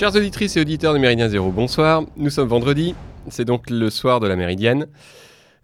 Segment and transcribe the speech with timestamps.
[0.00, 2.04] Chères auditrices et auditeurs de Méridien Zéro, bonsoir.
[2.16, 2.94] Nous sommes vendredi,
[3.28, 4.86] c'est donc le soir de la Méridienne.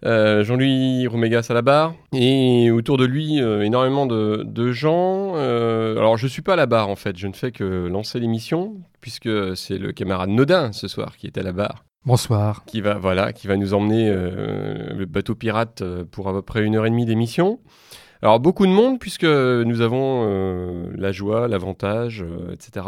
[0.05, 5.31] Euh, Jean-Louis Roumégas à la barre et autour de lui euh, énormément de, de gens.
[5.37, 8.19] Euh, alors je suis pas à la barre en fait, je ne fais que lancer
[8.19, 11.83] l'émission puisque c'est le camarade Nodin ce soir qui est à la barre.
[12.05, 12.63] Bonsoir.
[12.65, 16.75] Qui va voilà, qui va nous emmener le bateau pirate pour à peu près une
[16.75, 17.59] heure et demie d'émission.
[18.21, 22.23] Alors beaucoup de monde puisque nous avons la joie, l'avantage,
[22.53, 22.85] etc.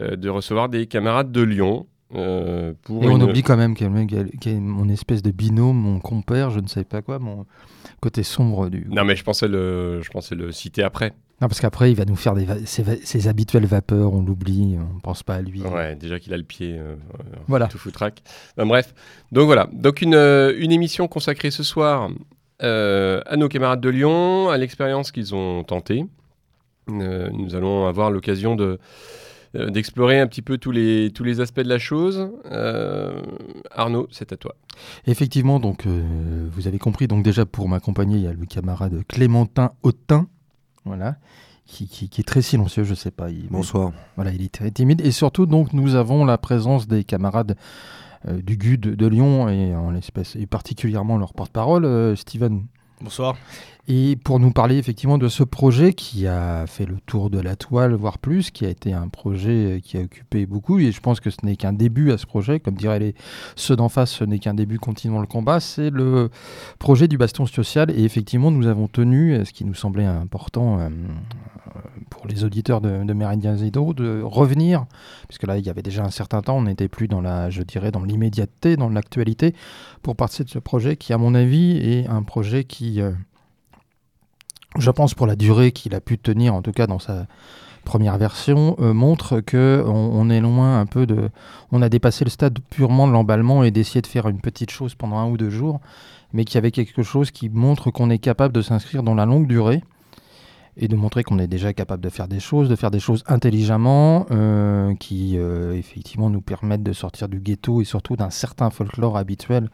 [0.00, 1.86] euh, de recevoir des camarades de Lyon.
[2.14, 5.76] euh, pour Et on une- oublie quand même qu'il y, a mon espèce de binôme,
[5.78, 7.46] mon compère, je ne sais pas quoi, mon
[8.00, 8.86] côté sombre du.
[8.90, 11.12] Non mais je pensais le, je pensais le citer après.
[11.40, 14.22] Non, parce qu'après, il va nous faire des va- ses, va- ses habituelles vapeurs, on
[14.22, 15.62] l'oublie, on pense pas à lui.
[15.62, 16.94] Ouais, déjà qu'il a le pied euh,
[17.48, 17.66] Voilà.
[17.66, 18.22] tout foutraque.
[18.58, 18.94] Bref,
[19.32, 19.68] donc voilà.
[19.72, 22.10] Donc une, euh, une émission consacrée ce soir
[22.60, 26.04] à nos camarades de Lyon, à l'expérience qu'ils ont tentée.
[26.88, 28.78] Nous allons avoir l'occasion de
[29.54, 32.30] d'explorer un petit peu tous les, tous les aspects de la chose.
[32.50, 33.20] Euh,
[33.70, 34.54] Arnaud, c'est à toi.
[35.06, 39.02] Effectivement, donc euh, vous avez compris, donc déjà pour m'accompagner, il y a le camarade
[39.08, 40.26] Clémentin Autin,
[40.84, 41.16] voilà,
[41.66, 43.30] qui, qui- qui est très silencieux, je sais pas.
[43.30, 43.92] Il, Bonsoir.
[44.16, 45.00] Voilà, il est très timide.
[45.02, 47.56] Et surtout, donc, nous avons la présence des camarades
[48.28, 52.64] euh, du GUD de Lyon, et en l'espèce, et particulièrement leur porte-parole, euh, Steven.
[53.00, 53.36] Bonsoir.
[53.88, 57.56] Et pour nous parler effectivement de ce projet qui a fait le tour de la
[57.56, 61.00] toile, voire plus, qui a été un projet euh, qui a occupé beaucoup, et je
[61.00, 63.14] pense que ce n'est qu'un début à ce projet, comme diraient les,
[63.56, 66.30] ceux d'en face, ce n'est qu'un début, continuons le combat, c'est le
[66.78, 70.78] projet du baston social, et effectivement nous avons tenu, euh, ce qui nous semblait important
[70.78, 70.88] euh,
[72.08, 74.86] pour les auditeurs de, de Méridien Zido, de revenir,
[75.26, 77.62] puisque là il y avait déjà un certain temps, on n'était plus dans la, je
[77.64, 79.56] dirais, dans l'immédiateté, dans l'actualité,
[80.02, 83.00] pour partir de ce projet qui, à mon avis, est un projet qui...
[84.78, 87.26] je pense pour la durée qu'il a pu tenir, en tout cas dans sa
[87.84, 91.30] première version, euh, montre que on, est loin un peu de,
[91.72, 94.94] on a dépassé le stade purement de l'emballement et d'essayer de faire une petite chose
[94.94, 95.80] pendant un ou deux jours,
[96.32, 99.26] mais qu'il y avait quelque chose qui montre qu'on est capable de s'inscrire dans la
[99.26, 99.82] longue durée
[100.76, 103.24] et de montrer qu'on est déjà capable de faire des choses, de faire des choses
[103.26, 108.70] intelligemment, euh, qui euh, effectivement nous permettent de sortir du ghetto et surtout d'un certain
[108.70, 109.68] folklore habituel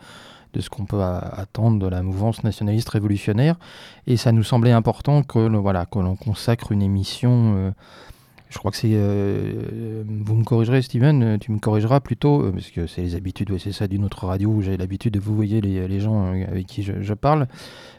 [0.59, 3.55] de ce qu'on peut attendre de la mouvance nationaliste révolutionnaire.
[4.07, 7.55] Et ça nous semblait important que, le- voilà, l'on consacre une émission.
[7.57, 7.71] euh,
[8.51, 8.91] je crois que c'est.
[8.93, 13.15] euh, vous me corrigerez, Steven, euh, tu me corrigeras plutôt, euh, parce que c'est les
[13.15, 16.33] habitudes, c'est ça d'une autre radio où j'ai l'habitude de vous voyez les, les gens
[16.35, 17.47] euh, avec qui je, parle.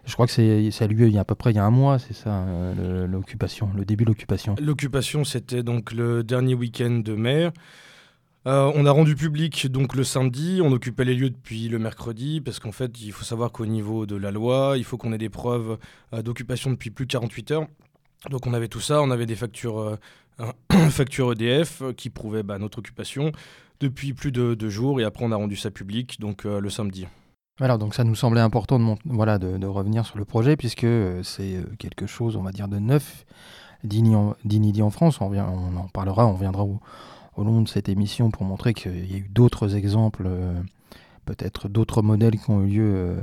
[0.05, 1.59] Je crois que c'est, ça a lieu il y a à peu près il y
[1.59, 4.55] a un mois, c'est ça, euh, l'occupation, le début de l'occupation.
[4.59, 7.49] L'occupation, c'était donc le dernier week-end de mai.
[8.47, 12.39] Euh, on a rendu public donc le samedi, on occupait les lieux depuis le mercredi,
[12.39, 15.17] parce qu'en fait, il faut savoir qu'au niveau de la loi, il faut qu'on ait
[15.17, 15.77] des preuves
[16.13, 17.67] euh, d'occupation depuis plus de 48 heures.
[18.29, 19.79] Donc on avait tout ça, on avait des factures,
[20.39, 20.51] euh,
[20.89, 23.31] factures EDF qui prouvaient bah, notre occupation
[23.81, 27.07] depuis plus de deux jours, et après on a rendu ça public, donc le samedi.
[27.59, 30.85] Voilà, donc ça nous semblait important de, revenir sur le projet, puisque
[31.23, 33.25] c'est quelque chose, on va dire, de neuf,
[33.85, 35.21] d'inédit en, France.
[35.21, 36.81] On, on en parlera, on reviendra au,
[37.39, 40.61] au long de cette émission pour montrer qu'il y a eu d'autres exemples, euh,
[41.23, 43.17] peut-être d'autres modèles qui ont eu lieu euh,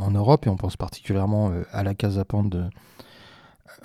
[0.00, 2.68] en Europe, et on pense particulièrement euh, à la Casa euh,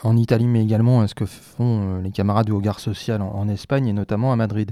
[0.04, 3.88] en Italie, mais également à ce que font les camarades du Hogar Social en, Espagne,
[3.88, 4.72] et notamment à Madrid.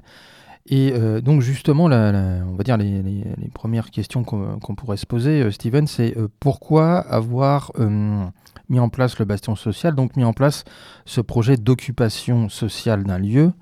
[0.69, 0.91] Et
[1.21, 6.99] donc justement, on va dire les, premières questions qu'on pourrait se poser, Steven, c'est pourquoi
[6.99, 7.71] avoir
[8.69, 10.65] mis en place le bastion social, donc mis en place
[11.05, 13.53] ce projet d'occupation sociale d'un lieu,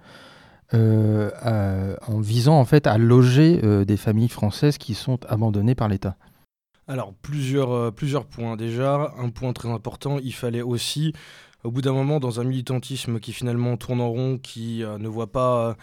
[0.73, 5.88] euh, en visant en fait à loger euh, des familles françaises qui sont abandonnées par
[5.88, 6.17] l'État.
[6.88, 8.56] Alors, plusieurs, euh, plusieurs points.
[8.56, 11.13] Déjà, un point très important, il fallait aussi,
[11.63, 15.31] au bout d'un moment, dans un militantisme qui finalement tourne en rond, qui ne voit
[15.31, 15.75] pas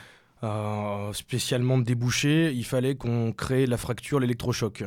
[1.13, 4.85] spécialement de il fallait qu'on crée la fracture, l'électrochoc.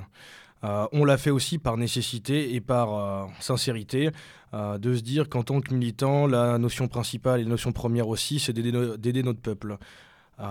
[0.66, 4.10] Euh, on l'a fait aussi par nécessité et par euh, sincérité,
[4.54, 8.08] euh, de se dire qu'en tant que militant, la notion principale et la notion première
[8.08, 9.78] aussi, c'est d'aider no- d'aider notre peuple.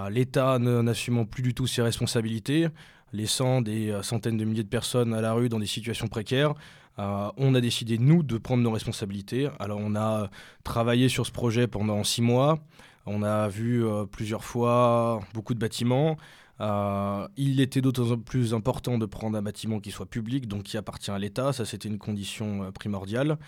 [0.08, 2.68] L'État n'assumant plus du tout ses responsabilités,
[3.12, 6.54] laissant des centaines de milliers de personnes à la rue dans des situations précaires,
[6.96, 9.50] on a décidé, nous, de prendre nos responsabilités.
[9.58, 10.30] Alors, on a
[10.62, 12.60] travaillé sur ce projet pendant six mois.
[13.04, 16.16] On a vu plusieurs fois beaucoup de bâtiments.
[16.60, 20.76] Euh, il était d'autant plus important de prendre un bâtiment qui soit public, donc qui
[20.76, 21.52] appartient à l'État.
[21.52, 23.38] Ça, c'était une condition euh, primordiale.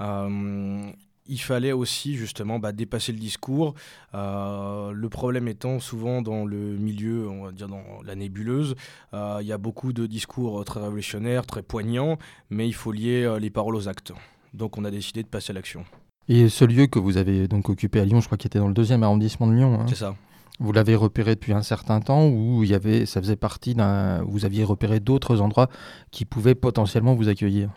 [0.00, 0.90] Euh,
[1.30, 3.74] il fallait aussi justement bah, dépasser le discours.
[4.14, 8.74] Euh, le problème étant souvent dans le milieu, on va dire dans la nébuleuse,
[9.12, 12.18] euh, il y a beaucoup de discours très révolutionnaires, très poignants,
[12.50, 14.12] mais il faut lier euh, les paroles aux actes.
[14.54, 15.84] Donc on a décidé de passer à l'action.
[16.28, 18.68] Et ce lieu que vous avez donc occupé à Lyon, je crois qu'il était dans
[18.68, 19.80] le deuxième arrondissement de Lyon.
[19.80, 19.86] hein.
[19.88, 20.14] C'est ça.
[20.60, 24.22] Vous l'avez repéré depuis un certain temps ou il y avait, ça faisait partie d'un,
[24.24, 25.68] vous aviez repéré d'autres endroits
[26.10, 27.70] qui pouvaient potentiellement vous accueillir?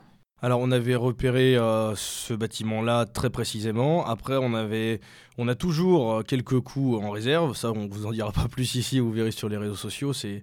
[0.44, 4.06] Alors on avait repéré euh, ce bâtiment-là très précisément.
[4.07, 5.00] Après on avait,
[5.38, 7.56] on a toujours euh, quelques coups en réserve.
[7.56, 9.00] Ça on vous en dira pas plus ici.
[9.00, 10.13] Vous verrez sur les réseaux sociaux.
[10.13, 10.41] C'est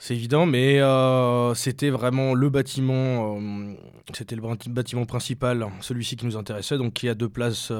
[0.00, 3.36] c'est évident, mais euh, c'était vraiment le bâtiment,
[4.14, 7.72] c'était le bâtiment principal, celui-ci qui nous intéressait, donc qui a deux places,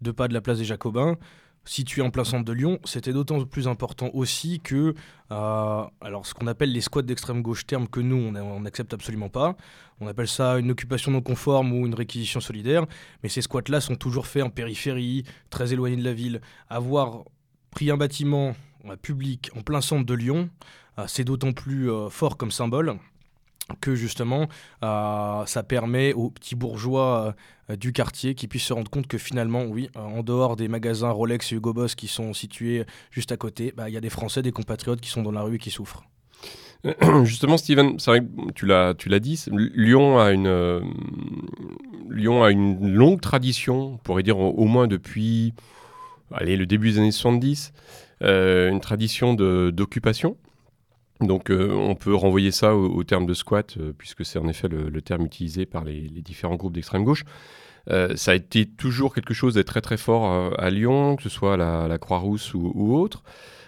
[0.00, 1.16] deux pas de la place des Jacobins
[1.64, 4.94] situé en plein centre de Lyon, c'était d'autant plus important aussi que
[5.30, 5.84] euh,
[6.24, 9.56] ce qu'on appelle les squats d'extrême gauche, terme que nous on n'accepte absolument pas.
[10.00, 12.86] On appelle ça une occupation non conforme ou une réquisition solidaire,
[13.22, 16.40] mais ces squats-là sont toujours faits en périphérie, très éloignés de la ville.
[16.68, 17.24] Avoir
[17.70, 18.54] pris un bâtiment
[19.02, 20.48] public en plein centre de Lyon,
[20.98, 22.98] euh, c'est d'autant plus euh, fort comme symbole
[23.80, 24.48] que justement
[24.82, 27.34] euh, ça permet aux petits bourgeois
[27.70, 30.68] euh, du quartier qui puissent se rendre compte que finalement, oui, euh, en dehors des
[30.68, 34.00] magasins Rolex et Hugo Boss qui sont situés juste à côté, bah, il y a
[34.00, 36.04] des Français, des compatriotes qui sont dans la rue et qui souffrent.
[37.24, 40.80] Justement, Steven, c'est vrai que tu l'as, tu l'as dit, Lyon a une,
[42.08, 45.52] Lyon a une longue tradition, on pourrait dire au, moins depuis
[46.32, 47.74] allez, le début des années 70,
[48.22, 50.38] une tradition de, d'occupation.
[51.20, 54.68] Donc euh, on peut renvoyer ça au, terme de squat, euh, puisque c'est en effet
[54.68, 57.24] le, terme utilisé par les, différents groupes d'extrême gauche.
[57.90, 61.28] Euh, ça a été toujours quelque chose d'être très très fort à Lyon, que ce
[61.28, 63.22] soit la, la Croix-Rousse ou, autre.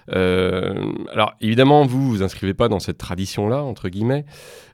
[0.08, 4.24] alors évidemment, vous vous inscrivez pas dans cette tradition-là, entre guillemets,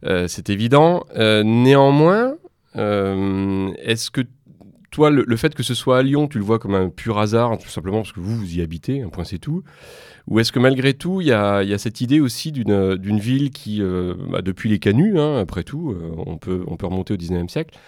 [0.02, 1.04] c'est évident.
[1.16, 2.34] néanmoins,
[2.74, 4.22] est-ce que
[4.90, 7.58] toi, le, fait que ce soit à Lyon, tu le vois comme un pur hasard,
[7.58, 9.62] tout simplement parce que vous, vous y habitez, un point c'est tout.
[10.26, 14.14] Ou est-ce que malgré tout, il y a, cette idée aussi d'une ville qui, euh,
[14.30, 17.48] bah, depuis les canuts, hein, après tout, euh, on, peut, on peut remonter au 19e
[17.48, 17.78] siècle,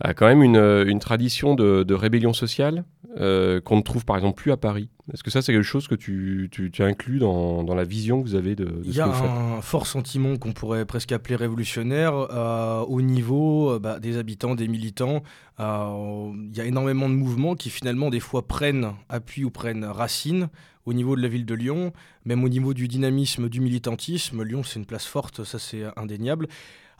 [0.00, 2.84] a quand même une, une tradition de, de, rébellion sociale
[3.18, 4.88] euh, qu'on ne trouve par exemple plus à Paris.
[5.12, 8.22] Est-ce que ça, c'est quelque chose que tu, tu, tu inclus dans, dans, la vision
[8.22, 11.34] que vous avez de, de Il y a un fort sentiment qu'on pourrait presque appeler
[11.34, 15.22] révolutionnaire euh, au niveau euh, bah, des habitants, des militants.
[15.58, 20.48] il y a énormément de mouvements qui finalement des fois prennent appui ou prennent racine
[20.84, 21.92] au niveau de la ville de Lyon,
[22.24, 24.42] même au niveau du dynamisme, du militantisme.
[24.42, 26.48] Lyon, c'est une place forte, ça c'est indéniable.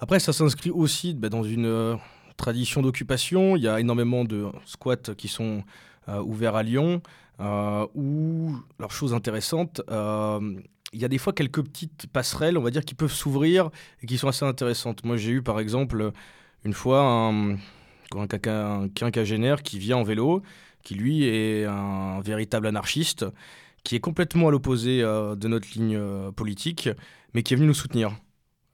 [0.01, 1.99] Après, ça s'inscrit aussi bah, dans une
[2.39, 3.57] tradition d'occupation.
[3.57, 5.63] Il y a énormément de squats qui sont
[6.09, 7.03] euh, ouverts à Lyon.
[7.41, 10.41] Euh, ou, alors chose intéressante, euh,
[10.93, 13.71] il y a des fois quelques petites passerelles, on va dire, qui peuvent s'ouvrir
[14.03, 15.05] et qui sont assez intéressantes.
[15.05, 16.13] Moi, j'ai eu par exemple
[16.65, 17.59] une fois un,
[18.95, 20.43] quinquagénaire qui vient en vélo,
[20.83, 23.27] qui lui est un véritable anarchiste,
[23.85, 26.01] qui est complètement à l'opposé de notre ligne
[26.33, 26.89] politique,
[27.35, 28.13] mais qui est venu nous soutenir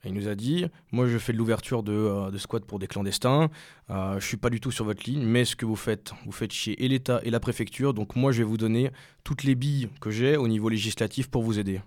[0.05, 3.49] il nous a dit Moi, je fais de l'ouverture de, euh, pour des clandestins.
[3.89, 6.31] Euh, je suis pas du tout sur votre ligne, mais ce que vous faites, vous
[6.31, 7.93] faites chier et l'État et la préfecture.
[7.93, 8.91] Donc, moi, je vais vous donner
[9.23, 11.81] toutes les billes que j'ai au niveau législatif pour vous aider.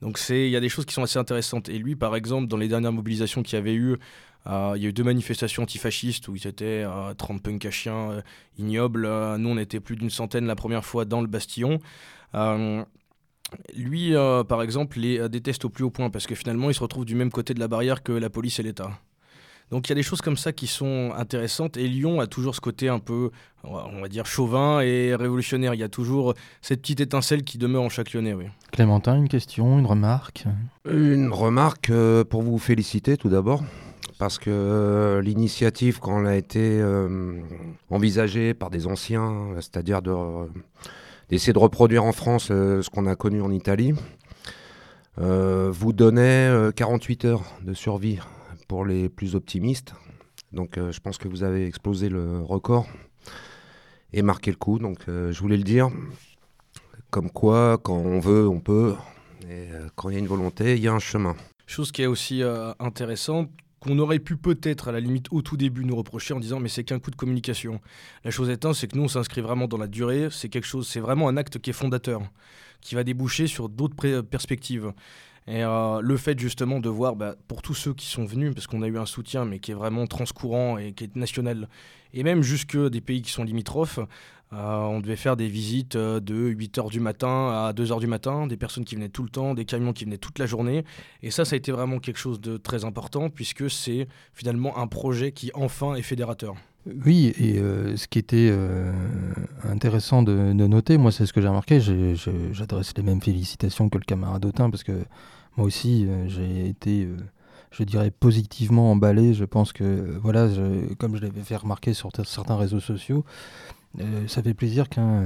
[0.00, 1.68] Donc, il y a des choses qui sont assez intéressantes.
[1.68, 3.96] Et lui, par exemple, dans les dernières mobilisations qu'il y avait eu,
[4.48, 6.84] euh, il y a eu deux manifestations antifascistes où ils étaient
[7.16, 8.22] 30 punks à chiens
[8.58, 9.08] ignobles.
[9.38, 11.78] nous, on était plus d'une centaine la première fois dans le Bastillon.
[13.76, 16.74] Lui, euh, par exemple, les euh, déteste au plus haut point parce que finalement, il
[16.74, 18.90] se retrouve du même côté de la barrière que la police et l'État.
[19.70, 22.54] Donc il y a des choses comme ça qui sont intéressantes et Lyon a toujours
[22.54, 23.30] ce côté un peu,
[23.64, 25.72] on va dire, chauvin et révolutionnaire.
[25.72, 28.34] Il y a toujours cette petite étincelle qui demeure en chaque Lyonnais.
[28.34, 28.44] Oui.
[28.70, 30.44] Clémentin, une question, une remarque?
[30.84, 33.62] Une remarque euh, pour vous féliciter tout d'abord.
[34.18, 36.80] Parce que l'initiative, quand elle a été
[37.90, 40.12] envisagée par des anciens, c'est-à-dire de
[41.28, 43.94] d'essayer de reproduire en France euh, ce qu'on a connu en Italie,
[45.18, 48.18] euh, vous donnait 48 euh, heures de survie
[48.68, 49.94] pour les plus optimistes.
[50.52, 52.86] Donc je pense que vous avez explosé le record
[54.12, 54.78] et marqué le coup.
[54.78, 55.88] Donc je voulais le dire.
[57.10, 58.94] Comme quoi, quand on veut, on peut.
[59.48, 61.36] Et quand il y a une volonté, il y a un chemin.
[61.66, 62.42] Chose qui est aussi
[62.78, 63.48] intéressante,
[63.82, 66.68] qu'on aurait pu peut-être à la limite au tout début nous reprocher en disant mais
[66.68, 67.80] c'est qu'un coup de communication.
[68.24, 70.86] La chose étant, c'est que nous on s'inscrit vraiment dans la durée, c'est quelque chose,
[70.86, 72.22] c'est vraiment un acte qui est fondateur,
[72.80, 74.92] qui va déboucher sur d'autres perspectives.
[75.48, 78.68] Et euh, le fait justement de voir, bah, pour tous ceux qui sont venus, parce
[78.68, 81.68] qu'on a eu un soutien, mais qui est vraiment transcourant et qui est national,
[82.14, 83.98] et même jusque des pays qui sont limitrophes,
[84.52, 88.56] on devait faire des visites euh, de 8h du matin à 2h du matin, des
[88.56, 90.84] personnes qui venaient tout le temps, des camions qui venaient toute la journée.
[91.22, 94.86] Et ça, ça a été vraiment quelque chose de très important, puisque c'est finalement un
[94.86, 96.54] projet qui enfin est fédérateur.
[97.06, 97.58] Oui, et
[97.96, 98.52] ce qui était
[99.62, 104.04] intéressant de, noter, moi c'est ce que j'ai remarqué, j'adresse les mêmes félicitations que le
[104.04, 105.04] camarade Autin, parce que
[105.56, 107.06] moi aussi j'ai été
[107.70, 109.32] je dirais, positivement emballé.
[109.32, 110.48] Je pense que, voilà,
[110.98, 113.24] comme je l'avais fait remarquer sur certains réseaux sociaux,
[114.26, 115.24] ça fait plaisir qu'un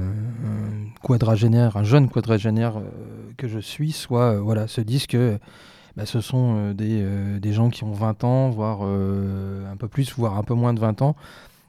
[1.01, 2.81] quadragénaire, un jeune quadragénaire
[3.37, 5.39] que je suis, soit voilà, se dise que
[5.95, 10.37] bah, ce sont des, des, gens qui ont 20 ans, voire un peu plus, voire
[10.37, 11.15] un peu moins de 20 ans,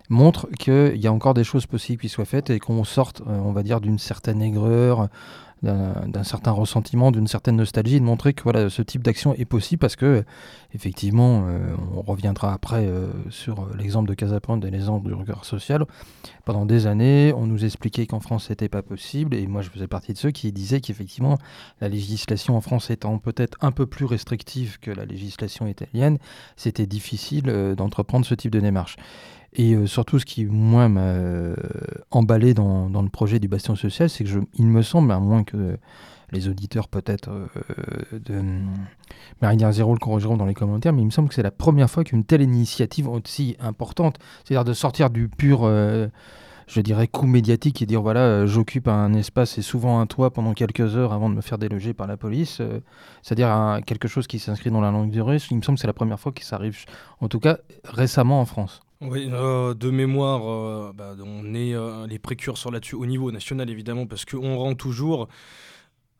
[0.08, 3.52] montrent qu'il y a encore des choses possibles qui soient faites et qu'on sorte, on
[3.52, 5.08] va dire, d'une certaine aigreur,
[5.62, 9.96] d'un certain ressentiment, d'une certaine nostalgie, de montrer que ce type d'action est possible parce
[9.96, 10.24] que,
[10.72, 15.84] effectivement, euh, on reviendra après euh, sur l'exemple de Casapande et l'exemple du regard social.
[16.44, 19.88] Pendant des années, on nous expliquait qu'en France, c'était pas possible, et moi, je faisais
[19.88, 21.38] partie de ceux qui disaient qu'effectivement,
[21.80, 26.18] la législation en France étant peut-être un peu plus restrictive que la législation italienne,
[26.56, 28.96] c'était difficile euh, d'entreprendre ce type de démarche.
[29.54, 31.56] Et euh, surtout, ce qui, moi, m'a euh,
[32.10, 35.42] emballé dans, le projet du Bastion social, c'est que je, il me semble, à moins
[35.44, 35.78] que
[36.30, 37.48] les auditeurs peut-être euh,
[38.12, 38.42] de
[39.40, 41.88] Méridien Zéro le corrigeront dans les commentaires, mais il me semble que c'est la première
[41.88, 47.80] fois qu'une telle initiative aussi importante, c'est-à-dire de sortir du pur, je dirais, coup médiatique
[47.80, 51.34] et dire voilà, j'occupe un espace et souvent un toit pendant quelques heures avant de
[51.34, 52.60] me faire déloger par la police,
[53.22, 55.86] c'est-à-dire quelque chose qui s'inscrit dans la langue du russe, il me semble que c'est
[55.86, 56.76] la première fois que ça arrive,
[57.22, 58.82] en tout cas récemment en France.
[59.02, 64.06] Euh, de mémoire, euh, bah, on est euh, les précurseurs là-dessus au niveau national évidemment
[64.06, 65.28] parce qu'on rend toujours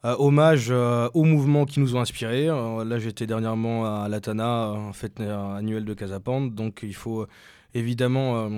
[0.05, 2.47] hommage aux mouvements qui nous ont inspirés.
[2.47, 7.27] là, j'étais dernièrement à l'Atana, en fête annuelle de Casapande, donc il faut
[7.75, 8.49] évidemment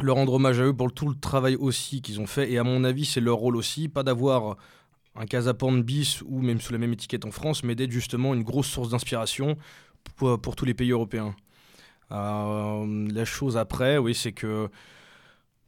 [0.00, 2.50] leur rendre hommage à eux pour tout le travail aussi qu'ils ont fait.
[2.52, 4.56] Et à mon avis, c'est leur rôle aussi, pas d'avoir
[5.16, 8.44] un Casapande bis ou même sous la même étiquette en France, mais d'être justement une
[8.44, 9.56] grosse source d'inspiration
[10.14, 11.34] pour tous les pays européens.
[12.12, 14.68] Euh, la chose après, oui, c'est que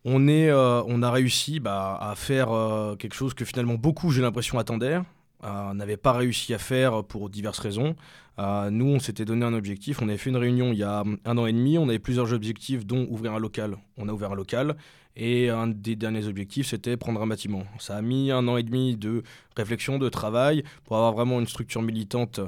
[0.04, 4.10] on, est, euh, on a réussi bah, à faire euh, quelque chose que finalement beaucoup,
[4.10, 5.00] j'ai l'impression, attendaient.
[5.42, 7.96] n'avaient pas réussi à faire pour diverses raisons.
[8.38, 10.02] nous, on s'était donné un objectif.
[10.02, 11.78] On avait fait une réunion il y a un an et demi.
[11.78, 13.76] On avait plusieurs objectifs, dont ouvrir un local.
[13.96, 14.76] On a ouvert un local.
[15.16, 17.62] Et un des derniers objectifs, c'était prendre un bâtiment.
[17.78, 19.22] Ça a mis un an et demi de
[19.56, 22.40] réflexion, de travail, pour avoir vraiment une structure militante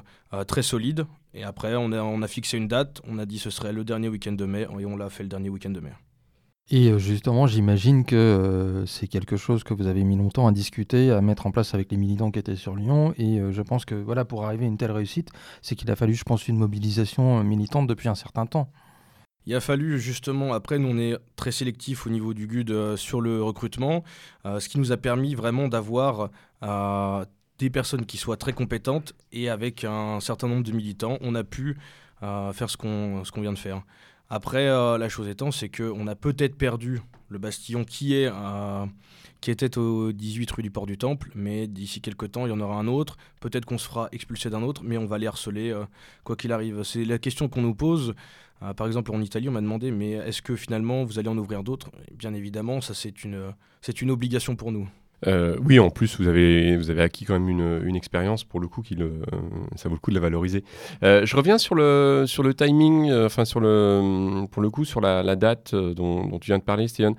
[0.49, 1.07] très solide.
[1.37, 3.85] Et après, on a, on a fixé une date, on a dit ce serait le
[3.85, 5.93] dernier week-end de mai, et on l'a fait le dernier week-end de mai.
[6.71, 10.53] Et euh, justement, j'imagine que euh, c'est quelque chose que vous avez mis longtemps à
[10.53, 13.13] discuter, à mettre en place avec les militants qui étaient sur Lyon.
[13.19, 15.29] Et euh, je pense que voilà, pour arriver à une telle réussite,
[15.61, 18.71] c'est qu'il a fallu, je pense, une mobilisation militante depuis un certain temps.
[19.45, 23.21] Il a fallu justement, après nous on est très sélectif au niveau du GUD sur
[23.21, 24.03] le recrutement,
[24.45, 26.31] ce qui nous a permis vraiment d'avoir
[27.59, 31.45] des personnes qui soient très compétentes et avec un certain nombre de militants, on a
[31.45, 31.77] pu
[32.23, 33.83] euh, faire ce qu'on qu'on vient de faire.
[34.29, 38.87] Après, euh, la chose étant, c'est qu'on a peut-être perdu le Bastillon qui, est, euh,
[39.41, 42.53] qui était au 18 rue du Port du Temple, mais d'ici quelques temps, il y
[42.53, 43.17] en aura un autre.
[43.41, 45.75] Peut-être qu'on se fera expulser d'un autre, mais on va les harceler
[46.25, 46.83] quoi qu'il arrive.
[46.83, 48.15] C'est la question qu'on nous pose.
[48.77, 51.63] par exemple, en Italie, on m'a demandé, mais est-ce que finalement vous allez en ouvrir
[51.63, 51.91] d'autres?
[52.13, 53.53] Bien évidemment, ça c'est une,
[54.01, 54.89] une obligation pour nous.
[55.27, 58.61] Euh, oui, en plus, vous avez, vous avez acquis quand même une, une expérience pour
[58.61, 59.23] le coup qui le,
[59.77, 60.63] ça vaut le coup de la valoriser.
[61.03, 64.85] Euh, je reviens sur le, sur le timing, euh, enfin sur le, pour le coup
[64.85, 67.15] sur la, date dont, dont, tu viens de parler, Steven.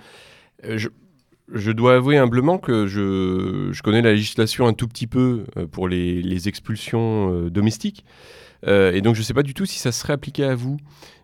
[0.64, 0.90] Je,
[1.54, 5.88] je, dois avouer humblement que je, je, connais la législation un tout petit peu pour
[5.88, 8.06] les, les expulsions domestiques.
[8.66, 10.78] Euh, et donc je ne sais pas du tout si ça serait appliqué à vous.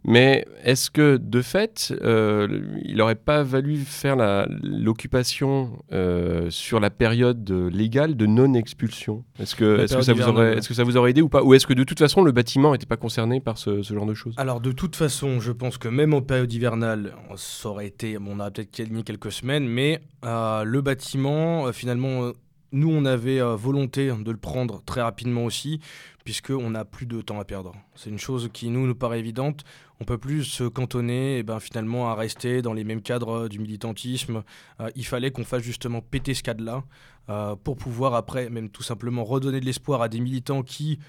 [0.06, 4.18] Mais est-ce que de fait, euh, il n'aurait pas valu faire
[4.62, 9.24] l'occupation euh, sur la période légale de non-expulsion?
[9.40, 11.42] Est-ce que, est que, ça vous aurait, est que ça vous aurait aidé ou pas?
[11.42, 14.13] Ou est-ce que de toute façon le bâtiment n'était pas concerné par ce, genre de
[14.13, 14.34] choses?
[14.36, 18.42] Alors de toute façon, je pense que même en période hivernale, ça aurait été, on
[18.42, 22.34] aurait peut-être gagné quelques semaines, mais le bâtiment, finalement,
[22.74, 25.80] nous on avait volonté de le prendre très rapidement aussi
[26.24, 27.74] puisqu'on n'a plus de temps à perdre.
[27.96, 29.63] C'est une chose qui nous, nous paraît évidente.
[30.00, 33.48] On peut plus se cantonner et eh ben, finalement à rester dans les mêmes cadres
[33.48, 34.44] du militantisme.
[34.80, 36.84] Euh, il fallait qu'on fasse justement péter ce cadre-là
[37.30, 41.00] euh, pour pouvoir après même tout simplement redonner de l'espoir à des militants qui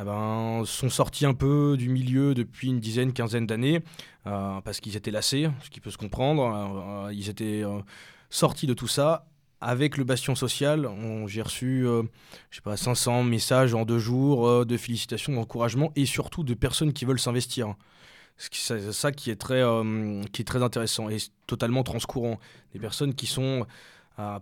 [0.00, 3.80] eh ben, sont sortis un peu du milieu depuis une dizaine, quinzaine d'années
[4.26, 7.10] euh, parce qu'ils étaient lassés, ce qui peut se comprendre.
[7.12, 7.62] ils étaient
[8.30, 9.26] sortis de tout ça
[9.62, 10.90] avec le Bastion Social,
[11.26, 12.02] j'ai reçu, euh,
[12.50, 16.54] je sais pas, 500 messages en deux jours euh, de félicitations, d'encouragement et surtout de
[16.54, 17.74] personnes qui veulent s'investir.
[18.36, 22.40] C'est ça qui est, très, euh, qui est très intéressant et totalement transcourant.
[22.72, 23.66] Des personnes qui sont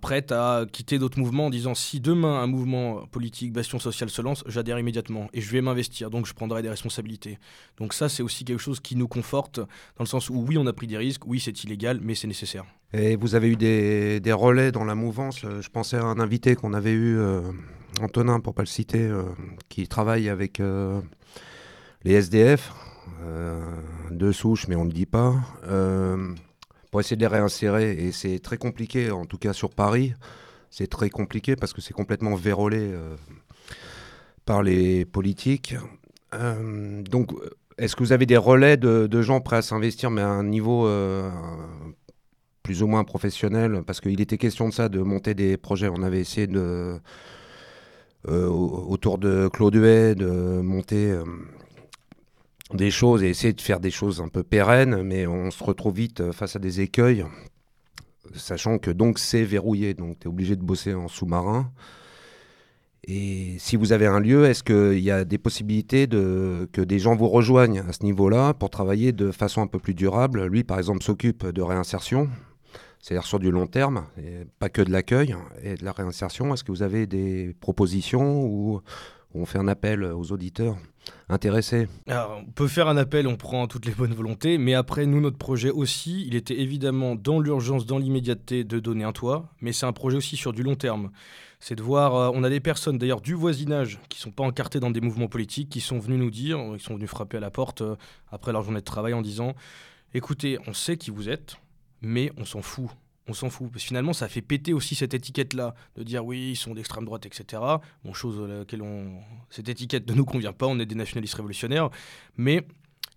[0.01, 4.21] prête à quitter d'autres mouvements en disant si demain un mouvement politique, bastion social se
[4.23, 7.39] lance, j'adhère immédiatement et je vais m'investir, donc je prendrai des responsabilités.
[7.79, 10.67] Donc ça, c'est aussi quelque chose qui nous conforte dans le sens où oui, on
[10.67, 12.65] a pris des risques, oui, c'est illégal, mais c'est nécessaire.
[12.93, 15.45] Et vous avez eu des, relais dans la mouvance.
[15.45, 17.41] Euh, je pensais à un invité qu'on avait eu, euh,
[18.01, 19.23] Antonin, pour pas le citer, euh,
[19.69, 20.61] qui travaille avec
[22.05, 22.73] les SDF,
[24.11, 25.35] de souche, mais on ne le dit pas
[26.91, 27.93] pour essayer de les réinsérer.
[27.93, 30.15] Et c'est très compliqué, en tout cas sur Paris.
[30.71, 32.93] C'est très compliqué parce que c'est complètement vérolé
[34.45, 35.75] par les politiques.
[36.33, 37.33] donc,
[37.77, 40.89] est-ce que vous avez des relais de, gens prêts à s'investir, mais à un niveau
[42.63, 43.83] plus ou moins professionnel?
[43.85, 45.89] Parce qu'il était question de ça, de monter des projets.
[45.89, 47.01] On avait essayé de
[48.29, 51.25] euh, autour de Claude Huet, de monter euh,
[52.75, 55.95] des choses et essayer de faire des choses un peu pérennes, mais on se retrouve
[55.95, 57.25] vite euh, face à des écueils,
[58.35, 61.71] sachant que donc c'est verrouillé, donc tu es obligé de bosser en sous-marin.
[63.05, 66.99] Et si vous avez un lieu, est-ce qu'il y a des possibilités de, que des
[66.99, 70.45] gens vous rejoignent à ce niveau-là pour travailler de façon un peu plus durable?
[70.45, 72.29] Lui, par exemple, s'occupe de réinsertion
[73.01, 74.05] c'est-à-dire sur du long terme,
[74.59, 76.53] pas que de l'accueil et de la réinsertion.
[76.53, 78.81] Est-ce que vous avez des propositions ou
[79.35, 80.77] on fait un appel aux auditeurs?
[81.29, 85.21] Intéressés On peut faire un appel, on prend toutes les bonnes volontés, mais après, nous,
[85.21, 89.73] notre projet aussi, il était évidemment dans l'urgence, dans l'immédiateté de donner un toit, mais
[89.73, 91.11] c'est un projet aussi sur du long terme.
[91.59, 94.81] C'est de voir, euh, on a des personnes d'ailleurs du voisinage qui sont pas encartées
[94.81, 97.51] dans des mouvements politiques, qui sont venus nous dire, ils sont venus frapper à la
[97.51, 97.97] porte euh,
[98.33, 99.55] après leur journée de travail en disant,
[100.15, 101.57] écoutez, on sait qui vous êtes,
[102.01, 102.89] mais on s'en fout.
[103.31, 103.71] On s'en fout.
[103.71, 107.05] Parce que finalement, ça fait péter aussi cette étiquette-là, de dire oui, ils sont d'extrême
[107.05, 107.63] droite, etc.
[108.05, 109.21] Bon, chose à laquelle on.
[109.51, 111.91] Cette étiquette ne nous convient pas, on est des nationalistes révolutionnaires.
[112.37, 112.67] Mais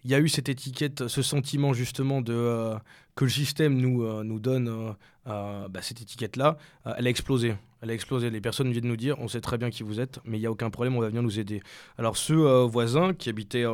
[0.03, 2.75] il y a eu cette étiquette, ce sentiment justement de, euh,
[3.15, 4.96] que le système nous, euh, nous donne,
[5.27, 6.58] euh, bah, cette étiquette-là,
[6.98, 7.55] elle a explosé.
[7.82, 8.29] Elle a explosé.
[8.29, 10.48] Les personnes viennent nous dire on sait très bien qui vous êtes, mais il n'y
[10.48, 11.62] a aucun problème, on va venir nous aider.
[11.98, 12.34] Alors, ce
[12.65, 13.65] voisin qui habitait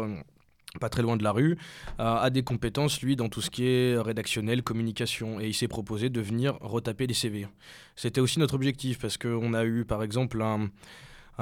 [0.79, 1.58] pas très loin de la rue,
[1.99, 5.39] euh, a des compétences, lui, dans tout ce qui est rédactionnel, communication.
[5.39, 7.47] Et il s'est proposé de venir retaper les CV.
[7.95, 10.69] C'était aussi notre objectif, parce qu'on a eu, par exemple, un,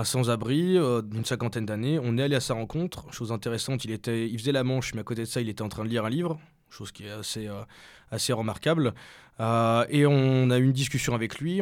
[0.04, 2.00] sans-abri euh, d'une cinquantaine d'années.
[2.02, 3.12] On est allé à sa rencontre.
[3.12, 5.64] Chose intéressante, il, était, il faisait la manche, mais à côté de ça, il était
[5.64, 6.40] en train de lire un livre.
[6.70, 7.64] Chose qui est assez, euh,
[8.12, 8.94] assez remarquable.
[9.40, 11.62] et on a eu une discussion avec lui.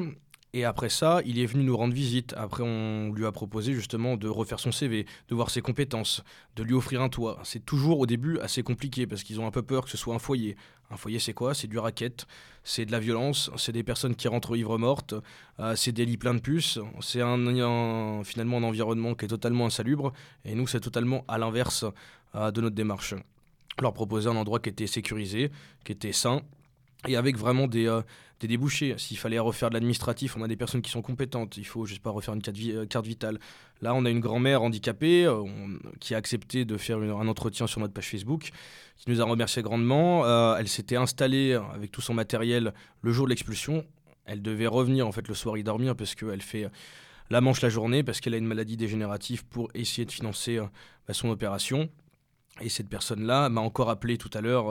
[0.56, 2.34] Et après ça, il est venu nous rendre visite.
[2.38, 6.24] Après, on lui a proposé justement de refaire son CV, de voir ses compétences,
[6.56, 7.42] de lui offrir un toit.
[7.44, 10.16] C'est toujours au début assez compliqué parce qu'ils ont un peu peur que ce soit
[10.16, 10.56] un foyer.
[10.92, 11.54] Un foyer, c'est quoi?
[11.54, 12.26] C'est du racket,
[12.64, 15.14] c'est de la violence, c'est des personnes qui rentrent ivres mortes,
[15.60, 17.20] euh, c'est des lits pleins de puces, c'est
[18.24, 20.14] finalement un environnement qui est totalement insalubre.
[20.46, 21.84] Et nous, c'est totalement à l'inverse
[22.34, 23.14] euh, de notre démarche.
[23.82, 25.52] Leur proposer un endroit qui était sécurisé,
[25.84, 26.44] qui était sain,
[27.08, 28.02] et avec vraiment des, euh,
[28.40, 28.96] des débouchés.
[28.98, 31.58] S'il fallait refaire de l'administratif, on a des personnes qui sont compétentes.
[31.58, 33.40] Il faut, je sais pas, refaire une carte, euh, vitale.
[33.82, 35.44] Là, on a une grand-mère handicapée euh,
[36.00, 38.52] qui a accepté de faire un entretien sur notre page Facebook,
[38.98, 40.26] qui nous a remercié grandement.
[40.26, 43.86] Euh, elle s'était installée avec tout son matériel le jour de l'expulsion.
[44.26, 46.68] Elle devait revenir en fait le soir y dormir parce qu'elle fait
[47.30, 50.60] la manche la journée parce qu'elle a une maladie dégénérative pour essayer de financer
[51.08, 51.90] bah, son opération.
[52.62, 54.66] Et cette personne-là m'a encore appelé tout à l'heure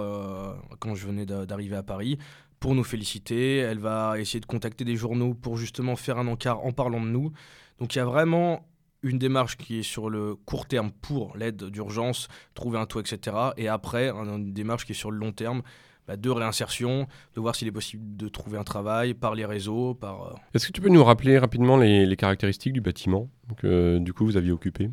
[0.81, 2.19] quand je venais d'arriver à Paris
[2.65, 3.59] pour nous féliciter.
[3.59, 7.09] Elle va essayer de contacter des journaux pour justement faire un encart en parlant de
[7.09, 7.31] nous.
[7.79, 8.67] Donc il y a vraiment
[9.03, 13.37] une démarche qui est sur le court terme pour l'aide d'urgence, trouver un toit, etc.
[13.59, 15.61] Et après, une démarche qui est sur le long terme,
[16.09, 19.93] bah, de réinsertion, de voir s'il est possible de trouver un travail par les réseaux.
[19.93, 20.23] par.
[20.23, 24.25] Euh, Est-ce que tu peux nous rappeler rapidement les, caractéristiques du bâtiment que du coup
[24.25, 24.89] vous aviez occupé?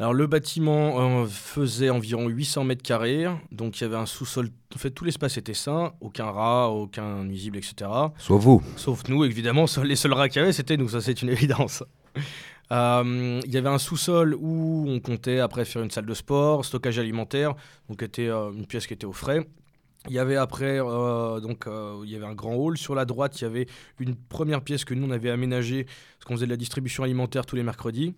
[0.00, 4.48] Alors le bâtiment euh, faisait environ 800 mètres carrés, donc il y avait un sous-sol,
[4.74, 7.90] en fait tout l'espace était sain, aucun rat, aucun nuisible, etc.
[8.16, 8.62] Sauf vous.
[8.76, 11.84] Sauf nous, évidemment, les seuls rats qu'il y avait c'était nous, ça c'est une évidence.
[12.72, 16.64] Euh, il y avait un sous-sol où on comptait après faire une salle de sport,
[16.64, 17.56] stockage alimentaire,
[17.88, 19.44] donc était euh, une pièce qui était au frais.
[20.06, 22.78] Il y avait après, donc, il y avait un grand hall.
[22.78, 23.66] Sur la droite, il y avait
[23.98, 27.44] une première pièce que nous, on avait aménagée, parce qu'on faisait de la distribution alimentaire
[27.44, 28.14] tous les mercredis.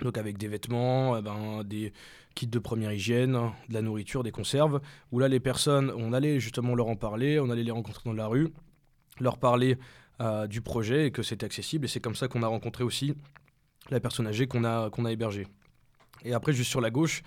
[0.00, 1.92] Donc avec des vêtements, eh ben, des
[2.34, 3.32] kits de première hygiène,
[3.68, 4.80] de la nourriture, des conserves,
[5.12, 8.14] où là les personnes, on allait justement leur en parler, on allait les rencontrer dans
[8.14, 8.48] la rue,
[9.20, 9.78] leur parler
[10.20, 11.84] euh, du projet et que c'était accessible.
[11.84, 13.14] Et c'est comme ça qu'on a rencontré aussi
[13.90, 15.46] la personne âgée qu'on a, qu'on a hébergée.
[16.24, 17.22] Et après, juste sur la gauche,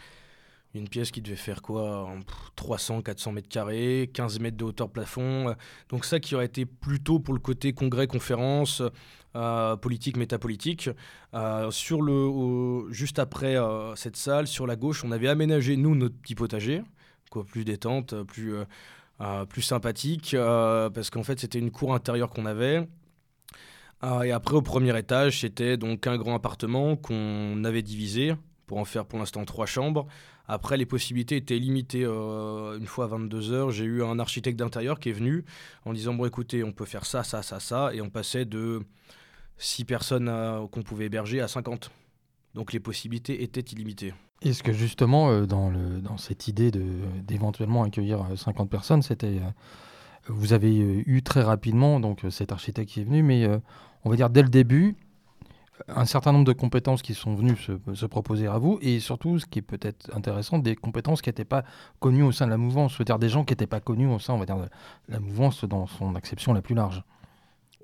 [0.76, 2.16] une pièce qui devait faire quoi
[2.56, 5.56] 300, 400 mètres carrés, 15 mètres de hauteur plafond.
[5.90, 8.82] Donc ça qui aurait été plutôt pour le côté congrès, conférence,
[9.36, 10.90] euh, politique, métapolitique.
[11.34, 13.58] Euh, sur le, juste après
[13.96, 16.82] cette salle, sur la gauche, on avait aménagé, nous, notre petit potager,
[17.32, 18.54] quoi, plus détente, plus,
[19.50, 22.88] plus sympathique, parce qu'en fait, c'était une cour intérieure qu'on avait.
[24.24, 28.36] et après, au premier étage, c'était donc un grand appartement qu'on avait divisé
[28.68, 30.08] pour en faire pour l'instant trois chambres.
[30.48, 32.04] Après, les possibilités étaient limitées.
[32.04, 35.46] Euh, une fois à 22h, j'ai eu un architecte d'intérieur qui est venu
[35.86, 37.94] en disant Bon, écoutez, on peut faire ça, ça, ça, ça.
[37.94, 38.82] Et on passait de
[39.58, 40.32] 6 personnes
[40.72, 41.92] qu'on pouvait héberger à 50.
[42.54, 44.14] Donc les possibilités étaient illimitées.
[44.42, 49.02] Est-ce que justement, euh, dans, cette idée d'éventuellement accueillir 50 euh, personnes,
[50.28, 53.48] Vous avez eu très rapidement donc cet architecte qui est venu, mais
[54.04, 54.96] on va dire dès le début,
[55.88, 59.46] un certain nombre de compétences qui sont venues se, proposer à vous, et surtout, ce
[59.46, 61.64] qui est peut-être intéressant, des compétences qui n'étaient pas
[62.00, 64.38] connues au sein de la mouvance, c'est-à-dire des gens qui n'étaient pas connus au sein,
[64.38, 64.46] de
[65.10, 67.04] la mouvance dans son acception la plus large.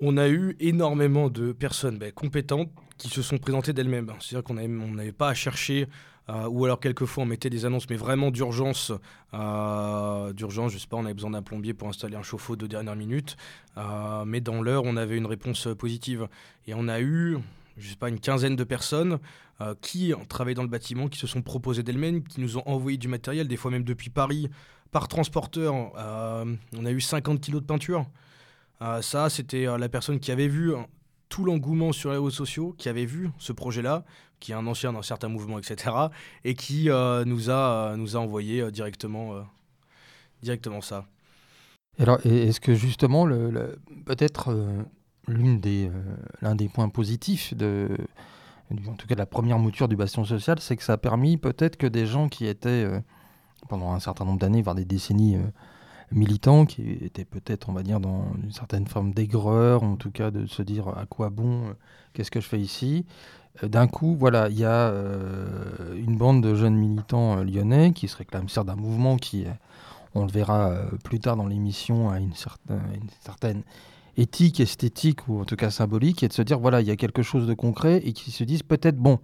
[0.02, 4.10] On a eu énormément de personnes ben, compétentes qui se sont présentées d'elles-mêmes.
[4.18, 5.88] C'est-à-dire qu'on n'avait pas à chercher,
[6.30, 8.92] euh, ou alors quelquefois on mettait des annonces, mais vraiment d'urgence.
[9.34, 12.66] Euh, d'urgence, je sais pas, on avait besoin d'un plombier pour installer un chauffe-eau de
[12.66, 13.36] dernière minute.
[13.76, 16.28] Euh, mais dans l'heure, on avait une réponse positive.
[16.66, 17.36] Et on a eu,
[17.76, 19.18] je sais pas, une quinzaine de personnes
[19.82, 23.08] qui travaillent dans le bâtiment, qui se sont proposées d'elles-mêmes, qui nous ont envoyé du
[23.08, 24.48] matériel, des fois même depuis Paris,
[24.90, 25.74] par transporteur.
[25.74, 28.06] On a eu 50 kilos de peinture.
[28.82, 30.86] Euh, ça, c'était la personne qui avait vu hein,
[31.28, 34.04] tout l'engouement sur les réseaux sociaux, qui avait vu ce projet-là,
[34.40, 35.94] qui est un ancien d'un certain mouvement, etc.,
[36.44, 39.44] et qui nous, a, nous a envoyé directement,
[40.42, 41.06] directement ça.
[41.98, 44.54] Alors, est-ce que justement, le, peut-être
[45.30, 47.88] l'une des, euh, l'un des points positifs de,
[48.70, 51.76] en tout cas la première mouture du bastion social, c'est que ça a permis peut-être
[51.76, 53.00] que des gens qui étaient euh,
[53.68, 55.36] pendant un certain nombre d'années, voire des décennies,
[56.12, 60.10] euh, militants, qui étaient peut-être, on va dire, dans une certaine forme d'aigreur, en tout
[60.10, 61.74] cas de se dire à quoi bon,
[62.12, 63.06] qu'est-ce que je fais ici?
[63.62, 64.94] D'un coup, voilà, il y a
[65.96, 69.44] une bande de jeunes militants lyonnais qui se réclament certes d'un mouvement qui,
[70.14, 70.72] on le verra
[71.04, 72.32] plus tard dans l'émission, a une,
[72.68, 73.62] une certaine
[74.16, 76.96] éthique, esthétique ou en tout cas symbolique, et de se dire voilà, il y a
[76.96, 79.18] quelque chose de concret et qui se disent peut-être bon.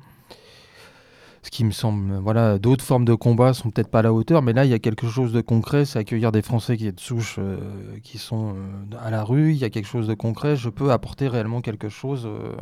[1.46, 4.42] Ce qui me semble, voilà, d'autres formes de combat sont peut-être pas à la hauteur,
[4.42, 7.36] mais là il y a quelque chose de concret, c'est accueillir des Français qui, souche,
[7.38, 7.60] euh,
[8.02, 10.90] qui sont euh, à la rue, il y a quelque chose de concret, je peux
[10.90, 12.52] apporter réellement quelque chose euh,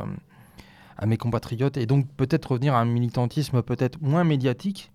[0.99, 4.91] à mes compatriotes et donc peut-être revenir à un militantisme peut-être moins médiatique,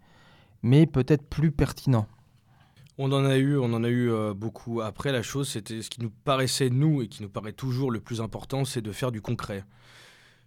[0.62, 2.06] mais peut-être plus pertinent.
[2.96, 4.82] On en a eu, on en a eu beaucoup.
[4.82, 7.98] Après, la chose, c'était ce qui nous paraissait, nous, et qui nous paraît toujours le
[7.98, 9.64] plus important, c'est de faire du concret.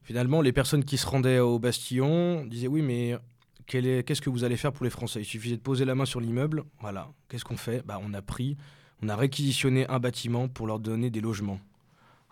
[0.03, 3.17] Finalement, les personnes qui se rendaient au Bastillon disaient Oui, mais
[3.65, 5.21] qu'est-ce que vous allez faire pour les Français?
[5.21, 6.63] Il suffisait de poser la main sur l'immeuble.
[6.79, 7.09] Voilà.
[7.29, 7.85] Qu'est-ce qu'on fait?
[7.85, 8.57] Bah, On a pris,
[9.01, 11.59] on a réquisitionné un bâtiment pour leur donner des logements.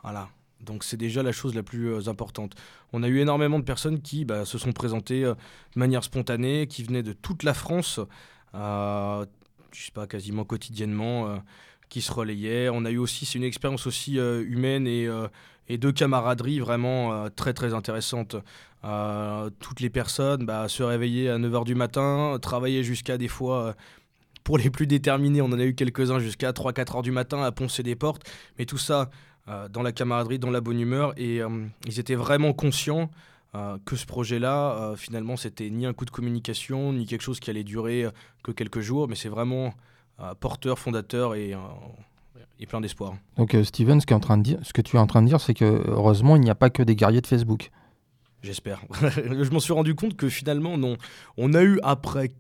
[0.04, 0.30] Voilà.
[0.60, 2.54] Donc c'est déjà la chose la plus euh, importante.
[2.94, 5.34] On a eu énormément de personnes qui bah, se sont présentées euh,
[5.74, 8.00] de manière spontanée, qui venaient de toute la France
[9.74, 11.38] je sais pas, quasiment quotidiennement, euh,
[11.90, 12.70] qui se relayaient.
[12.70, 15.28] On a eu aussi, c'est une expérience aussi euh, humaine et, euh,
[15.74, 18.36] et, de camaraderie vraiment très très intéressante.
[19.60, 23.76] toutes les personnes bah, se réveillaient à 9h du matin, travaillaient jusqu'à des fois
[24.44, 27.52] pour les plus déterminés, on en a eu quelques-uns jusqu'à 3-4 heures du matin à
[27.52, 28.24] poncer des portes,
[28.58, 29.10] mais tout ça
[29.70, 31.42] dans la camaraderie, dans la bonne humeur, et
[31.86, 33.10] ils étaient vraiment conscients
[33.54, 37.42] euh, que ce projet-là, euh, finalement, c'était ni un coup de communication, ni quelque chose
[37.42, 38.12] qui allait durer euh,
[38.44, 39.74] que quelques jours, mais c'est vraiment
[40.40, 41.56] porteur, fondateur et,
[42.60, 43.14] et plein d'espoir.
[43.38, 45.42] Donc, Steven, ce, en train de dire, ce que tu es en train de dire,
[45.42, 47.72] c'est que heureusement, il n'y a pas que des guerriers de Facebook.
[48.42, 48.82] J'espère.
[49.02, 50.98] je m'en suis rendu compte que finalement, non.
[51.38, 52.32] On a eu, après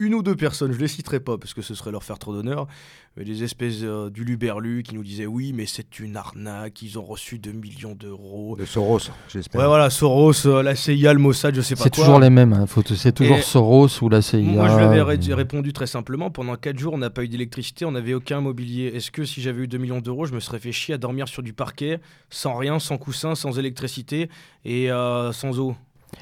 [0.00, 2.32] une ou deux personnes, je les citerai pas parce que ce serait leur faire trop
[2.32, 2.68] d'honneur,
[3.16, 6.98] mais des espèces euh, du Luberlu qui nous disaient oui, mais c'est une arnaque, ils
[6.98, 8.54] ont reçu 2 millions d'euros.
[8.56, 9.60] De Soros, j'espère.
[9.60, 12.52] Ouais, voilà, Soros, euh, la CIA, le Mossad, je sais pas C'est toujours les mêmes,
[12.52, 12.66] hein.
[12.94, 14.38] c'est toujours Soros ou la CIA.
[14.40, 17.84] Moi, je lui avais répondu très simplement pendant 4 jours, on n'a pas eu d'électricité,
[17.84, 18.92] on n'avait aucun mobilier.
[18.94, 21.26] Est-ce que si j'avais eu 2 millions d'euros, je me serais fait chier à dormir
[21.26, 24.30] sur du parquet, sans rien, sans coussin, sans électricité
[24.64, 25.74] et euh, sans eau?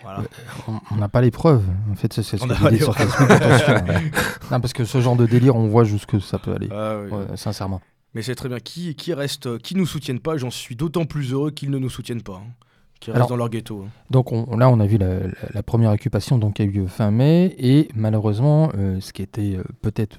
[0.05, 1.65] Euh, on n'a pas les preuves.
[1.91, 2.95] En fait, c'est ce que sur
[4.51, 6.69] non, parce que ce genre de délire, on voit jusque ça peut aller.
[6.73, 7.01] Ah
[7.35, 7.81] sincèrement.
[8.15, 8.61] Mais c'est très bien.
[8.61, 11.91] Qui, qui reste, qui nous soutiennent pas, j'en suis d'autant plus heureux qu'ils ne nous
[11.91, 12.43] soutiennent pas.
[12.45, 12.51] Hein.
[12.99, 13.83] Qui restent dans leur ghetto.
[13.85, 13.91] Hein.
[14.11, 17.55] Donc là, on a vu la, première occupation donc, qui a eu lieu fin mai.
[17.59, 20.17] Et malheureusement, euh, ce qui était euh, peut-être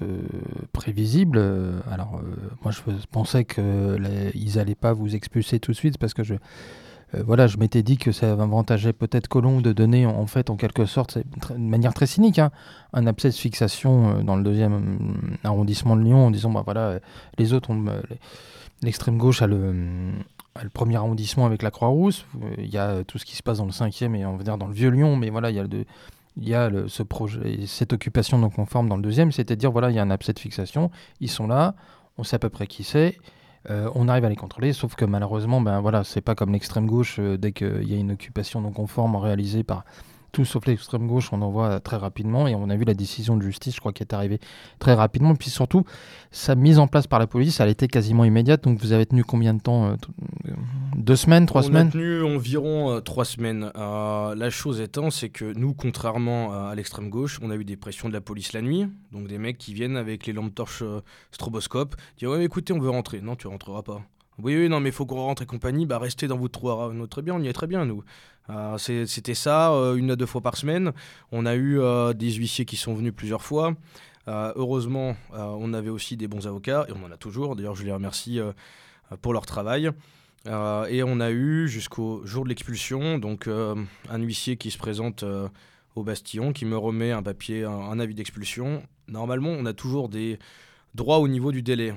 [0.72, 1.42] prévisible,
[1.90, 2.20] alors
[2.62, 6.34] moi je pensais qu'ils n'allaient pas vous expulser tout de suite parce que je
[7.14, 10.56] euh, voilà, je m'étais dit que ça avantageait peut-être Colomb de donner en fait en
[10.56, 12.50] quelque sorte, de manière très cynique, hein,
[12.92, 16.62] un abcès de fixation euh, dans le deuxième euh, arrondissement de Lyon en disant bah
[16.64, 16.98] voilà,
[17.38, 17.84] les autres ont
[18.82, 19.74] l'extrême gauche a le,
[20.72, 22.26] premier arrondissement avec la Croix-Rousse,
[22.58, 24.58] il y a tout ce qui se passe dans le cinquième et on va dire
[24.58, 25.64] dans le vieux Lyon, mais voilà, il y a
[26.40, 29.96] il y a ce projet, cette occupation donc conforme dans le deuxième, c'est-à-dire voilà, il
[29.96, 30.90] y a un abcès de fixation,
[31.20, 31.74] ils sont là,
[32.16, 33.18] on sait à peu près qui c'est,
[33.70, 36.86] euh, on arrive à les contrôler, sauf que malheureusement, ben voilà, c'est pas comme l'extrême
[36.86, 39.84] gauche euh, dès qu'il y a une occupation non conforme réalisée par
[40.32, 42.46] tout sauf l'extrême gauche, on en voit très rapidement.
[42.48, 44.40] Et on a vu la décision de justice, je crois, qui est arrivée
[44.78, 45.32] très rapidement.
[45.32, 45.84] Et puis surtout,
[46.30, 48.64] sa mise en place par la police, elle a été quasiment immédiate.
[48.64, 49.96] Donc vous avez tenu combien de temps
[50.96, 53.70] Deux semaines, trois semaines On a tenu environ trois semaines.
[53.74, 58.08] la chose étant, c'est que nous, contrairement à l'extrême gauche, on a eu des pressions
[58.08, 58.86] de la police la nuit.
[59.12, 60.84] Donc des mecs qui viennent avec les lampes torches
[61.30, 63.20] stroboscope, dire ouais, mais écoutez, on veut rentrer.
[63.20, 64.02] Non, tu rentreras pas.
[64.40, 65.84] Oui, oui, non, mais il faut qu'on rentre et compagnie.
[65.84, 66.92] Bah, restez dans votre trou.
[66.92, 68.04] Nous, très bien, on y est très bien, nous.
[68.50, 70.92] Euh, c'était ça, euh, une à deux fois par semaine.
[71.32, 73.74] On a eu euh, des huissiers qui sont venus plusieurs fois.
[74.26, 77.56] heureusement, on avait aussi des bons avocats, et on en a toujours.
[77.56, 78.40] D'ailleurs, je les remercie
[79.22, 79.90] pour leur travail.
[80.46, 85.24] et on a eu jusqu'au jour de l'expulsion, donc un huissier qui se présente
[85.94, 88.82] au Bastillon, qui me remet un papier, un avis d'expulsion.
[89.08, 90.38] Normalement, on a toujours des
[90.94, 91.94] droits au niveau du délai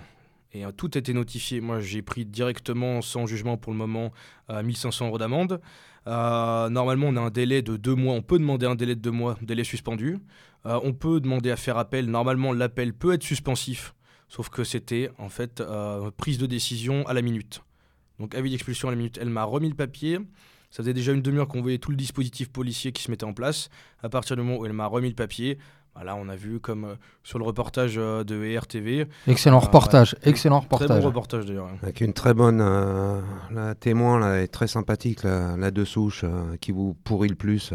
[0.53, 1.61] et tout était notifié.
[1.61, 4.11] Moi, j'ai pris directement, sans jugement pour le moment,
[4.49, 5.59] 1500 euros d'amende.
[6.07, 8.13] Euh, normalement, on a un délai de deux mois.
[8.13, 10.19] On peut demander un délai de deux mois, délai suspendu.
[10.65, 12.07] Euh, on peut demander à faire appel.
[12.07, 13.93] Normalement, l'appel peut être suspensif,
[14.27, 15.63] sauf que c'était en fait
[16.17, 17.61] prise de décision à la minute.
[18.19, 19.17] Donc, avis d'expulsion à la minute.
[19.21, 20.19] Elle m'a remis le papier.
[20.69, 23.33] Ça faisait déjà une demi-heure qu'on voyait tout le dispositif policier qui se mettait en
[23.33, 23.69] place.
[24.03, 25.57] À partir du moment où elle m'a remis le papier,
[26.03, 29.05] Là, on a vu comme euh, sur le reportage euh, de ERTV.
[29.27, 30.87] Excellent euh, reportage, excellent reportage.
[30.87, 31.69] Très bon reportage d'ailleurs.
[31.83, 32.59] Avec une très bonne
[33.51, 36.25] la témoin là, est très sympathique, la, la de souche,
[36.59, 37.71] qui vous pourrit le plus.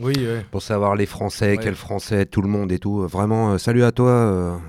[0.00, 0.14] oui,
[0.50, 3.06] Pour savoir les Français, quels Français, tout le monde et tout.
[3.06, 4.60] Vraiment, salut à toi,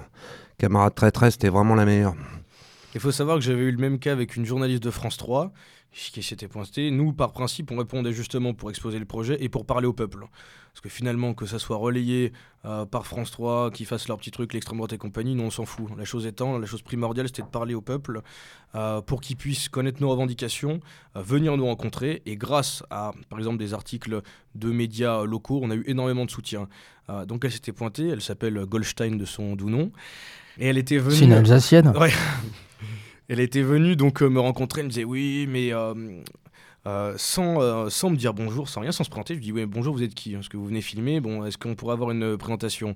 [0.58, 2.16] camarade traîtresse, c'était vraiment la meilleure.
[2.96, 5.52] Il faut savoir que j'avais eu le même cas avec une journaliste de France 3
[5.94, 6.92] qui s'était pointé.
[6.92, 10.26] Nous, par principe, on répondait justement pour exposer le projet et pour parler au peuple.
[10.74, 12.34] Parce que finalement, que ça soit relayé
[12.66, 15.52] euh, par France 3, qui fassent leur petit truc, l'extrême droite et compagnie, nous on
[15.52, 15.86] s'en fout.
[15.98, 18.22] La chose étant, la chose primordiale, c'était de parler au peuple
[18.74, 20.80] euh, pour qu'ils puissent connaître nos revendications,
[21.16, 22.24] euh, venir nous rencontrer.
[22.26, 24.22] Et grâce à, par exemple, des articles
[24.56, 26.68] de médias locaux, on a eu énormément de soutien.
[27.28, 29.92] donc elle s'était pointée, elle s'appelle Goldstein de son doux nom.
[30.58, 31.16] Et elle était venue.
[31.16, 32.12] C'est une Alsacienne Ouais.
[33.30, 35.72] Elle était venue donc me rencontrer, elle me disait oui, mais
[36.86, 39.36] euh, sans, euh, sans me dire bonjour, sans rien, sans se présenter.
[39.36, 40.34] Je lui dis oui, bonjour, vous êtes qui?
[40.34, 41.22] Est-ce que vous venez filmer?
[41.22, 42.94] Bon, est-ce qu'on pourrait avoir une présentation?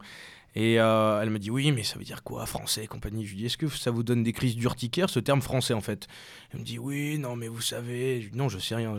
[0.60, 3.24] Et euh, elle me dit oui, mais ça veut dire quoi Français compagnie?
[3.26, 5.82] Je lui dis est-ce que ça vous donne des crises d'urticaire, ce terme français en
[5.82, 6.08] fait?
[6.52, 8.24] Elle me dit oui, non, mais vous savez.
[8.24, 8.98] Je dis, non, je sais rien,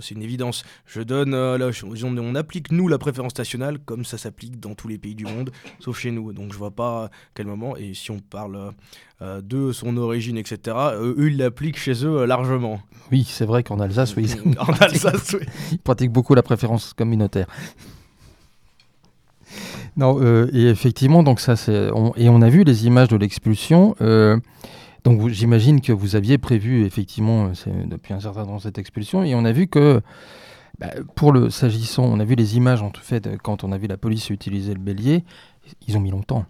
[0.00, 0.64] c'est une évidence.
[0.86, 1.70] Je donne, là,
[2.06, 5.50] on applique nous la préférence nationale comme ça s'applique dans tous les pays du monde,
[5.80, 6.32] sauf chez nous.
[6.32, 7.76] Donc je vois pas à quel moment.
[7.76, 8.72] Et si on parle
[9.22, 10.76] euh, de son origine, etc.
[10.76, 12.82] Euh, eux, ils l'appliquent chez eux euh, largement.
[13.10, 14.30] Oui, c'est vrai qu'en Alsace, oui.
[14.58, 15.46] en Alsace, oui.
[15.72, 17.46] Ils pratiquent beaucoup la préférence communautaire.
[19.96, 20.20] Non,
[20.52, 23.94] et effectivement, donc ça, c'est, et on a vu les images de l'expulsion.
[25.04, 27.50] donc j'imagine que vous aviez prévu effectivement
[27.86, 30.02] depuis un certain temps cette expulsion, et on a vu que
[30.78, 33.78] bah, pour le s'agissant, on a vu les images en tout fait quand on a
[33.78, 35.24] vu la police utiliser le bélier,
[35.86, 36.44] ils ont mis longtemps.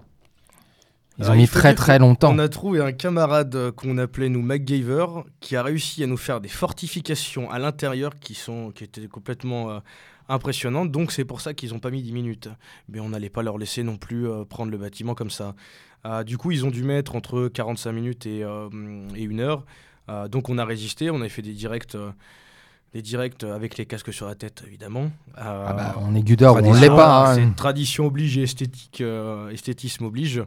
[1.19, 2.35] Ils ont mis très très longtemps.
[2.35, 5.07] On a trouvé un camarade euh, qu'on appelait nous MacGyver
[5.41, 9.71] qui a réussi à nous faire des fortifications à l'intérieur qui, sont, qui étaient complètement
[9.71, 9.79] euh,
[10.29, 10.91] impressionnantes.
[10.91, 12.49] Donc c'est pour ça qu'ils n'ont pas mis 10 minutes.
[12.89, 15.55] Mais on n'allait pas leur laisser non plus euh, prendre le bâtiment comme ça.
[16.25, 19.65] du coup, ils ont dû mettre entre 45 minutes et, et une heure.
[20.29, 21.97] donc on a résisté, on a fait des directs
[22.97, 25.11] les directs avec les casques sur la tête, évidemment.
[25.37, 27.31] Ah bah, on est Gudard, on l'est pas.
[27.31, 27.35] Hein.
[27.35, 30.43] C'est une tradition oblige et esthétique, euh, esthétisme oblige.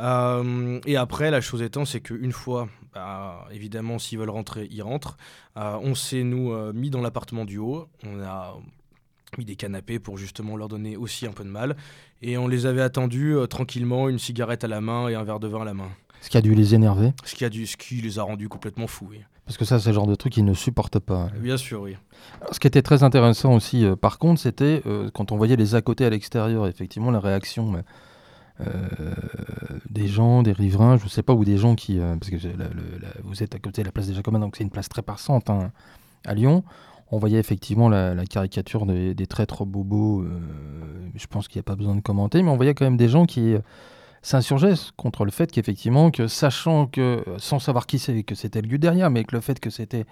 [0.00, 4.82] Euh, et après, la chose étant, c'est qu'une fois, bah, évidemment, s'ils veulent rentrer, ils
[4.82, 5.16] rentrent.
[5.56, 7.86] Euh, on s'est, nous, mis dans l'appartement du haut.
[8.04, 8.56] On a
[9.38, 11.76] mis des canapés pour justement leur donner aussi un peu de mal.
[12.20, 15.48] Et on les avait attendus tranquillement, une cigarette à la main et un verre de
[15.48, 15.90] vin à la main.
[16.22, 18.48] Ce qui a dû les énerver Ce qui, a dû, ce qui les a rendus
[18.48, 19.18] complètement fous, oui.
[19.44, 21.28] Parce que ça, c'est le genre de truc qu'ils ne supportent pas.
[21.40, 21.96] Bien sûr, oui.
[22.52, 25.74] ce qui était très intéressant aussi, euh, par contre, c'était euh, quand on voyait les
[25.74, 27.82] à côté à l'extérieur, effectivement, la réaction
[28.60, 28.64] euh,
[29.90, 31.98] des gens, des riverains, je ne sais pas, ou des gens qui.
[31.98, 32.36] parce que
[33.24, 35.50] vous êtes à côté de la place des Jacobins, donc c'est une place très passante
[35.50, 35.72] hein,
[36.24, 36.62] à Lyon.
[37.12, 40.24] On voyait effectivement la, caricature des, traîtres bobos.
[41.14, 43.08] je pense qu'il n'y a pas besoin de commenter, mais on voyait quand même des
[43.08, 43.54] gens qui
[44.22, 48.68] s'insurgeait contre le fait qu'effectivement, que sachant que, sans savoir qui c'est, que c'était le
[48.68, 50.06] lieu derrière, mais que le fait que c'était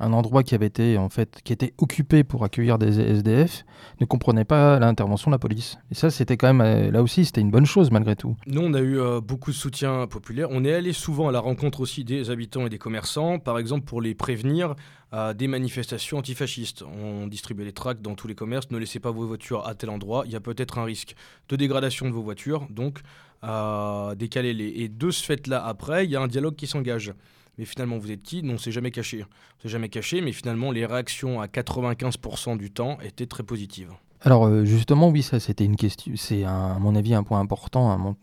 [0.00, 3.64] un endroit qui avait été en fait qui était occupé pour accueillir des SDF
[4.00, 5.78] ne comprenait pas l'intervention de la police.
[5.90, 8.36] Et ça, c'était quand même euh, là aussi, c'était une bonne chose malgré tout.
[8.46, 10.48] Nous, on a eu euh, beaucoup de soutien populaire.
[10.50, 13.84] On est allé souvent à la rencontre aussi des habitants et des commerçants, par exemple
[13.84, 14.74] pour les prévenir
[15.12, 16.82] à des manifestations antifascistes.
[16.82, 18.70] On distribuait des tracts dans tous les commerces.
[18.70, 20.24] Ne laissez pas vos voitures à tel endroit.
[20.26, 21.14] Il y a peut-être un risque
[21.48, 22.66] de dégradation de vos voitures.
[22.70, 23.00] Donc
[23.42, 24.68] à décaler les.
[24.68, 27.12] Et de ce fait-là, après, il y a un dialogue qui s'engage.
[27.58, 28.42] Mais finalement, vous êtes qui?
[28.42, 29.24] Non, c'est jamais caché.
[29.62, 33.92] C'est jamais caché, mais finalement, les réactions à 95% du temps étaient très positives.
[34.24, 38.16] Alors euh, justement, oui, ça c'était une question, c'est à mon avis un point important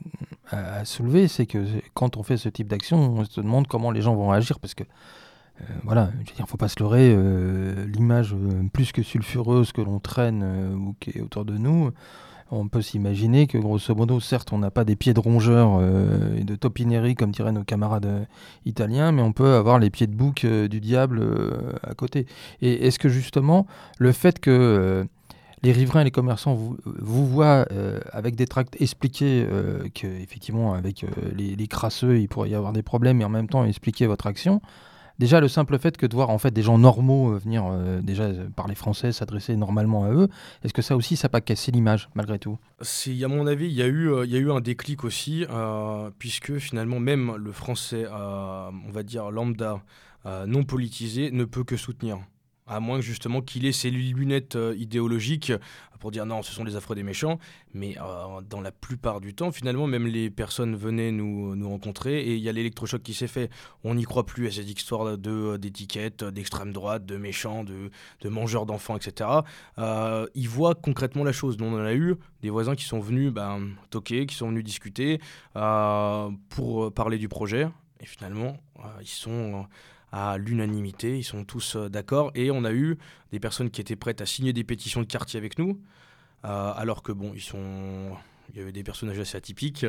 [0.49, 1.63] à, soulever, c'est que
[1.93, 4.73] quand on fait ce type d'action, on se demande comment les gens vont réagir, parce
[4.73, 8.35] que euh, voilà, je veux dire, faut pas se leurrer, euh, l'image
[8.73, 10.43] plus que sulfureuse que l'on traîne
[10.75, 11.91] ou qui est autour de nous,
[12.51, 16.37] on peut s'imaginer que grosso modo, certes, on n'a pas des pieds de rongeur euh,
[16.37, 18.25] et de topinerie comme diraient nos camarades euh,
[18.65, 21.25] italiens, mais on peut avoir les pieds de bouc euh, du diable
[21.83, 22.27] à côté.
[22.61, 23.65] Et est-ce que justement,
[23.97, 25.07] le fait que
[25.63, 26.77] les riverains et les commerçants vous,
[27.25, 27.67] voient
[28.11, 29.45] avec des tracts expliquer
[29.93, 34.07] qu'effectivement, avec les, crasseux, il pourrait y avoir des problèmes, et en même temps expliquer
[34.07, 34.61] votre action,
[35.19, 38.01] Déjà, le simple fait que de voir en fait des gens normaux euh, venir euh,
[38.01, 40.29] déjà euh, parler français, s'adresser normalement à eux,
[40.63, 42.57] est-ce que ça aussi, ça n'a pas cassé l'image malgré tout?
[42.79, 45.45] À mon avis, il y, a eu, il y a eu un déclic aussi,
[46.17, 49.81] puisque finalement, même le français, on va dire lambda,
[50.47, 52.19] non politisé, ne peut que soutenir
[52.67, 55.51] à moins que justement qu'il ait ses lunettes euh, idéologiques
[55.99, 57.37] pour dire non, ce sont les affreux des méchants.
[57.75, 62.21] Mais euh, dans la plupart du temps, finalement, même les personnes venaient nous, nous rencontrer
[62.21, 63.51] et il y a l'électrochoc qui s'est fait.
[63.83, 68.29] On n'y croit plus à cette histoire euh, d'étiquettes, d'extrême droite, de méchants, de, de
[68.29, 69.29] mangeurs d'enfants, etc.
[70.33, 71.59] ils voient concrètement la chose.
[71.59, 74.63] Nous, on en a eu des voisins qui sont venus ben, toquer, qui sont venus
[74.63, 75.19] discuter
[75.53, 77.67] pour parler du projet.
[77.99, 78.57] Et finalement,
[79.01, 79.67] ils sont
[80.11, 82.97] à l'unanimité, ils sont tous euh, d'accord, et on a eu
[83.31, 85.79] des personnes qui étaient prêtes à signer des pétitions de quartier avec nous,
[86.45, 88.11] euh, alors que bon, ils sont...
[88.53, 89.85] Il y avait des personnages assez atypiques.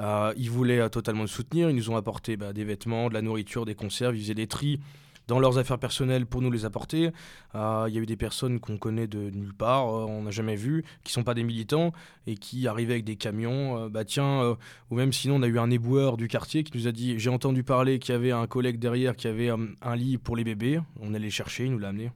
[0.00, 1.68] Euh, ils voulaient totalement nous soutenir.
[1.68, 4.16] Ils nous ont apporté bah, des vêtements, de la nourriture, des conserves.
[4.16, 4.80] Ils faisaient des tris
[5.28, 7.10] dans leurs affaires personnelles pour nous les apporter.
[7.54, 10.30] Euh, il y a eu des personnes qu'on connaît de nulle part, euh, on n'a
[10.30, 11.92] jamais vu, qui sont pas des militants
[12.26, 13.84] et qui arrivaient avec des camions.
[13.84, 14.56] Euh, bah tiens,
[14.90, 17.30] ou même sinon on a eu un éboueur du quartier qui nous a dit j'ai
[17.30, 20.80] entendu parler qu'il y avait un collègue derrière qui avait un lit pour les bébés.
[21.00, 22.10] On allait chercher, il nous l'a amené.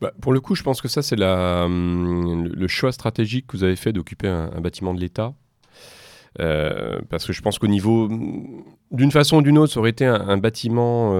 [0.00, 3.64] Bah, pour le coup, je pense que ça, c'est hum, le choix stratégique que vous
[3.64, 5.34] avez fait d'occuper un, bâtiment de l'État.
[6.38, 8.08] Parce que je pense qu'au niveau,
[8.90, 11.12] d'une façon ou d'une autre, ça aurait été un, bâtiment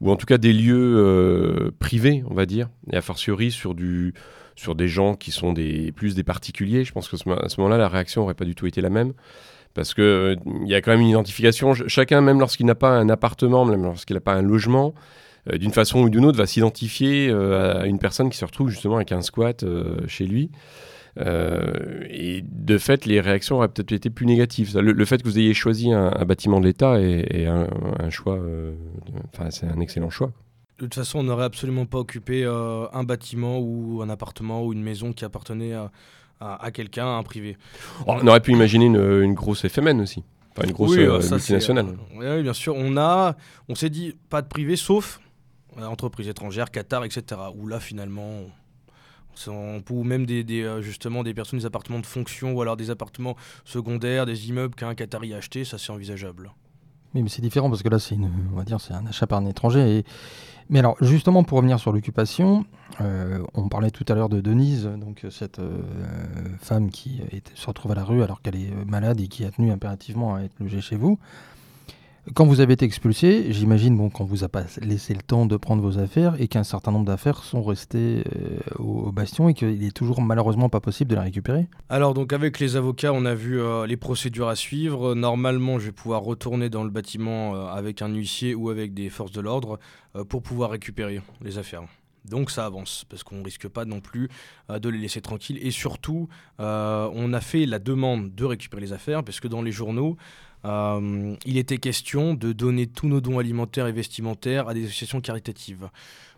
[0.00, 3.74] ou en tout cas des lieux euh, privés, on va dire, et a fortiori sur,
[3.74, 4.14] du,
[4.56, 5.54] sur des gens qui sont
[5.94, 6.84] plus des particuliers.
[6.84, 9.12] Je pense qu'à ce, ce moment-là, la réaction n'aurait pas du tout été la même.
[9.74, 11.74] Parce qu'il euh, il y a quand même une identification.
[11.74, 14.94] Chacun, même lorsqu'il n'a pas un appartement, même lorsqu'il n'a pas un logement,
[15.48, 18.96] euh, d'une façon ou d'une autre, va s'identifier à une personne qui se retrouve justement
[18.96, 19.64] avec un squat
[20.08, 20.50] chez lui.
[21.18, 24.78] Euh, et de fait, les réactions auraient peut-être été plus négatives.
[24.78, 28.72] Le, fait que vous ayez choisi un, bâtiment de l'État est, un, choix, euh,
[29.32, 30.32] enfin c'est un excellent choix.
[30.78, 34.72] De toute façon, on n'aurait absolument pas occupé euh, un bâtiment ou un appartement ou
[34.72, 35.74] une maison qui appartenait
[36.40, 37.58] à, quelqu'un, à un privé.
[38.06, 40.22] Oh, on aurait pu imaginer une, grosse FMN aussi.
[40.52, 41.86] Enfin, une grosse multinationale.
[42.16, 42.74] oui, bien sûr.
[42.76, 43.36] On, a,
[43.68, 45.20] on s'est dit pas de privé, sauf
[45.78, 47.40] entreprises étrangères, Qatar, etc.
[47.56, 48.42] Où là, finalement,
[49.90, 53.36] ou même des, euh, justement des personnes des appartements de fonction ou alors des appartements
[53.64, 56.52] secondaires, des immeubles qu'un Qatari a acheté, ça c'est envisageable.
[57.14, 59.40] Oui, mais c'est différent parce que là, c'est on va dire, c'est un achat par
[59.40, 60.04] un étranger.
[60.68, 62.64] Mais alors, justement, pour revenir sur l'occupation,
[63.00, 65.82] euh, on parlait tout à l'heure de Denise, donc cette euh,
[66.60, 67.20] femme qui
[67.56, 70.42] se retrouve à la rue alors qu'elle est malade et qui a tenu impérativement à
[70.42, 71.18] être logée chez vous.
[72.32, 75.56] Quand vous avez été expulsé, j'imagine bon, qu'on vous a pas laissé le temps de
[75.56, 79.82] prendre vos affaires et qu'un certain nombre d'affaires sont restées euh, au, bastion et qu'il
[79.82, 81.66] est toujours malheureusement pas possible de les récupérer.
[81.88, 85.16] Alors donc avec les avocats, on a vu euh, les procédures à suivre.
[85.16, 89.10] Normalement, je vais pouvoir retourner dans le bâtiment euh, avec un huissier ou avec des
[89.10, 89.80] forces de l'ordre
[90.28, 91.82] pour pouvoir récupérer les affaires.
[92.24, 94.28] Donc ça avance, parce qu'on ne risque pas non plus
[94.68, 95.58] de les laisser tranquilles.
[95.62, 99.72] Et surtout, on a fait la demande de récupérer les affaires, parce que dans les
[99.72, 100.16] journaux,
[100.64, 105.20] euh, il était question de donner tous nos dons alimentaires et vestimentaires à des associations
[105.20, 105.88] caritatives.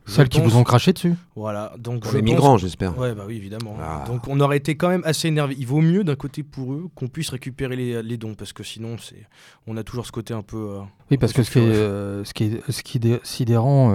[0.05, 1.75] Celles qui vous ont craché dessus Voilà.
[1.79, 2.99] Donc pour les migrants, j'espère.
[2.99, 3.77] Ouais, bah oui, évidemment.
[3.81, 4.05] Ah.
[4.09, 5.55] Donc on aurait été quand même assez énervé.
[5.57, 8.97] Il vaut mieux d'un côté pour eux qu'on puisse récupérer les, dons parce que sinon,
[8.99, 9.25] c'est,
[9.69, 10.57] on a toujours ce côté un peu.
[10.57, 10.81] Euh,
[11.13, 13.95] oui, parce que ce qui, est, euh, ce qui est, ce qui est sidérant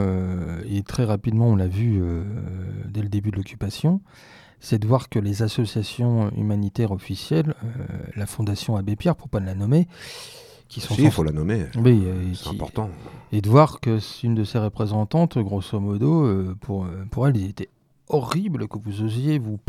[0.70, 2.02] et très rapidement, on l'a vu
[2.86, 4.00] dès le début de l'occupation,
[4.60, 7.86] c'est de voir que les associations humanitaires officielles, euh,
[8.16, 9.88] la Fondation Abbé Pierre, pour pas la nommer,
[10.68, 10.96] qui sont.
[10.96, 11.66] Si, il faut la nommer.
[11.76, 12.90] Oui, euh, c'est important.
[13.32, 17.50] Et de voir que une de ses représentantes, grosso modo, euh, pour, pour elle, il
[17.50, 17.70] était
[18.10, 19.60] horrible que vous osiez vous,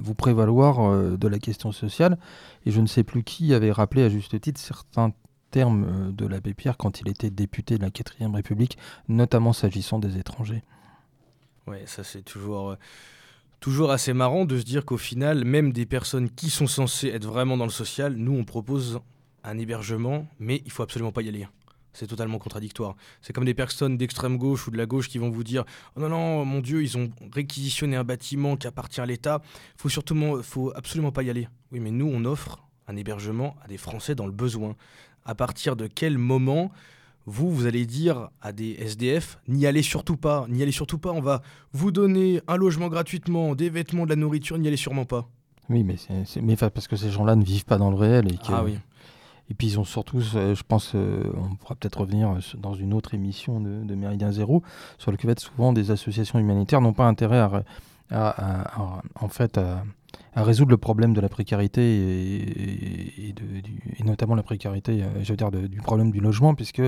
[0.00, 2.18] vous prévaloir de la question sociale.
[2.66, 5.12] Et je ne sais plus qui avait rappelé à juste titre certains
[5.50, 8.76] termes de l'abbé Pierre quand il était député de la 4ème République,
[9.08, 10.62] notamment s'agissant des étrangers.
[11.66, 12.76] Oui, ça c'est toujours
[13.64, 17.24] toujours assez marrant de se dire qu'au final, même des personnes qui sont censées être
[17.24, 19.00] vraiment dans le social, nous on propose
[19.42, 21.48] un hébergement, mais il faut absolument pas y aller.
[21.94, 22.94] C'est totalement contradictoire.
[23.22, 25.64] C'est comme des personnes d'extrême gauche ou de la gauche qui vont vous dire
[25.96, 29.40] oh non non mon Dieu ils ont réquisitionné un bâtiment qui appartient à l'État.
[29.78, 31.48] Faut surtout faut absolument pas y aller.
[31.72, 34.76] Oui mais nous on offre un hébergement à des Français dans le besoin.
[35.24, 36.70] À partir de quel moment
[37.26, 41.10] vous, vous allez dire à des SDF, n'y allez surtout pas, n'y allez surtout pas,
[41.10, 45.04] on va vous donner un logement gratuitement, des vêtements, de la nourriture, n'y allez sûrement
[45.04, 45.28] pas.
[45.70, 48.30] Oui, mais, c'est, mais parce que ces gens-là ne vivent pas dans le réel.
[48.30, 48.78] Et ah oui.
[49.50, 52.94] Et puis ils ont surtout, je pense, euh, on pourra peut-être revenir euh, dans une
[52.94, 54.62] autre émission de, de Méridien Zéro,
[54.98, 57.64] sur le fait souvent des associations humanitaires n'ont pas intérêt à,
[59.20, 59.82] en fait, à,
[60.42, 63.34] résoudre le problème de la précarité et,
[64.04, 66.82] notamment la précarité, euh, je veux dire, du problème du logement, puisque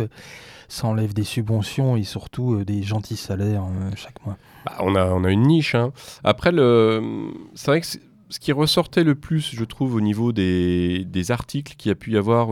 [0.69, 4.37] ça enlève des subventions et surtout des gentils salaires chaque mois.
[4.65, 5.75] Bah, on, a, on a une niche.
[5.75, 5.93] Hein.
[6.25, 7.87] Après, c'est vrai que
[8.29, 11.95] ce qui ressortait le plus, je trouve, au niveau des, des articles qu'il y a
[11.95, 12.49] pu y avoir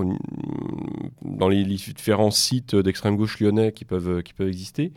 [1.22, 4.92] dans les, différents sites d'extrême gauche lyonnais qui peuvent, qui peuvent exister,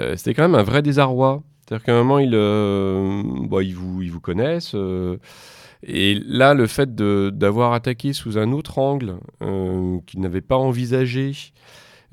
[0.00, 1.42] euh, c'était quand même un vrai désarroi.
[1.66, 4.74] C'est-à-dire qu'à un moment, ils, euh, bah, vous, connaissent.
[4.74, 5.16] Euh,
[5.82, 9.18] et là, le fait d'avoir attaqué sous un autre angle
[10.06, 11.32] qu'ils n'avaient pas envisagé,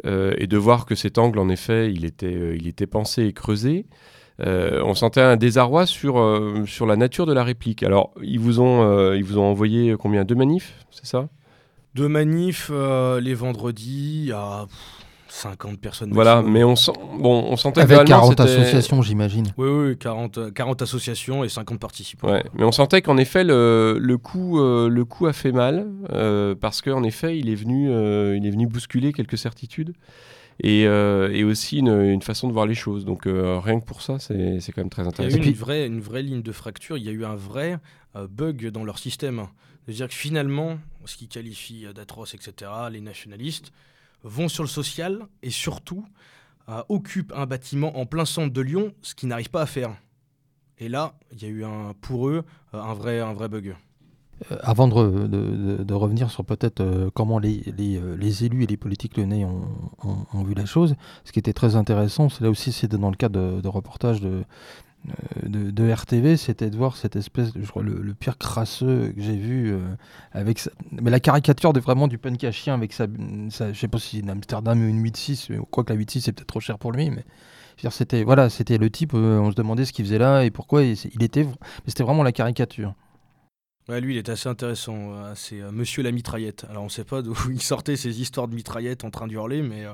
[0.05, 3.85] et de voir que cet angle, en effet, il était, pensé et creusé,
[4.41, 7.83] euh, on sentait un désarroi sur, euh, la nature de la réplique.
[7.83, 10.23] Alors, ils vous ont, euh, ils vous ont envoyé combien?
[10.25, 11.29] Deux manifs, c'est ça?
[11.93, 14.65] Deux manifs les vendredis à
[15.35, 16.11] 50 personnes.
[16.13, 19.47] Voilà, mais on, sent, bon, on sentait Avec 40 associations, j'imagine.
[19.57, 22.31] Oui, oui 40, 40 associations et 50 participants.
[22.31, 25.87] Ouais, mais on sentait qu'en effet, le, le, coup, le coup a fait mal,
[26.61, 29.93] parce qu'en effet, il est, venu, il est venu bousculer quelques certitudes
[30.59, 33.05] et, euh, et aussi une, une, façon de voir les choses.
[33.05, 35.37] Donc euh, rien que pour ça, c'est quand même très intéressant.
[35.37, 37.25] Il y a eu une vraie, une vraie ligne de fracture, il y a eu
[37.25, 37.79] un vrai
[38.15, 39.47] euh, bug dans leur système.
[39.85, 43.73] C'est-à-dire que finalement, ce qu'ils qualifient d'atroce, etc., les nationalistes
[44.23, 46.05] vont sur le social et surtout
[46.87, 49.93] occupent un bâtiment en plein centre de Lyon, ce qu'ils n'arrivent pas à faire.
[50.79, 53.75] Et là, il y a eu un, pour eux un vrai, un vrai bug.
[54.51, 58.77] Euh, avant de, de, de, revenir sur peut-être euh, comment les, euh, élus et les
[58.77, 62.71] politiques lyonnais ont, ont, vu la chose, ce qui était très intéressant, c'est là aussi,
[62.71, 64.43] c'est dans le cadre de, reportage de,
[65.43, 69.75] de, RTV, c'était de voir cette espèce, je crois, le, pire crasseux que j'ai vu
[70.31, 70.59] avec
[70.91, 73.07] mais la caricature de vraiment du punk à chien avec sa,
[73.49, 76.21] sa je sais pas si une Amsterdam ou une 8.6, mais quoi que la 8.6
[76.21, 77.25] c'est peut-être trop cher pour lui, mais
[77.89, 81.23] c'était voilà, c'était le type, on se demandait ce qu'il faisait là et pourquoi il
[81.23, 81.53] était, mais
[81.87, 82.95] c'était vraiment la caricature.
[83.89, 85.13] Ouais, lui, il est assez intéressant.
[85.13, 86.65] Euh, c'est euh, Monsieur la mitraillette.
[86.69, 89.61] Alors, on ne sait pas d'où il sortait ces histoires de mitraillette en train d'hurler,
[89.61, 89.85] mais.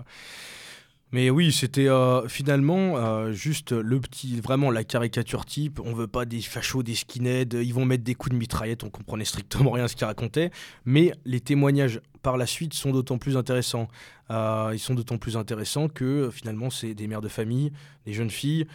[1.10, 1.88] Euh, mais oui, c'était
[2.28, 5.80] finalement juste le petit, vraiment la caricature type.
[5.84, 8.90] On veut pas des fachos, des skinheads, ils vont mettre des coups de mitraillette, on
[8.90, 10.52] comprenait strictement rien à ce qu'il racontait.
[10.86, 13.88] Mais les témoignages par la suite sont d'autant plus intéressants.
[14.30, 17.72] ils sont d'autant plus intéressants que finalement, c'est des mères de famille,
[18.06, 18.68] des jeunes filles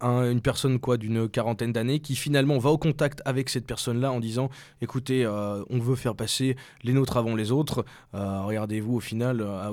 [0.00, 4.20] une personne quoi d'une quarantaine d'années qui finalement va au contact avec cette personne-là en
[4.20, 7.84] disant écoutez euh, on veut faire passer les nôtres avant les autres.
[8.14, 9.70] Euh, regardez-vous au final euh, ah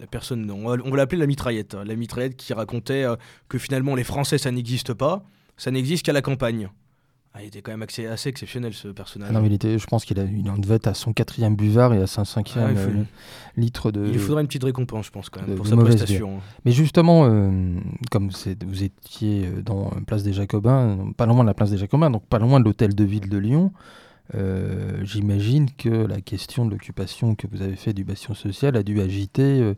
[0.00, 3.04] la personne on va, va l'appeler la mitraillette la mitraillette qui racontait
[3.48, 5.24] que finalement les Français ça n'existe pas.
[5.56, 6.70] Ça n'existe qu'à la campagne
[7.34, 9.30] ah, il était quand même assez, assez exceptionnel ce personnage.
[9.30, 12.02] Ah non, il était, je pense qu'il en devait être à son quatrième buvard et
[12.02, 13.04] à son cinquième euh,
[13.56, 14.04] litre de.
[14.04, 16.40] Il lui faudrait une petite récompense, je pense, quand même, pour sa prestation.
[16.66, 17.78] Mais justement, euh,
[18.10, 22.10] comme vous étiez euh, dans Place des Jacobins, pas loin de la Place des Jacobins,
[22.10, 23.72] donc pas loin de l'hôtel de ville de Lyon,
[25.02, 29.00] j'imagine que la question de l'occupation que vous avez fait du bastion social a dû
[29.00, 29.74] agiter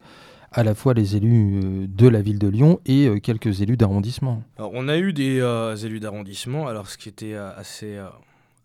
[0.54, 3.76] à la fois les élus euh, de la ville de Lyon et euh, quelques élus
[3.76, 4.42] d'arrondissement.
[4.58, 7.98] on a eu des euh, élus d'arrondissement, alors ce qui était assez,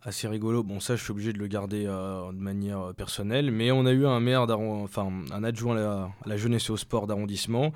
[0.03, 3.85] assez rigolo, bon ça je suis obligé de le garder de manière personnelle, mais on
[3.85, 7.73] a eu un maire, enfin un adjoint à la, jeunesse et au sport d'arrondissement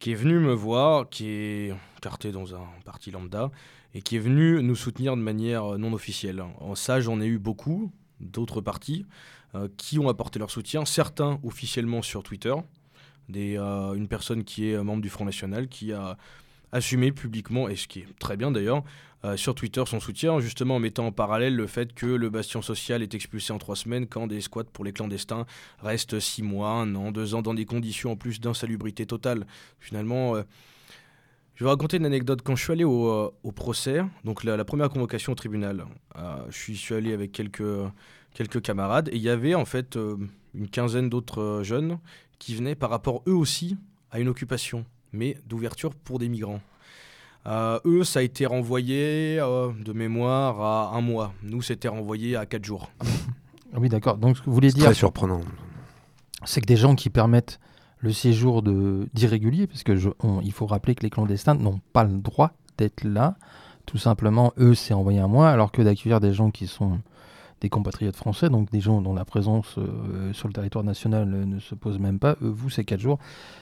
[0.00, 3.52] qui est venu me voir, qui est carté dans un parti lambda,
[3.94, 6.42] et qui est venu nous soutenir de manière non officielle.
[6.58, 9.06] En ça j'en ai eu beaucoup, d'autres partis,
[9.76, 12.54] qui ont apporté leur soutien, certains officiellement sur Twitter,
[13.34, 16.16] euh, une personne qui est membre du Front National, qui a
[16.72, 18.82] assumé publiquement, et ce qui est très bien d'ailleurs,
[19.24, 22.60] euh, sur Twitter son soutien, justement en mettant en parallèle le fait que le bastion
[22.60, 25.46] social est expulsé en trois semaines quand des squats pour les clandestins
[25.80, 29.46] restent six mois, un an, deux ans, dans des conditions en plus d'insalubrité totale.
[29.78, 30.42] Finalement, euh,
[31.54, 32.40] je vais raconter une anecdote.
[32.42, 35.84] Quand je suis allé au, procès, donc la, première convocation au tribunal,
[36.48, 37.62] je suis, allé avec quelques,
[38.34, 39.96] quelques camarades et il y avait en fait
[40.54, 41.98] une quinzaine d'autres jeunes
[42.42, 43.76] qui venaient par rapport eux aussi
[44.10, 46.60] à une occupation, mais d'ouverture pour des migrants.
[47.46, 51.32] Euh, eux, ça a été renvoyé euh, de mémoire à un mois.
[51.44, 52.90] Nous, c'était renvoyé à quatre jours.
[53.72, 54.16] Ah oui, d'accord.
[54.16, 54.86] Donc, vous voulez dire.
[54.86, 55.40] Très surprenant.
[56.44, 57.60] c'est que des gens qui permettent
[57.98, 58.62] le séjour
[59.14, 59.96] d'irréguliers, parce que
[60.42, 63.36] il faut rappeler que les clandestins n'ont pas le droit d'être là.
[63.86, 66.98] Tout simplement, eux, c'est envoyé à moi, alors que d'accueillir des gens qui sont
[67.62, 71.44] des compatriotes français, donc des gens dont la présence euh, sur le territoire national euh,
[71.44, 72.30] ne se pose même pas.
[72.42, 73.18] Euh, vous, c'est 4 jours.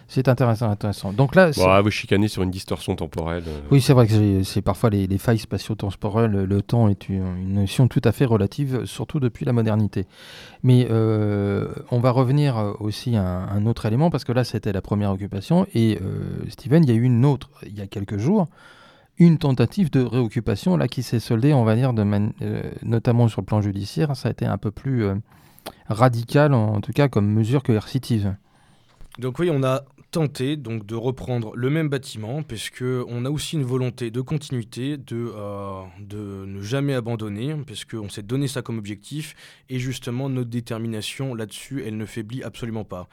[0.09, 1.13] C'est intéressant, intéressant.
[1.13, 3.45] Donc là, bon, vous chicanez sur une distorsion temporelle.
[3.71, 6.33] Oui, c'est vrai que c'est parfois les, failles spatio-temporelles.
[6.33, 10.07] Le temps est une, notion tout à fait relative, surtout depuis la modernité.
[10.63, 15.13] Mais on va revenir aussi à un, autre élément, parce que là, c'était la première
[15.13, 15.67] occupation.
[15.75, 15.99] Et
[16.49, 18.49] Steven, il y a eu une autre il y a quelques jours
[19.21, 23.47] une tentative de réoccupation là qui s'est soldée, on va dire, euh, notamment sur le
[23.47, 25.15] plan judiciaire, ça a été un peu plus euh,
[25.89, 28.35] radical en, tout cas comme mesure coercitive.
[29.19, 33.57] Donc oui, on a tenté donc de reprendre le même bâtiment puisque on a aussi
[33.57, 38.79] une volonté de continuité, de, euh, de ne jamais abandonner puisqu'on s'est donné ça comme
[38.79, 39.35] objectif
[39.69, 43.07] et justement notre détermination là-dessus, elle ne faiblit absolument pas.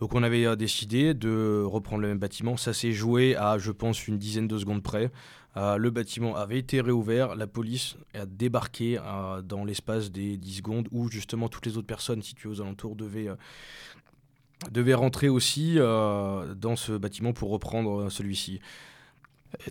[0.00, 2.56] Donc on avait décidé de reprendre le même bâtiment.
[2.56, 5.10] Ça s'est joué à, je pense, une dizaine de secondes près.
[5.58, 10.58] Euh, le bâtiment avait été réouvert, la police a débarqué euh, dans l'espace des 10
[10.58, 16.76] secondes où justement toutes les autres personnes situées aux alentours devaient, euh, rentrer aussi dans
[16.76, 18.60] ce bâtiment pour reprendre celui-ci.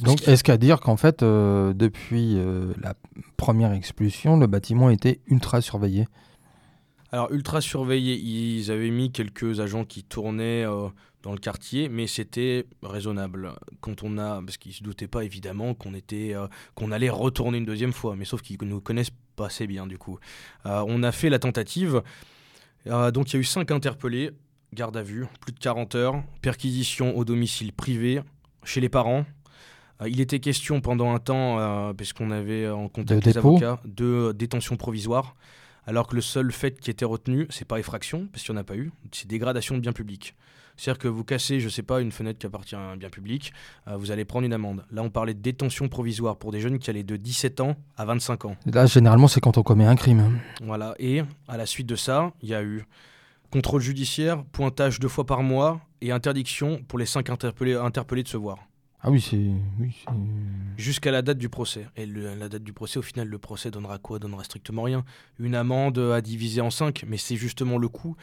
[0.01, 2.35] Donc, est-ce qu'à dire qu'en fait, depuis
[2.81, 2.95] la
[3.37, 6.07] première expulsion, le bâtiment était ultra surveillé?
[7.11, 10.65] Alors, ultra surveillé, ils avaient mis quelques agents qui tournaient
[11.27, 13.51] dans le quartier, mais c'était raisonnable.
[13.81, 17.57] Quand on a, parce qu'ils se doutaient pas évidemment qu'on était, euh, qu'on allait retourner
[17.57, 20.19] une deuxième fois, mais sauf qu'ils nous connaissent pas assez bien du coup.
[20.65, 22.01] Euh, on a fait la tentative.
[22.87, 24.31] Euh, donc il y a eu cinq interpellés,
[24.73, 28.21] garde à vue, plus de 40 heures, perquisition au domicile privé,
[28.63, 29.25] chez les parents.
[30.05, 35.35] il était question pendant un temps, puisqu'on avait en contact des avocats, de détention provisoire
[35.87, 38.61] alors que le seul fait qui était retenu, c'est pas effraction, parce qu'il n'y en
[38.61, 40.35] a pas eu, c'est dégradation de biens publics.
[40.77, 43.09] C'est-à-dire que vous cassez, je ne sais pas, une fenêtre qui appartient à un bien
[43.09, 43.51] public,
[43.87, 44.85] euh, vous allez prendre une amende.
[44.91, 48.05] Là, on parlait de détention provisoire pour des jeunes qui allaient de 17 ans à
[48.05, 48.55] 25 ans.
[48.65, 50.39] Là, généralement, c'est quand on commet un crime.
[50.61, 50.95] Voilà.
[50.99, 52.85] Et à la suite de ça, il y a eu
[53.51, 58.27] contrôle judiciaire, pointage deux fois par mois et interdiction pour les cinq interpellés, interpellés de
[58.27, 58.59] se voir.
[59.01, 59.51] Ah oui, c'est.
[60.75, 61.87] Jusqu'à la date du procès.
[61.95, 64.19] Et la date du procès, au final, le procès donnera quoi?
[64.19, 65.05] Donnera strictement rien.
[65.39, 68.15] Une amende à diviser en cinq, mais c'est justement le coup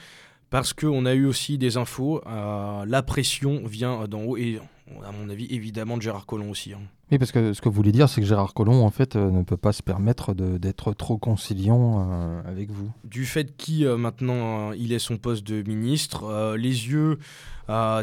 [0.55, 2.23] parce qu'on a eu aussi des infos.
[2.29, 4.61] Euh, la pression vient d'en haut et,
[5.05, 6.73] à mon avis, évidemment de Gérard Collomb aussi.
[6.73, 6.79] Hein.
[7.11, 9.33] Oui, parce que ce que vous voulez dire, c'est que Gérard Collomb, en fait, euh,
[9.33, 12.89] ne peut pas se permettre d'être trop conciliant euh, avec vous.
[13.03, 17.19] Du fait qu'il, maintenant, il est son poste de ministre, les yeux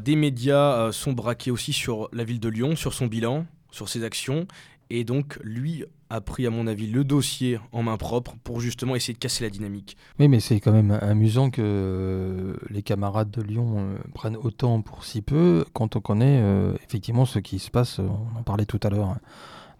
[0.03, 4.03] des médias sont braqués aussi sur la ville de Lyon, sur son bilan, sur ses
[4.03, 4.45] actions.
[4.93, 8.93] Et donc, lui a pris, à mon avis, le dossier en main propre pour justement
[8.93, 9.95] essayer de casser la dynamique.
[10.19, 14.81] Oui, mais c'est quand même amusant que euh, les camarades de Lyon euh, prennent autant
[14.81, 18.65] pour si peu quand on connaît euh, effectivement ce qui se passe, on en parlait
[18.65, 19.19] tout à l'heure, hein,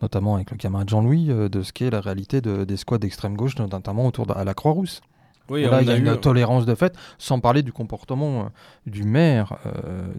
[0.02, 4.08] notamment avec le camarade Jean-Louis, de ce qu'est la réalité des squads d'extrême gauche, notamment
[4.08, 5.02] autour de la Croix-Rousse.
[5.50, 8.50] Oui, Là, il y a, une tolérance de fait, sans parler du comportement
[8.86, 9.58] du maire,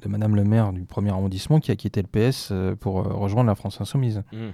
[0.02, 3.54] de Madame le maire du premier arrondissement, qui a quitté le PS pour rejoindre la
[3.54, 4.22] France Insoumise.
[4.32, 4.50] Mmh.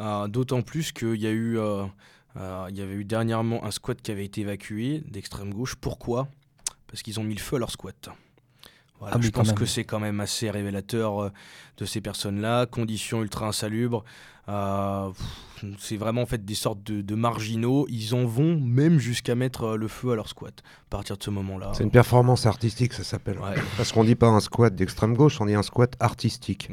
[0.00, 1.84] Euh, d'autant plus qu'il y a eu, euh,
[2.36, 5.76] euh, il y avait eu dernièrement un squat qui avait été évacué d'extrême gauche.
[5.76, 6.28] Pourquoi?
[6.86, 8.08] Parce qu'ils ont mis le feu à leur squat.
[8.98, 11.30] Voilà, ah, je pense que c'est quand même assez révélateur
[11.78, 12.66] de ces personnes-là.
[12.66, 14.04] Conditions ultra insalubres.
[15.78, 17.86] c'est vraiment en fait des sortes de, marginaux.
[17.88, 21.30] Ils en vont même jusqu'à mettre le feu à leur squat à partir de ce
[21.30, 21.72] moment-là.
[21.74, 23.38] C'est une performance artistique, ça s'appelle.
[23.78, 26.68] Parce qu'on dit pas un squat d'extrême gauche, on dit un squat artistique.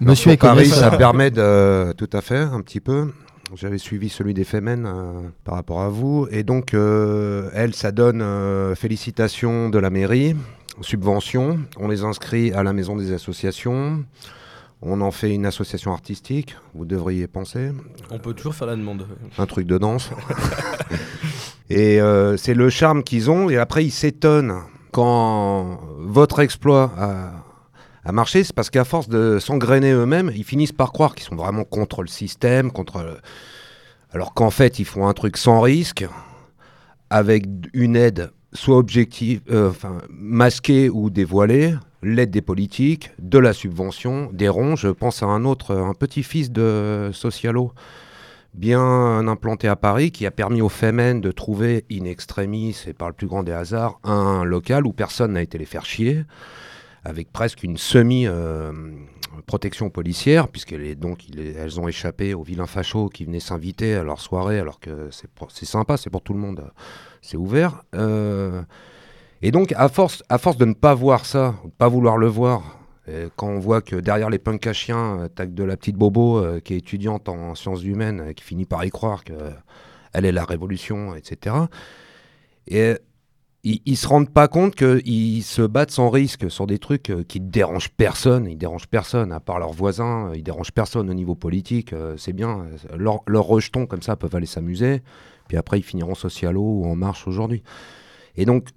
[0.00, 3.10] Monsieur est Paris, ça permet de tout à fait un petit peu.
[3.54, 6.26] J'avais suivi celui des Femen euh, par rapport à vous.
[6.30, 10.34] Et donc, euh, elle, ça donne euh, félicitations de la mairie,
[10.80, 11.60] subventions.
[11.78, 14.04] On les inscrit à la maison des associations.
[14.82, 17.70] On en fait une association artistique, vous devriez penser.
[18.10, 19.06] On peut toujours faire la demande.
[19.38, 20.10] Un truc de danse.
[21.70, 21.98] et
[22.36, 23.48] c'est le charme qu'ils ont.
[23.48, 24.60] Et après, ils s'étonnent
[24.92, 27.45] quand votre exploit a
[28.06, 31.34] à marcher, c'est parce qu'à force de s'engrainer eux-mêmes, ils finissent par croire qu'ils sont
[31.34, 33.20] vraiment contre le système, contre.
[34.12, 36.06] Alors qu'en fait, ils font un truc sans risque,
[37.10, 43.52] avec une aide soit objective, euh, enfin masquée ou dévoilée, l'aide des politiques, de la
[43.52, 44.76] subvention, des ronds.
[44.76, 47.72] Je pense à un autre, un petit-fils de Socialo,
[48.54, 53.08] bien implanté à Paris, qui a permis aux Femen de trouver in extremis et par
[53.08, 56.24] le plus grand des hasards un local où personne n'a été les faire chier
[57.06, 64.02] avec presque une semi-protection policière, puisqu'elles ont échappé aux vilains fachos qui venaient s'inviter à
[64.02, 66.68] leur soirée, alors que c'est sympa, c'est pour tout le monde,
[67.22, 67.84] c'est ouvert.
[67.94, 68.62] Euh,
[69.42, 70.24] Et donc, à force,
[70.58, 72.80] de ne pas voir ça, de ne pas vouloir le voir,
[73.36, 76.74] quand on voit que derrière les punks à chiens, que de la petite Bobo qui
[76.74, 81.54] est étudiante en sciences humaines, qui finit par y croire qu'elle est la révolution, etc.
[82.66, 82.96] Et
[83.66, 87.24] ils, ne se rendent pas compte qu'ils se battent sans risque sur des trucs euh,
[87.24, 88.46] qui ne dérangent personne.
[88.46, 90.30] Ils dérangent personne, à part leurs voisins.
[90.34, 91.92] Ils dérangent personne au niveau politique.
[91.92, 92.66] Euh, c'est bien.
[92.94, 95.02] Leurs rejetons, comme ça, peuvent aller s'amuser.
[95.48, 97.64] Puis après, ils finiront socialo ou en marche aujourd'hui.
[98.36, 98.68] Et donc,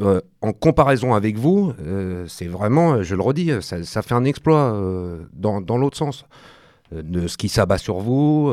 [0.00, 1.72] euh, en comparaison avec vous,
[2.26, 4.76] c'est vraiment, je le redis, ça, fait un exploit
[5.32, 6.24] dans, dans l'autre sens.
[6.92, 8.52] de ce qui s'abat sur vous.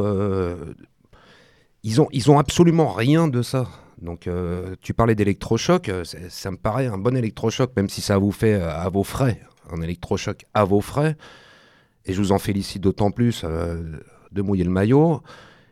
[1.84, 3.67] ils, ont, ils ont absolument rien de ça.
[4.02, 8.18] Donc, euh, tu parlais d'électrochoc, euh, ça me paraît un bon électrochoc, même si ça
[8.18, 9.41] vous fait euh, à vos frais,
[9.72, 11.16] un électrochoc à vos frais.
[12.06, 15.22] Et je vous en félicite d'autant plus de mouiller le maillot.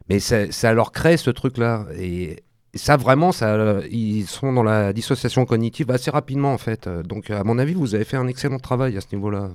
[0.10, 1.88] Mais ça, leur crée ce truc-là.
[1.98, 2.44] Et,
[2.76, 6.88] ça, vraiment, ça, ils sont dans la dissociation cognitive assez rapidement, en fait.
[6.88, 9.50] Donc, à mon avis, vous avez fait un excellent travail à ce niveau-là.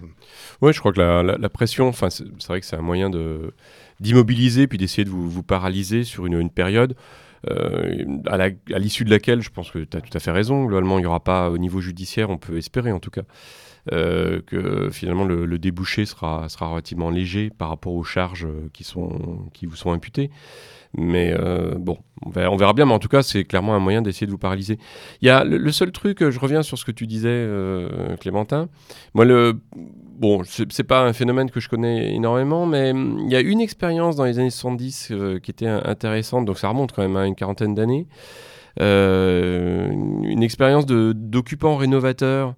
[0.62, 3.08] Oui, je crois que la, pression, c'est vrai que c'est un moyen
[4.00, 6.96] d'immobiliser puis d'essayer de vous, vous, paralyser sur une, une période.
[7.50, 10.98] Euh, à l'issue de laquelle, je pense que tu as tout à fait raison, globalement,
[10.98, 13.22] il n'y aura pas, au niveau judiciaire, on peut espérer en tout cas,
[13.92, 19.66] euh, que finalement le, débouché sera, relativement léger par rapport aux charges qui, sont, qui
[19.66, 20.30] vous sont imputées.
[20.96, 24.26] Mais euh, bon, on verra, bien, mais en tout cas, c'est clairement un moyen d'essayer
[24.26, 24.78] de vous paralyser.
[25.22, 27.48] Il y a le, seul truc, je reviens sur ce que tu disais,
[28.20, 28.68] Clémentin.
[29.12, 29.58] Moi, le,
[30.18, 33.60] bon, c'est pas un phénomène que je connais énormément, mais hum, il y a une
[33.60, 37.26] expérience dans les années 70 euh, qui était intéressante, donc ça remonte quand même à
[37.26, 38.06] une quarantaine d'années.
[38.80, 42.54] Euh, une expérience d'occupants rénovateurs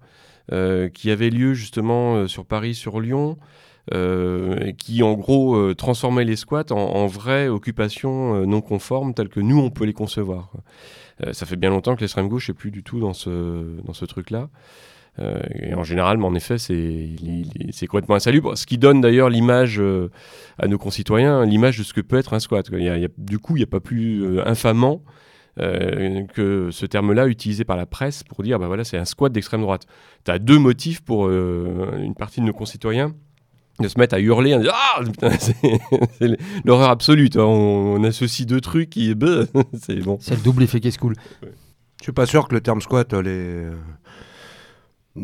[0.51, 3.37] euh, qui avait lieu justement sur Paris, sur Lyon,
[4.77, 9.69] qui en gros transformait les squats en, vraies occupations non conformes telles que nous on
[9.69, 10.51] peut les concevoir.
[11.31, 14.03] ça fait bien longtemps que l'extrême gauche n'est plus du tout dans ce, dans ce
[14.03, 14.49] truc-là.
[15.19, 18.57] Euh, et en général, mais en effet, c'est complètement insalubre.
[18.57, 20.11] Ce qui donne d'ailleurs l'image euh,
[20.59, 22.69] à nos concitoyens, l'image de ce que peut être un squat.
[23.17, 25.01] du coup, il n'y a pas plus euh, infamant
[25.55, 29.61] que ce terme-là utilisé par la presse pour dire bah voilà, c'est un squat d'extrême
[29.61, 29.87] droite.
[30.23, 33.15] Tu as deux motifs pour une partie de nos concitoyens
[33.79, 35.01] de se mettre à hurler en disant Ah
[35.39, 37.31] C'est l'horreur absolue.
[37.37, 39.15] On, associe deux trucs qui.
[39.81, 40.19] c'est bon.
[40.21, 41.15] C'est le double effet qui est cool.
[41.41, 43.65] Je suis pas sûr que le terme squat, les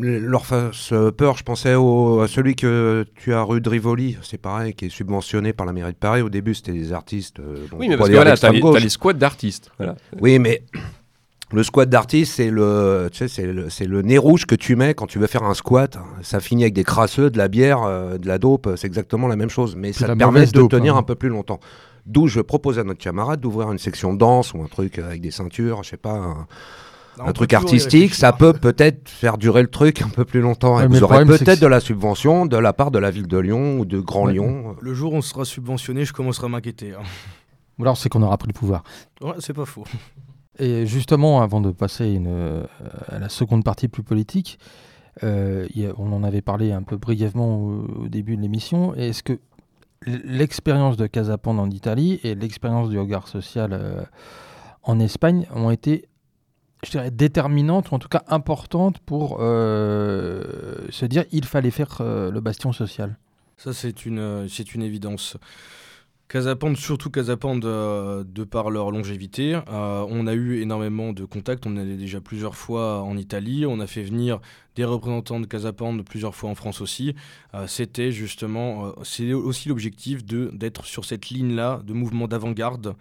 [0.00, 4.74] leur fasse peur, je pensais à celui que tu as rue de Rivoli, c'est pareil,
[4.74, 6.22] qui est subventionné par la mairie de Paris.
[6.22, 7.40] Au début, c'était des artistes.
[7.40, 9.70] Euh, oui, mais parce que voilà, t'as les, les, squats d'artistes.
[10.20, 10.62] Oui, mais
[11.52, 14.94] le squat d'artiste, c'est le, tu sais, c'est le, le, nez rouge que tu mets
[14.94, 15.98] quand tu veux faire un squat.
[16.22, 19.36] Ça finit avec des crasseux, de la bière, euh, de la dope, c'est exactement la
[19.36, 19.76] même chose.
[19.76, 21.00] Mais ça te permet de tenir hein.
[21.00, 21.60] un peu plus longtemps.
[22.06, 25.30] D'où je propose à notre camarade d'ouvrir une section danse ou un truc avec des
[25.30, 26.46] ceintures, je sais pas un
[27.32, 30.80] truc artistique, ça peut peut-être faire durer le truc un peu plus longtemps.
[30.80, 33.78] et vous aurez peut-être de la subvention de la part de la ville de Lyon
[33.78, 34.76] ou de Grand Lyon.
[34.80, 36.92] Le jour où on sera subventionné, je commencerai à m'inquiéter.
[36.92, 37.02] Hein.
[37.78, 38.84] Ou alors c'est qu'on aura pris le pouvoir.
[39.20, 39.84] Ouais, c'est pas faux.
[40.58, 42.64] Et justement, avant de passer une, euh,
[43.08, 44.58] à la seconde partie plus politique,
[45.22, 48.94] euh, on en avait parlé un peu brièvement au, début de l'émission.
[48.94, 49.38] Est-ce que
[50.06, 54.02] l'expérience de Casapande en Italie et l'expérience du regard social euh,
[54.82, 56.04] en Espagne ont été
[56.84, 61.98] je dirais, déterminante, ou en tout cas importante pour euh, se dire il fallait faire
[62.00, 63.18] euh, le bastion social
[63.56, 65.36] Ça, c'est une, euh, c'est une évidence.
[66.28, 69.60] Casapande, surtout Casapande, de par leur longévité.
[69.68, 71.66] on a eu énormément de contacts.
[71.66, 73.66] On allait déjà plusieurs fois en Italie.
[73.66, 74.40] On a fait venir
[74.74, 77.14] des représentants de Casapande plusieurs fois en France aussi.
[77.66, 82.96] C'était justement, c'est aussi l'objectif de d'être sur cette ligne-là de mouvement d'avant-garde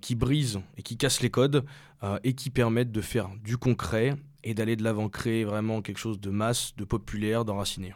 [0.00, 1.64] qui brise et qui casse les codes
[2.02, 4.14] euh, et qui permettent de faire du concret
[4.44, 7.94] et d'aller de l'avant, créer vraiment quelque chose de masse, de populaire, d'enraciné.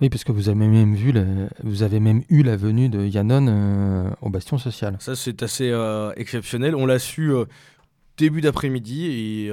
[0.00, 1.14] Oui, parce que vous avez même vu,
[1.62, 4.96] vous avez même eu la venue de Yannon euh, au Bastion Social.
[4.98, 6.74] Ça, c'est assez euh, exceptionnel.
[6.74, 7.32] On l'a su
[8.16, 9.52] début d'après-midi et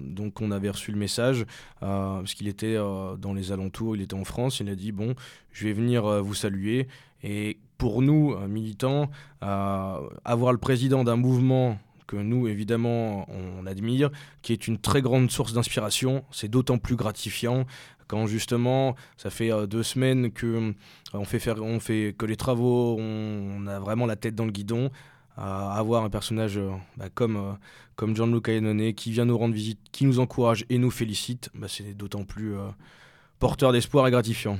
[0.00, 1.44] donc on avait reçu le message
[1.80, 4.60] parce qu'il était dans les alentours, il était en France.
[4.60, 5.14] Il a dit bon,
[5.52, 6.88] je vais venir vous saluer
[7.22, 9.10] et pour nous militants,
[9.40, 14.10] avoir le président d'un mouvement que nous, évidemment, on admire,
[14.42, 16.24] qui est une très grande source d'inspiration.
[16.30, 17.66] C'est d'autant plus gratifiant
[18.06, 20.72] quand justement, ça fait euh, deux semaines que euh,
[21.12, 24.52] on fait faire, on fait que les travaux, on, a vraiment la tête dans le
[24.52, 24.90] guidon.
[25.38, 27.58] Avoir un personnage euh, bah, comme,
[27.94, 31.66] comme Gianluca Iannone qui vient nous rendre visite, qui nous encourage et nous félicite, bah,
[31.68, 32.54] c'est d'autant plus
[33.38, 34.58] porteur d'espoir et gratifiant.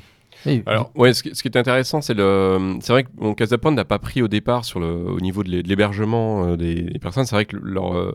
[0.66, 3.34] Alors, ouais, ce, qui, est intéressant, c'est le, c'est vrai que mon
[3.72, 7.26] n'a pas pris au départ sur le, au niveau de l'hébergement euh, des, personnes.
[7.26, 8.14] C'est vrai que leur, euh,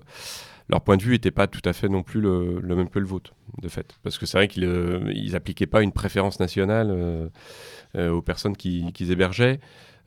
[0.70, 3.06] leur point de vue n'était pas tout à fait non plus le, même que le
[3.06, 3.96] vôtre, de fait.
[4.04, 7.30] Parce que c'est vrai qu'ils n'appliquaient pas une préférence nationale
[7.98, 9.60] aux personnes qu'ils hébergeaient.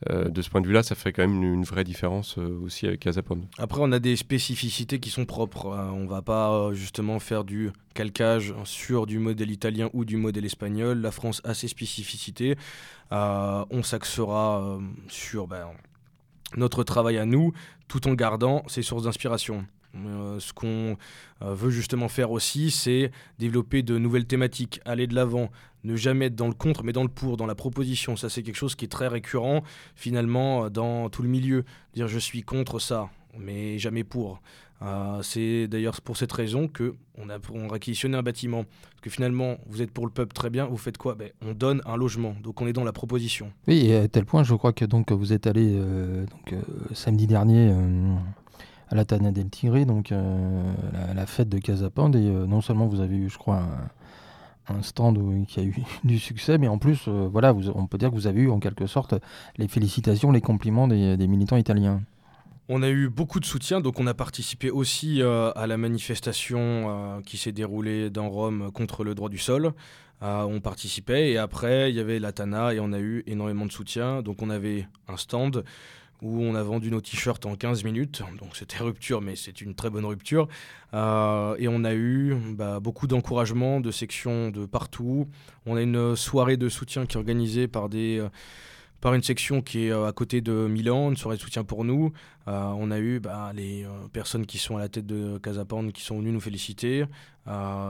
[0.09, 2.85] Euh, de ce point de vue-là, ça fait quand même une, vraie différence euh, aussi
[2.85, 3.41] avec Casapon.
[3.57, 5.73] Après, on a des spécificités qui sont propres.
[5.73, 5.91] Hein.
[5.93, 10.45] On va pas euh, justement faire du calcage sur du modèle italien ou du modèle
[10.45, 10.99] espagnol.
[10.99, 12.55] La France a ses spécificités.
[13.11, 14.77] on s'axera
[15.07, 15.67] sur ben,
[16.57, 17.53] notre travail à nous,
[17.87, 19.65] tout en gardant ses sources d'inspiration.
[20.39, 20.97] Ce qu'on
[21.41, 25.49] veut justement faire aussi, c'est développer de nouvelles thématiques, aller de l'avant,
[25.83, 28.15] ne jamais être dans le contre, mais dans le pour, dans la proposition.
[28.15, 29.63] Ça, c'est quelque chose qui est très récurrent,
[29.95, 31.63] finalement, dans tout le milieu.
[31.93, 34.41] Dire je suis contre ça, mais jamais pour.
[34.81, 38.63] Euh, c'est d'ailleurs pour cette raison que on a, on réquisitionné un bâtiment.
[38.63, 41.15] Parce que finalement, vous êtes pour le peuple très bien, vous faites quoi?
[41.15, 43.51] Ben, On donne un logement, donc on est dans la proposition.
[43.67, 46.61] Oui, et à tel point, je crois que donc vous êtes allé euh, euh,
[46.93, 47.73] samedi dernier
[48.89, 53.01] à la Tana del Tigre, donc la, la, fête de Casapand, et non seulement vous
[53.01, 53.63] avez eu, je crois,
[54.67, 58.09] un, stand qui a eu du succès, mais en plus, euh, voilà, on peut dire
[58.09, 59.15] que vous avez eu en quelque sorte
[59.57, 62.01] les félicitations, les compliments des, militants italiens.
[62.67, 66.59] On a eu beaucoup de soutien, donc on a participé aussi euh, à la manifestation
[66.59, 69.73] euh, qui s'est déroulée dans Rome contre le droit du sol.
[70.21, 73.71] on participait et après il y avait la Tana et on a eu énormément de
[73.71, 74.23] soutien.
[74.23, 75.63] Donc on avait un stand
[76.21, 78.23] où on a vendu nos t-shirts en 15 minutes.
[78.39, 80.47] Donc c'était rupture, mais c'est une très bonne rupture.
[80.93, 85.27] Euh, et on a eu bah, beaucoup d'encouragement de sections de partout.
[85.65, 88.19] On a une soirée de soutien qui est organisée par des...
[88.19, 88.29] Euh,
[89.01, 91.83] par une section qui est euh, à côté de Milan, une soirée de soutien pour
[91.83, 92.11] nous.
[92.47, 96.17] on a eu bah, les personnes qui sont à la tête de Casapan qui sont
[96.17, 97.05] venues nous féliciter.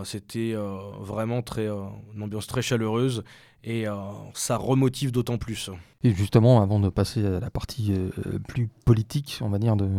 [0.03, 0.55] C'était
[0.99, 3.23] vraiment très, une ambiance très chaleureuse
[3.65, 3.93] et euh,
[4.33, 5.69] ça remotive d'autant plus.
[6.03, 8.11] Et justement, avant de passer à la partie euh,
[8.47, 9.89] plus politique, on va dire, de,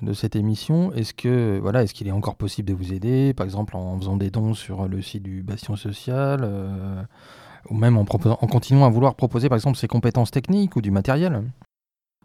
[0.00, 3.44] de cette émission, est-ce que voilà, est-ce qu'il est encore possible de vous aider, par
[3.44, 7.02] exemple en faisant des dons sur le site du Bastion Social, euh,
[7.68, 10.90] ou même en, en continuant à vouloir proposer, par exemple, ses compétences techniques ou du
[10.90, 11.42] matériel?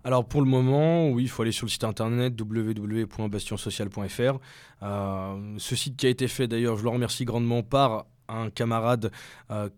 [0.05, 4.39] Alors pour le moment, oui, il faut aller sur le site internet www.bastionsocial.fr.
[4.81, 9.11] ce site qui a été fait d'ailleurs, je le remercie grandement par un camarade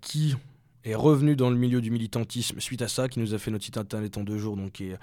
[0.02, 0.36] qui
[0.84, 3.64] est revenu dans le milieu du militantisme suite à ça, qui nous a fait notre
[3.64, 4.98] site internet en deux jours, donc qui est,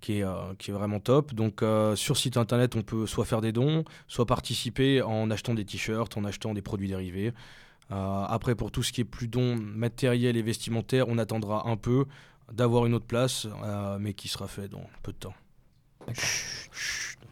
[0.00, 1.34] qui est, euh, qui est vraiment top.
[1.34, 5.54] Donc euh, sur site internet, on peut soit faire des dons, soit participer en achetant
[5.54, 7.32] des t-shirts, en achetant des produits dérivés.
[7.90, 11.76] Euh, après, pour tout ce qui est plus dons matériels et vestimentaires, on attendra un
[11.76, 12.04] peu
[12.52, 13.46] d'avoir une autre place,
[14.00, 15.34] mais qui sera fait dans peu de temps.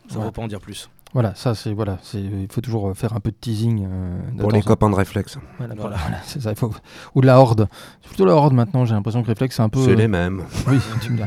[0.09, 0.91] Ça ne va pas en dire plus.
[1.17, 3.89] Voilà, ça c'est voilà, c'est il faut toujours faire un peu de teasing.
[3.91, 5.39] Euh, Pour les copains de réflexe.
[5.57, 5.97] Voilà, voilà.
[6.27, 6.51] c'est ça.
[6.51, 6.71] Il faut...
[7.15, 7.71] Ou de la horde.
[8.03, 8.85] C'est plutôt la horde maintenant.
[8.85, 9.83] J'ai l'impression que réflexe c'est un peu.
[9.83, 10.43] C'est les mêmes.
[10.69, 11.23] Oui, tu me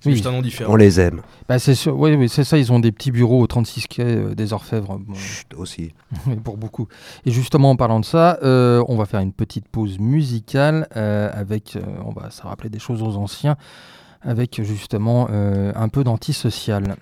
[0.00, 0.72] C'est juste un nom différent.
[0.72, 1.22] On les aime.
[1.48, 1.96] Bah, c'est sûr.
[1.96, 2.58] Oui, oui c'est ça.
[2.58, 4.98] Ils ont des petits bureaux au 36 quai euh, des Orfèvres.
[5.14, 5.94] Chut, aussi.
[6.42, 6.88] pour beaucoup.
[7.24, 11.78] Et justement, en parlant de ça, euh, on va faire une petite pause musicale avec.
[12.04, 13.54] on va se rappeler des choses aux anciens,
[14.22, 16.96] avec justement un peu d'antisocial.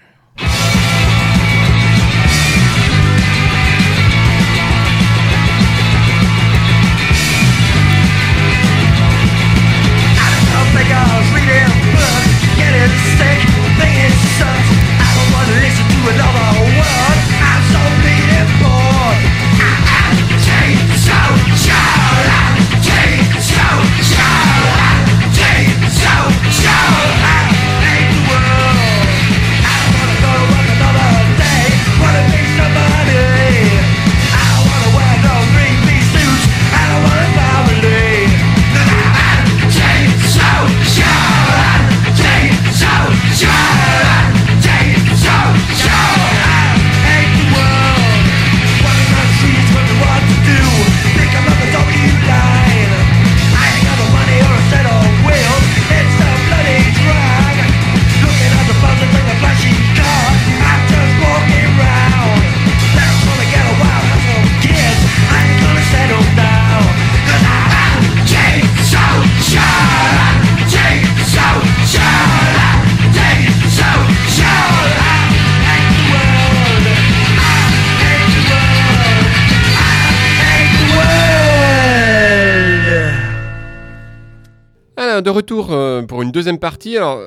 [86.38, 86.96] Deuxième partie.
[86.96, 87.20] Alors,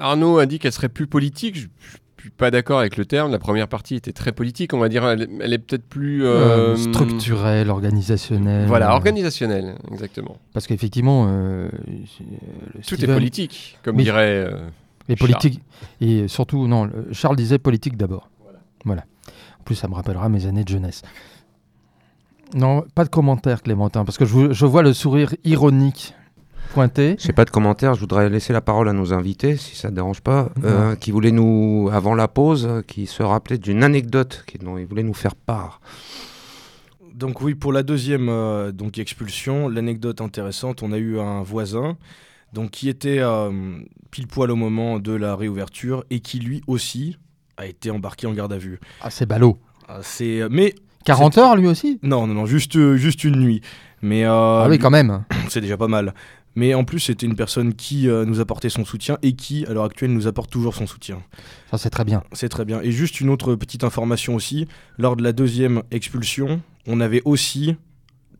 [0.00, 1.56] Arnaud a dit qu'elle serait plus politique.
[1.56, 3.32] Je, ne suis pas d'accord avec le terme.
[3.32, 5.06] La première partie était très politique, on va dire.
[5.06, 8.66] Elle, est peut-être plus euh, euh, structurelle, organisationnelle.
[8.66, 10.36] Voilà, organisationnelle, exactement.
[10.52, 11.26] Parce qu'effectivement,
[12.86, 14.50] tout est politique, comme dirait.
[15.08, 15.60] les politiques
[16.00, 18.28] et surtout, non, Charles disait politique d'abord.
[18.42, 18.58] Voilà.
[18.84, 19.04] voilà
[19.64, 21.02] plus, ça me rappellera mes années de jeunesse.
[22.54, 26.14] Non, pas de commentaire, Clémentin, parce que je, je vois le sourire ironique
[26.70, 27.16] pointé.
[27.18, 29.94] J'ai pas de commentaire, je voudrais laisser la parole à nos invités, si ça ne
[29.94, 34.58] dérange pas, euh, qui voulaient nous, avant la pause, qui se rappelaient d'une anecdote qui,
[34.58, 35.80] dont ils voulaient nous faire part.
[37.14, 41.96] Donc oui, pour la deuxième euh, donc expulsion, l'anecdote intéressante, on a eu un voisin
[42.52, 43.50] donc qui était euh,
[44.10, 47.18] pile poil au moment de la réouverture et qui lui aussi
[47.56, 48.80] a été embarqué en garde à vue.
[49.02, 49.58] Ah, c'est ballot.
[49.86, 51.98] Ah, c'est mais 40 heures lui aussi?
[52.02, 53.60] Non non non juste juste une nuit.
[54.02, 55.24] Mais euh, Ah oui, quand même.
[55.48, 56.14] c'est déjà pas mal.
[56.56, 59.72] Mais en plus, c'était une personne qui euh, nous apportait son soutien et qui, à
[59.72, 61.22] l'heure actuelle, nous apporte toujours son soutien.
[61.70, 62.24] Ça, c'est très bien.
[62.32, 62.80] C'est très bien.
[62.82, 64.66] Et juste une autre petite information aussi,
[64.98, 67.76] lors de la deuxième expulsion, on avait aussi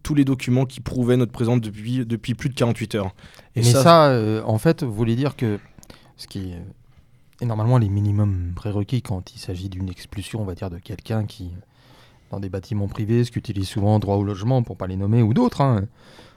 [0.03, 3.15] tous les documents qui prouvaient notre présence depuis, depuis plus de 48 heures.
[3.55, 5.59] Et Mais ça, euh, en fait, vous voulez dire que
[6.17, 6.63] ce qui est,
[7.43, 11.27] est normalement les minimums prérequis quand il s'agit d'une expulsion, on va dire, de quelqu'un
[11.27, 11.51] qui,
[12.31, 15.35] dans des bâtiments privés, ce qu'utilise souvent droit au logement, pour pas les nommer, ou
[15.35, 15.87] d'autres, hein,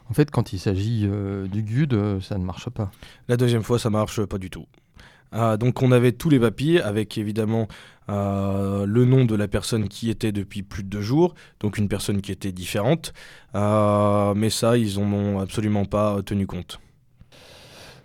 [0.10, 2.91] en fait, quand il s'agit euh, du GUD, euh, ça ne marche pas.
[3.28, 4.66] La deuxième fois, ça marche pas du tout.
[5.36, 7.68] Ah, donc on avait tous les papiers avec évidemment
[8.08, 11.88] euh, le nom de la personne qui était depuis plus de deux jours, donc une
[11.88, 13.14] personne qui était différente.
[13.56, 16.80] Euh, mais ça, ils en ont absolument pas tenu compte.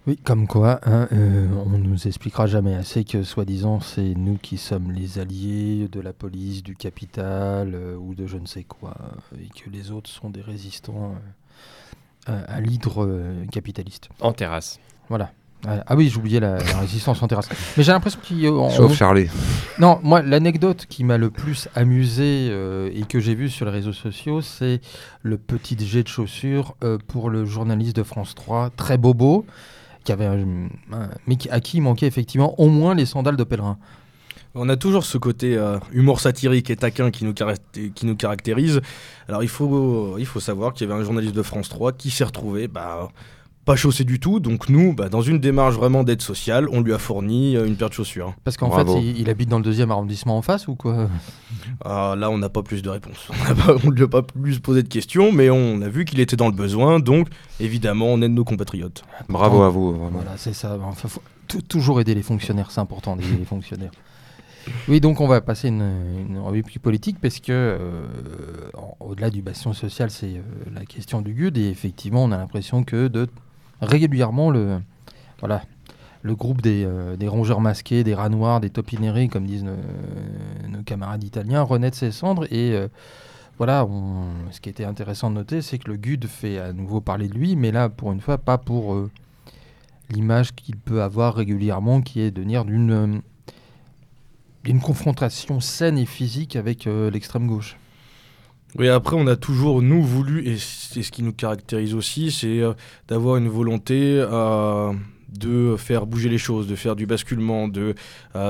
[0.07, 4.57] Oui, comme quoi, hein, euh, on nous expliquera jamais assez que, soi-disant, c'est nous qui
[4.57, 8.97] sommes les alliés de la police, du capital ou de je ne sais quoi,
[9.39, 11.15] et que les autres sont des résistants
[12.27, 14.09] à, à l'hydre euh, capitaliste.
[14.21, 14.79] En terrasse.
[15.09, 15.31] Voilà.
[15.67, 17.49] Ah ah oui, j'oubliais la, la résistance en terrasse.
[17.77, 18.47] Mais j'ai l'impression qu'il...
[18.49, 19.29] on- Sauf Charlie.
[19.81, 23.73] Non, moi, l'anecdote qui m'a le plus amusé euh, et que j'ai vu sur les
[23.73, 24.81] réseaux sociaux, c'est
[25.23, 29.47] le petit jet de chaussures euh, pour le journaliste de France 3, très bobo,
[30.05, 33.37] qui avait un- un- mais qui- à qui il manquait effectivement au moins les sandales
[33.37, 33.79] de pèlerin.
[34.59, 38.17] On a toujours ce côté euh, humour satirique et taquin qui nous, caracté- qui nous
[38.17, 38.81] caractérise.
[39.29, 42.11] Alors il faut, il faut savoir qu'il y avait un journaliste de France 3 qui
[42.11, 43.09] s'est retrouvé bah,
[43.65, 44.41] pas chaussé du tout.
[44.41, 47.77] Donc nous, bah, dans une démarche vraiment d'aide sociale, on lui a fourni euh, une
[47.77, 48.35] paire de chaussures.
[48.45, 51.09] Parce qu'en fait, il, il habite dans le deuxième arrondissement en face ou quoi?
[51.85, 53.29] Ah, là, on n'a pas plus de réponses.
[53.85, 56.37] On ne lui a pas plus posé de questions, mais on a vu qu'il était
[56.37, 56.99] dans le besoin.
[56.99, 57.29] Donc
[57.61, 59.03] évidemment, on aide nos compatriotes.
[59.29, 60.11] Bravo à vous, vraiment.
[60.21, 60.79] Voilà, c'est ça.
[60.83, 63.91] Enfin, faut tou- toujours aider les fonctionnaires, c'est important d'aider les fonctionnaires.
[64.89, 68.07] Oui, donc on va passer une, plus politique parce que euh,
[69.01, 70.43] au-delà du bastion social, c'est euh,
[70.75, 71.59] la question du GUD.
[71.59, 73.29] Et effectivement, on a l'impression que de
[73.81, 74.79] régulièrement le
[75.41, 75.63] voilà
[76.23, 81.23] le groupe des, euh, rongeurs masqués, des rats noirs, des topinérés, comme disent nos, camarades
[81.23, 82.53] italiens, renaît de ses cendres.
[82.53, 82.77] Et
[83.57, 83.87] voilà,
[84.51, 87.35] ce qui était intéressant de noter, c'est que le GUD fait à nouveau parler de
[87.35, 89.09] lui, mais là, pour une fois, pas pour
[90.11, 93.23] l'image qu'il peut avoir régulièrement, qui est de venir d'une
[94.65, 97.77] euh, d'une confrontation saine et physique avec euh, l'extrême gauche.
[98.77, 102.61] Oui, après, on a toujours, nous, voulu, et c'est ce qui nous caractérise aussi, c'est
[102.61, 102.75] euh,
[103.09, 104.93] d'avoir une volonté euh,
[105.31, 107.95] de faire bouger les choses, de faire du basculement, de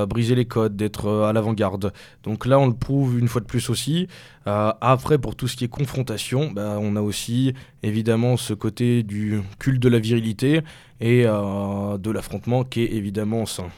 [0.07, 1.93] briser les codes, d'être à l'avant-garde.
[2.23, 4.07] Donc là, on le prouve une fois de plus aussi.
[4.47, 7.53] Après, pour tout ce qui est confrontation, bah, on a aussi
[7.83, 10.61] évidemment ce côté du culte de la virilité
[11.01, 13.71] et de l'affrontement qui est évidemment sain.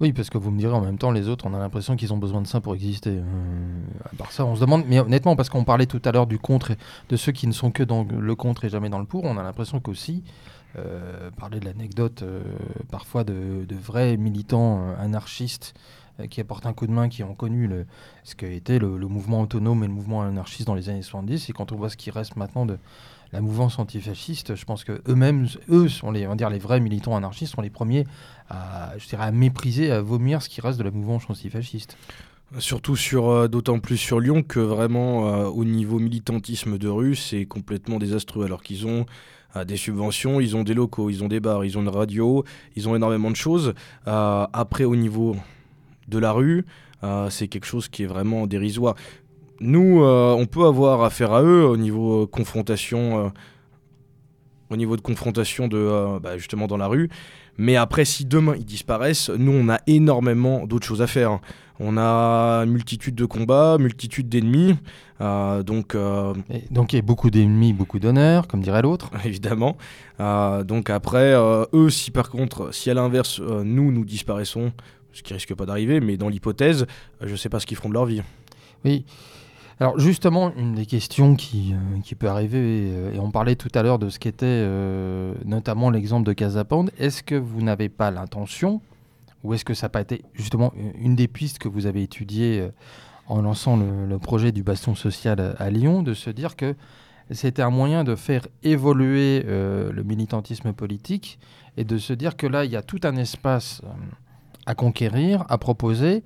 [0.00, 2.12] Oui, parce que vous me direz en même temps, les autres, on a l'impression qu'ils
[2.12, 3.18] ont besoin de ça pour exister.
[3.18, 3.22] Euh,
[4.04, 6.38] à part ça, on se demande, mais honnêtement, parce qu'on parlait tout à l'heure du
[6.38, 6.76] contre, et
[7.08, 9.38] de ceux qui ne sont que dans le contre et jamais dans le pour, on
[9.38, 10.22] a l'impression qu'aussi,
[10.78, 12.42] euh, parler de l'anecdote euh,
[12.90, 15.74] parfois de, vrais militants euh, anarchistes
[16.28, 17.70] qui apportent un coup de main, qui ont connu
[18.24, 21.50] ce qu'a été le, le mouvement autonome et le mouvement anarchiste dans les années 70,
[21.50, 22.78] et quand on voit ce qui reste maintenant de
[23.32, 26.80] la mouvance antifasciste, je pense que eux-mêmes, eux sont les, on va dire, les vrais
[26.80, 28.06] militants anarchistes, sont les premiers
[28.48, 31.96] à, je dirais, à mépriser, à vomir ce qui reste de la mouvance antifasciste.
[32.58, 37.16] Surtout sur, euh, d'autant plus sur Lyon que vraiment euh, au niveau militantisme de rue,
[37.16, 38.44] c'est complètement désastreux.
[38.44, 39.04] Alors qu'ils ont
[39.56, 42.44] euh, des subventions, ils ont des locaux, ils ont des bars, ils ont une radio,
[42.76, 43.74] ils ont énormément de choses.
[44.06, 45.36] Après, au niveau
[46.06, 46.64] de la rue,
[47.30, 48.94] c'est quelque chose qui est vraiment dérisoire.
[49.60, 53.28] Nous, euh, on peut avoir affaire à eux au niveau euh, confrontation, euh,
[54.70, 57.08] au niveau de confrontation de bah, justement dans la rue.
[57.58, 61.38] Mais après, si demain ils disparaissent, nous on a énormément d'autres choses à faire.
[61.78, 64.74] On a une multitude de combats, multitude d'ennemis.
[65.20, 65.94] donc,
[66.50, 69.10] Et donc il y a beaucoup d'ennemis, beaucoup d'honneur, comme dirait l'autre.
[69.24, 69.78] évidemment.
[70.18, 71.34] Donc après,
[71.72, 74.72] eux, si par contre, si à l'inverse, nous, nous disparaissons,
[75.12, 76.86] ce qui risque pas d'arriver, mais dans l'hypothèse,
[77.22, 78.22] je sais pas ce qu'ils feront de leur vie.
[78.84, 79.04] Oui.
[79.78, 83.82] Alors justement, une des questions qui, euh, peut arriver, euh, et on parlait tout à
[83.82, 88.80] l'heure de ce qu'était euh, notamment l'exemple de Casapande, est-ce que vous n'avez pas l'intention,
[89.44, 92.66] ou est-ce que ça n'a pas été justement une des pistes que vous avez étudiées
[93.28, 96.74] en lançant le, projet du baston social à, Lyon, de se dire que
[97.30, 101.38] c'était un moyen de faire évoluer le militantisme politique
[101.76, 103.82] et de se dire que là, il y a tout un espace
[104.64, 106.24] à conquérir, à proposer,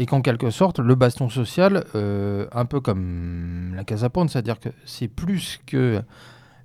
[0.00, 4.70] et qu'en quelque sorte, le baston social, euh, un peu comme la Casa c'est-à-dire que
[4.86, 6.00] c'est plus que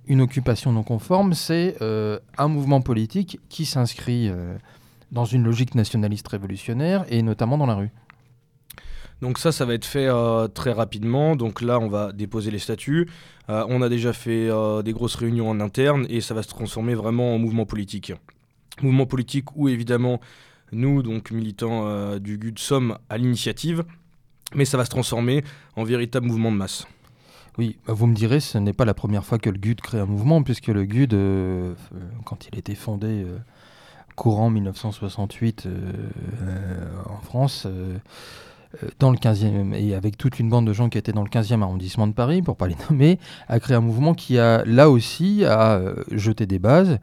[0.07, 4.55] une occupation non conforme, c'est euh, un mouvement politique qui s'inscrit euh,
[5.11, 7.91] dans une logique nationaliste révolutionnaire et notamment dans la rue.
[9.21, 10.09] Donc ça, ça va être fait
[10.53, 11.35] très rapidement.
[11.35, 13.09] Donc là, on va déposer les statuts.
[13.47, 14.49] on a déjà fait
[14.83, 18.13] des grosses réunions en interne et ça va se transformer vraiment en mouvement politique.
[18.81, 20.19] Mouvement politique où évidemment
[20.75, 23.83] nous, donc militants euh, du GUD, sommes à l'initiative,
[24.53, 25.43] mais ça va se transformer
[25.75, 26.87] en véritable mouvement de masse.
[27.57, 29.99] Oui, bah, vous me direz, ce n'est pas la première fois que le GUD crée
[29.99, 33.25] un mouvement, puisque le GUD, euh, euh, quand il été fondé
[34.15, 35.67] courant 1968
[37.09, 37.67] en France,
[38.97, 41.61] dans le 15e, et avec toute une bande de gens qui étaient dans le 15e
[41.61, 43.19] arrondissement de Paris, pour ne pas les nommer,
[43.49, 46.99] a créé un mouvement qui a, là aussi, a jeté des bases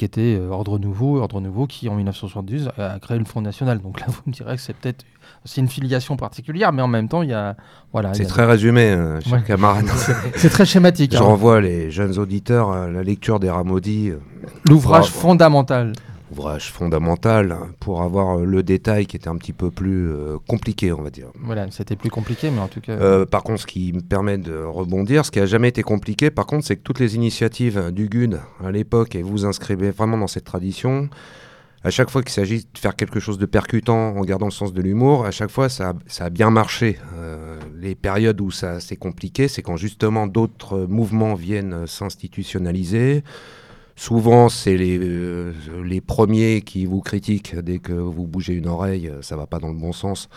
[0.00, 3.82] qui était euh, Ordre Nouveau, Ordre Nouveau qui en 1972 a créé le Front National.
[3.82, 5.04] Donc là, vous me direz que c'est peut-être
[5.44, 7.54] c'est une filiation particulière, mais en même temps, il y a
[7.92, 8.14] voilà.
[8.14, 9.86] C'est très résumé, euh, cher camarade.
[10.36, 11.12] c'est très schématique.
[11.12, 11.20] Je hein.
[11.20, 14.10] renvoie les jeunes auditeurs à la lecture des Ramaudis.
[14.10, 14.20] Euh,
[14.64, 15.92] L'ouvrage fondamental
[16.30, 20.92] ouvrage fondamental pour avoir euh, le détail qui était un petit peu plus euh, compliqué,
[20.92, 21.28] on va dire.
[21.40, 22.92] Voilà, c'était plus compliqué, mais en tout cas.
[22.92, 26.30] Euh, par contre, ce qui me permet de rebondir, ce qui a jamais été compliqué,
[26.30, 30.18] par contre, c'est que toutes les initiatives du GUD à l'époque, et vous inscrivez vraiment
[30.18, 31.08] dans cette tradition,
[31.82, 34.72] à chaque fois qu'il s'agit de faire quelque chose de percutant en gardant le sens
[34.72, 36.98] de l'humour, à chaque fois ça, ça a bien marché.
[37.74, 43.24] les périodes où ça c'est compliqué, c'est quand justement d'autres mouvements viennent s'institutionnaliser.
[44.00, 45.52] Souvent, c'est les, euh,
[45.84, 49.58] les premiers qui vous critiquent dès que vous bougez une oreille, euh, ça va pas
[49.58, 50.30] dans le bon sens,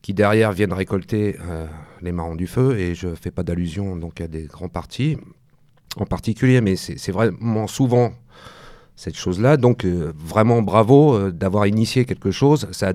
[0.00, 1.66] qui derrière viennent récolter euh,
[2.00, 2.78] les marrons du feu.
[2.78, 5.18] Et je fais pas d'allusion donc à des grands partis
[5.98, 8.14] en particulier, mais c'est vraiment souvent
[8.94, 9.58] cette chose-là.
[9.58, 12.66] Donc vraiment bravo d'avoir initié quelque chose.
[12.72, 12.94] Ça,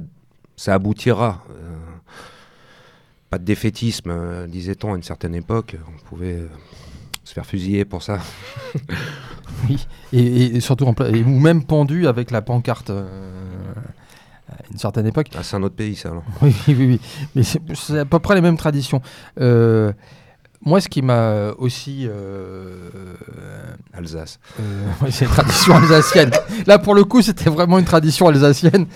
[0.55, 1.45] ça aboutira.
[3.29, 5.77] pas de défaitisme, disait-on à une certaine époque.
[5.87, 6.39] On pouvait
[7.23, 8.19] se faire fusiller pour ça.
[9.69, 12.89] oui, et, surtout, en ou même pendu avec la pancarte.
[12.89, 13.05] Euh,
[14.49, 15.27] à une certaine époque.
[15.35, 16.23] Ah, c'est un autre pays, ça, alors.
[16.41, 16.99] oui, oui, oui,
[17.35, 19.01] Mais c'est à peu près les mêmes traditions.
[19.39, 19.93] Euh,
[20.63, 22.05] moi, ce qui m'a aussi.
[22.09, 22.89] Euh,
[23.93, 24.39] Alsace.
[25.09, 26.31] c'est une tradition alsacienne.
[26.67, 28.87] Là, pour le coup, c'était vraiment une tradition alsacienne.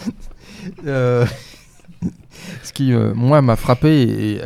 [0.84, 1.28] ce
[2.73, 4.41] qui, moi, m'a frappé et,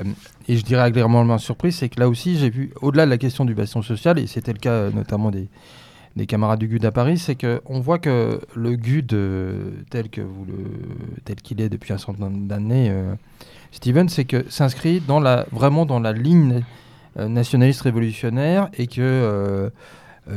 [0.50, 3.46] et je dirais agréablement surprise, c'est que là aussi, j'ai vu, au-delà de la question
[3.46, 5.48] du bastion social, et c'était le cas euh, notamment des,
[6.16, 10.22] des camarades du GUD à Paris, c'est qu'on voit que le GUD, euh, tel que
[11.24, 13.14] tel qu'il est depuis un certain nombre d'années, euh,
[13.72, 16.64] Steven, c'est que s'inscrit dans la, vraiment dans la ligne
[17.16, 19.72] nationaliste révolutionnaire et que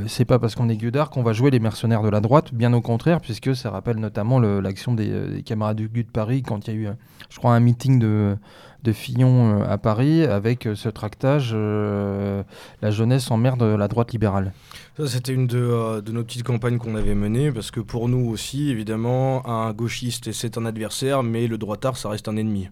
[0.06, 2.72] c'est pas parce qu'on est Gudard qu'on va jouer les mercenaires de la droite, bien
[2.72, 6.74] au contraire, puisque ça rappelle notamment l'action des, des, camarades du GUD Paris quand il
[6.74, 6.94] y a eu,
[7.30, 8.36] je crois, un meeting de
[8.82, 12.42] de Fillon euh, à Paris avec euh, ce tractage euh,
[12.80, 14.52] La jeunesse en merde de la droite libérale.
[14.96, 18.28] Ça, c'était une de, de, nos petites campagnes qu'on avait menées, parce que pour nous
[18.28, 22.68] aussi, évidemment, un gauchiste, c'est un adversaire, mais le droitard, ça reste un ennemi.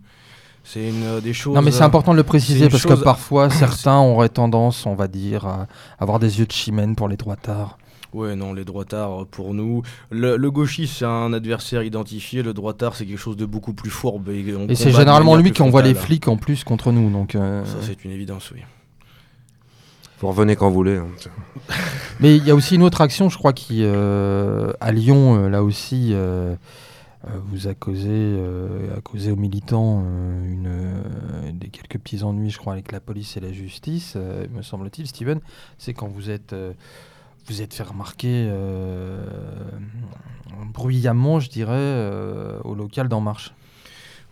[0.62, 1.54] C'est une des choses.
[1.54, 5.08] Non, mais c'est important de le préciser parce que parfois certains auraient tendance, on va
[5.08, 5.66] dire, à
[5.98, 7.78] avoir des yeux de chimène pour les droitards.
[8.12, 9.82] Ouais, non, les droitards, pour nous.
[10.10, 12.42] Le, gauchiste, c'est un adversaire identifié.
[12.42, 14.28] Le droitard, c'est quelque chose de beaucoup plus fourbe.
[14.30, 17.10] Et, c'est généralement lui qui envoie les flics en plus contre nous.
[17.10, 18.60] Donc, euh, Ça, c'est une évidence, oui.
[20.20, 20.96] Vous revenez quand vous voulez.
[20.96, 21.06] Hein.
[22.20, 25.48] Mais il y a aussi une autre action, je crois, qui, euh, à Lyon, euh,
[25.48, 26.14] là aussi,
[27.44, 28.40] vous a causé,
[28.96, 30.02] a causé aux militants
[30.44, 30.70] une,
[31.52, 34.16] des quelques petits ennuis, je crois, avec la police et la justice,
[34.52, 35.40] me semble-t-il, Steven.
[35.78, 36.54] C'est quand vous êtes
[37.46, 39.24] vous êtes fait remarquer euh,
[40.66, 43.52] bruyamment, je dirais, euh, au local d'En Marche.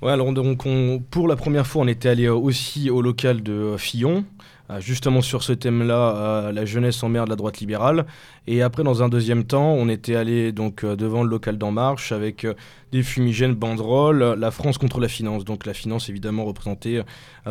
[0.01, 0.65] Ouais, alors donc
[1.11, 4.25] pour la première fois, on était allé aussi au local de Fillon.
[4.71, 8.05] Euh, justement sur ce thème-là, euh, la jeunesse en mer de la droite libérale.
[8.47, 11.73] Et après, dans un deuxième temps, on était allé donc euh, devant le local d'En
[11.73, 12.47] Marche avec
[12.93, 15.45] des fumigènes banderoles, la France contre la finance.
[15.47, 17.03] Donc la finance évidemment représentée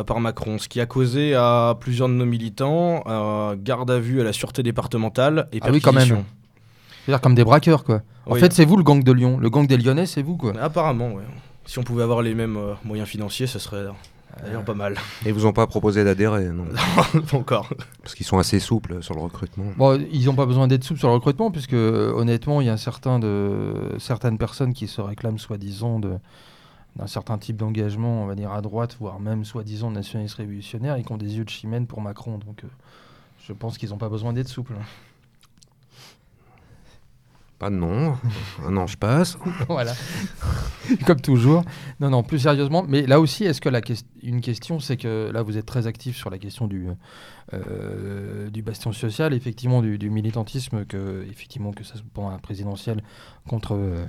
[0.06, 3.04] par Macron, ce qui a causé à plusieurs de nos militants
[3.62, 6.24] garde à vue à la sûreté départementale et ah oui, quand même.
[7.04, 8.02] C'est-à-dire comme des braqueurs, quoi.
[8.26, 9.38] En fait, c'est vous le gang de Lyon.
[9.38, 10.52] Le gang des Lyonnais, c'est vous, quoi.
[10.60, 11.22] Apparemment, oui.
[11.66, 13.86] Si on pouvait avoir les mêmes moyens financiers, ce serait
[14.42, 14.94] D'ailleurs, pas mal.
[15.26, 16.66] Et vous ont pas proposé d'adhérer, non
[17.30, 17.68] Pas encore.
[18.02, 19.64] Parce qu'ils sont assez souples sur le recrutement.
[19.76, 22.76] Bon, ils n'ont pas besoin d'être souples sur le recrutement, puisque honnêtement, il y a
[22.76, 26.18] certain de, certaines personnes qui se réclament soi-disant de,
[26.96, 31.02] d'un certain type d'engagement, on va dire à droite, voire même soi-disant nationalistes révolutionnaires, et
[31.02, 32.38] qui ont des yeux de chimène pour Macron.
[32.38, 32.62] Donc
[33.46, 34.74] je pense qu'ils n'ont pas besoin d'être souples.
[37.58, 38.16] Pas de nom,
[38.64, 39.36] un an je passe.
[39.68, 39.92] voilà,
[41.06, 41.64] comme toujours.
[41.98, 43.80] Non, non, plus sérieusement, mais là aussi, est-ce que la
[44.22, 46.86] une question, c'est que là, vous êtes très actif sur la question du,
[47.54, 53.02] euh, du bastion social, effectivement, du, militantisme, que, effectivement, que ça pendant la présidentielle
[53.48, 53.74] contre.
[53.74, 54.04] Euh,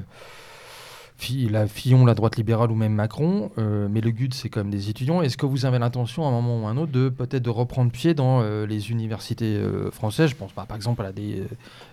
[1.50, 4.90] la Fillon, la droite libérale ou même Macron, euh, mais le GUD, c'est même des
[4.90, 5.22] étudiants.
[5.22, 7.50] Est-ce que vous avez l'intention, à un moment ou à un autre, de peut-être de
[7.50, 10.30] reprendre pied dans euh, les universités euh, françaises?
[10.30, 11.44] Je pense par exemple à des,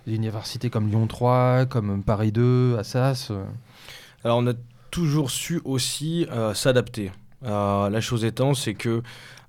[0.07, 3.31] universités comme Lyon 3, comme Paris 2, Assas.
[4.23, 4.53] Alors on a
[4.91, 7.11] toujours su aussi s'adapter.
[7.41, 9.01] la chose étant, c'est que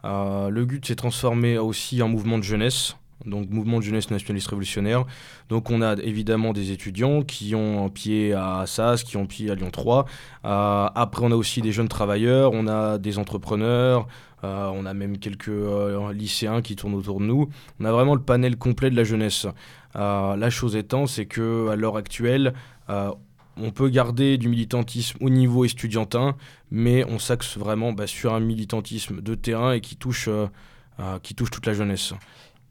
[0.04, 2.96] le GUD s'est transformé aussi en mouvement de jeunesse
[3.28, 5.04] donc mouvement de jeunesse nationaliste révolutionnaire.
[5.48, 9.26] Donc on a évidemment des étudiants qui ont un pied à Assas, qui ont un
[9.26, 10.04] pied à Lyon 3.
[10.44, 14.08] Euh, après on a aussi des jeunes travailleurs, on a des entrepreneurs,
[14.44, 17.48] euh, on a même quelques euh, lycéens qui tournent autour de nous.
[17.80, 19.46] On a vraiment le panel complet de la jeunesse.
[19.94, 22.54] la chose étant, c'est que à l'heure actuelle,
[23.60, 26.36] on peut garder du militantisme au niveau estudiantin,
[26.70, 30.28] mais on s'axe vraiment bah, sur un militantisme de terrain et qui touche,
[31.22, 32.14] qui touche toute la jeunesse.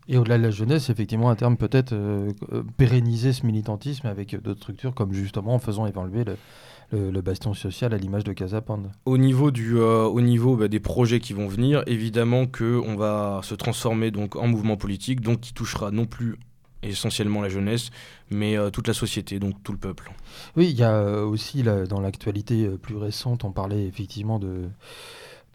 [0.10, 4.41] Et au-delà de la jeunesse, effectivement, à terme, peut-être euh, euh, pérenniser ce militantisme avec
[4.41, 6.24] d'autres structures, comme justement en faisant évoluer
[6.91, 8.84] le, bastion social à l'image de Casapand.
[9.05, 13.41] Au niveau, du, euh, au niveau bah, des projets qui vont venir, évidemment qu'on va
[13.43, 16.38] se transformer donc, en mouvement politique, donc qui touchera non plus
[16.84, 17.89] essentiellement la jeunesse,
[18.30, 20.12] mais toute la société, donc tout le peuple.
[20.55, 24.70] Oui, il y a aussi dans l'actualité plus récente, on parlait effectivement de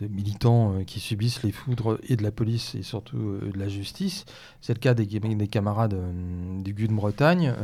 [0.03, 3.59] de militants euh, qui subissent les foudres et de la police et surtout euh, de
[3.59, 4.25] la justice.
[4.61, 7.55] C'est le cas des, des camarades euh, du GUD de Bretagne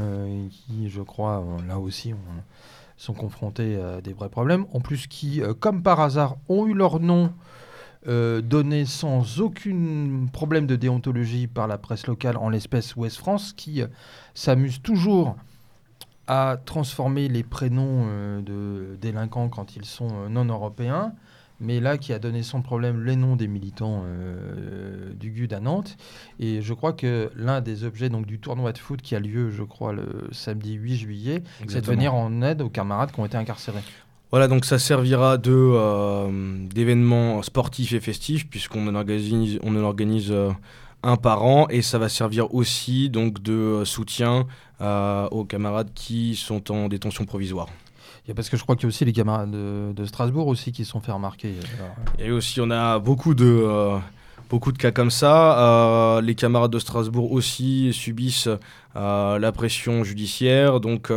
[0.51, 2.14] qui, je crois, là aussi,
[2.97, 4.66] sont confrontés à des vrais problèmes.
[4.72, 7.32] En plus, qui, comme par hasard, ont eu leur nom
[8.07, 13.82] donné sans aucun problème de déontologie par la presse locale, en l'espèce Ouest France, qui
[14.34, 15.36] s'amuse toujours
[16.26, 18.07] à transformer les prénoms
[18.41, 21.12] de délinquants quand ils sont non européens
[21.61, 25.61] mais là qui a donné sans problème les noms des militants euh, du GUD à
[25.61, 25.97] Nantes.
[26.39, 29.51] Et je crois que l'un des objets donc, du tournoi de foot qui a lieu,
[29.51, 33.27] je crois, le samedi 8 juillet, c'est de venir en aide aux camarades qui ont
[33.27, 33.83] été incarcérés.
[34.31, 39.83] Voilà, donc ça servira de euh, d'événements sportifs et festifs puisqu'on en organise, on en
[39.83, 40.51] organise euh,
[41.03, 44.47] un par an et ça va servir aussi donc de soutien
[44.81, 47.67] aux camarades qui sont en détention provisoire
[48.35, 50.91] parce que je crois qu'il y a aussi les camarades de, Strasbourg aussi qui se
[50.91, 51.55] sont fait remarquer.
[52.18, 53.99] Et aussi, on a beaucoup de, euh,
[54.51, 55.59] beaucoup de cas comme ça.
[55.59, 58.49] Euh, les camarades de Strasbourg aussi subissent
[58.97, 60.81] euh, la pression judiciaire.
[60.81, 61.11] Donc,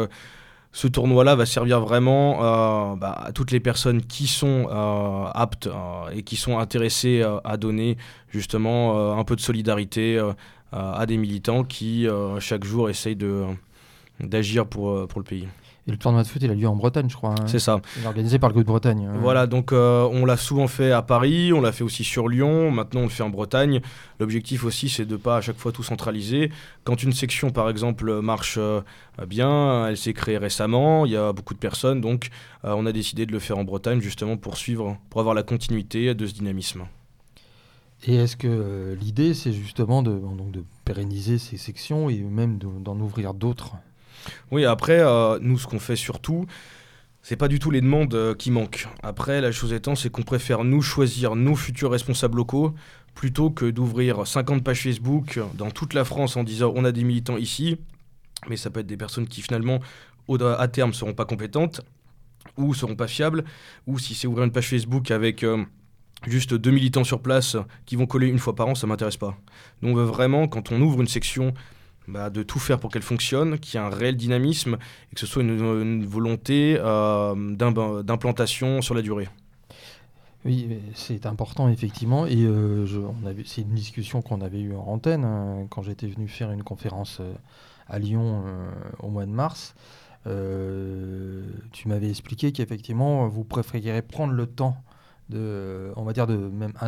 [0.71, 4.67] ce tournoi-là va servir vraiment bah, à toutes les personnes qui sont
[5.33, 5.67] aptes
[6.13, 7.97] et qui sont intéressées à donner
[8.29, 10.21] justement un peu de solidarité
[10.71, 12.07] à des militants qui,
[12.39, 13.17] chaque jour, essayent
[14.21, 15.47] d'agir pour, pour le pays.
[15.87, 17.31] Et le tournoi de foot, il a lieu en Bretagne, je crois.
[17.31, 17.47] Hein.
[17.47, 17.81] C'est ça.
[17.97, 19.09] Il est organisé par le Coup de Bretagne.
[19.19, 22.69] Voilà, donc euh, on l'a souvent fait à Paris, on l'a fait aussi sur Lyon,
[22.69, 23.81] maintenant on le fait en Bretagne.
[24.19, 26.51] L'objectif aussi, c'est de ne pas à chaque fois tout centraliser.
[26.83, 28.81] Quand une section, par exemple, marche euh,
[29.27, 32.29] bien, elle s'est créée récemment, il y a beaucoup de personnes, donc
[32.63, 35.43] euh, on a décidé de le faire en Bretagne justement pour suivre, pour avoir la
[35.43, 36.83] continuité de ce dynamisme.
[38.05, 42.99] Et est-ce que l'idée, c'est justement de, donc de pérenniser ces sections et même d'en
[42.99, 43.75] ouvrir d'autres?
[44.51, 46.45] Oui, après, euh, nous, ce qu'on fait surtout,
[47.21, 48.87] c'est pas du tout les demandes euh, qui manquent.
[49.03, 52.73] Après, la chose étant, c'est qu'on préfère nous choisir nos futurs responsables locaux
[53.13, 57.03] plutôt que d'ouvrir 50 pages Facebook dans toute la France en disant on a des
[57.03, 57.77] militants ici,
[58.49, 59.79] mais ça peut être des personnes qui finalement,
[60.57, 61.81] à terme, seront pas compétentes
[62.57, 63.43] ou seront pas fiables,
[63.87, 65.63] ou si c'est ouvrir une page Facebook avec euh,
[66.27, 69.37] juste deux militants sur place qui vont coller une fois par an, ça m'intéresse pas.
[69.81, 71.53] Nous, on veut vraiment, quand on ouvre une section
[72.11, 74.77] bah, de tout faire pour qu'elle fonctionne, qu'il y ait un réel dynamisme
[75.11, 79.29] et que ce soit une, volonté euh, d'implantation sur la durée.
[80.43, 82.25] Oui, c'est important effectivement.
[82.25, 82.85] Et euh,
[83.45, 87.19] c'est une discussion qu'on avait eue en antenne hein, quand j'étais venu faire une conférence
[87.21, 87.33] euh,
[87.87, 88.43] à Lyon
[88.99, 89.73] au mois de mars.
[90.25, 94.75] tu m'avais expliqué qu'effectivement, vous préfériez prendre le temps
[95.33, 96.27] on va dire,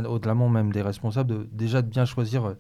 [0.09, 2.55] au-delà même des responsables, de, déjà de bien choisir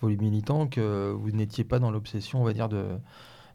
[0.00, 2.84] vos militants que vous n'étiez pas dans l'obsession, on va dire, de,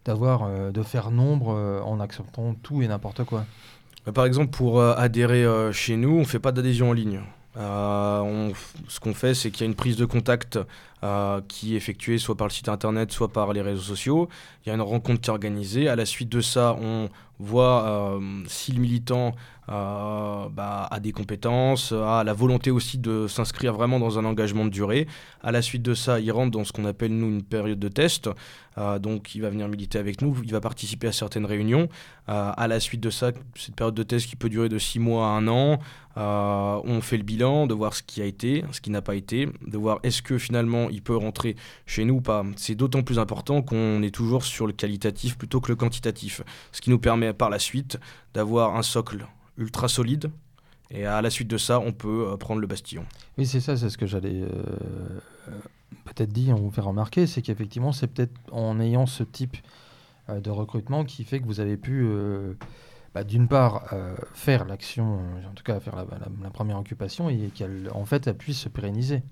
[0.06, 3.45] d'avoir, euh, de faire nombre euh, en acceptant tout et n'importe quoi.
[4.06, 7.22] Bah, par exemple, pour euh, adhérer chez nous, on ne fait pas d'adhésion en ligne.
[7.56, 10.60] ce qu'on fait, c'est qu'il y a une prise de contact
[11.49, 14.30] qui est effectuée soit par le site internet, soit par les réseaux sociaux.
[14.65, 15.90] Il y a une rencontre qui est organisée.
[15.90, 17.10] À la suite de ça, on
[17.40, 18.18] voit
[18.48, 19.36] si le militant
[19.69, 24.65] euh, bah, à des compétences, à la volonté aussi de s'inscrire vraiment dans un engagement
[24.65, 25.07] de durée.
[25.41, 27.88] À la suite de ça, il rentre dans ce qu'on appelle nous une période de
[27.88, 28.30] test.
[28.77, 31.88] Euh, donc il va venir militer avec nous, il va participer à certaines réunions.
[32.27, 34.99] Euh, à la suite de ça, cette période de test qui peut durer de 6
[34.99, 35.80] mois à 1 an,
[36.15, 39.48] on fait le bilan de voir ce qui a été, ce qui n'a pas été,
[39.65, 42.44] de voir est-ce que finalement il peut rentrer chez nous ou pas.
[42.57, 46.41] C'est d'autant plus important qu'on est toujours sur le qualitatif plutôt que le quantitatif,
[46.72, 47.98] ce qui nous permet par la suite
[48.34, 49.26] d'avoir un socle
[49.57, 50.31] ultra solide.
[50.91, 53.05] Et à la suite de ça, on peut euh, prendre le Bastillon.
[53.38, 55.19] Oui, c'est ça, c'est ce que j'allais euh,
[56.05, 59.57] peut-être dire, on vous fait remarquer, c'est qu'effectivement, c'est peut-être en ayant ce type
[60.30, 62.07] euh, de recrutement qui fait que vous avez pu,
[63.15, 63.91] bah, d'une part,
[64.34, 65.19] faire l'action,
[65.49, 66.05] en tout cas faire la,
[66.41, 69.23] la première occupation, et qu'elle, en fait, elle puisse se pérenniser.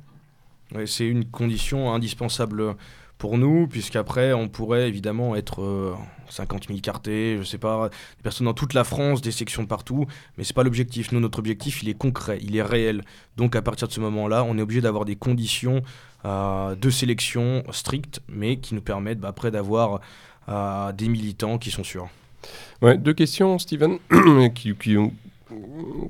[0.74, 2.76] Oui, c'est une condition indispensable
[3.22, 5.96] pour nous, puisqu'après, on pourrait évidemment être
[6.30, 10.08] 50 000 cartés, je sais pas, des personnes dans toute la France, des sections partout,
[10.38, 11.12] mais c'est pas l'objectif.
[11.12, 13.04] Nous, notre objectif, il est concret, il est réel.
[13.38, 15.84] Donc, à partir de ce moment-là, on est obligé d'avoir des conditions
[16.26, 20.02] euh, de sélection strictes, mais qui nous permettent bah, après d'avoir
[20.50, 22.10] euh, des militants qui sont sûrs.
[22.82, 24.00] Ouais, deux questions, Steven,
[24.56, 25.12] qui, ont,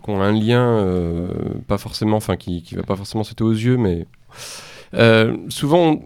[0.08, 1.28] un lien, euh,
[1.68, 4.08] pas forcément, enfin, qui, qui va pas forcément sauter aux yeux, mais
[5.50, 6.02] souvent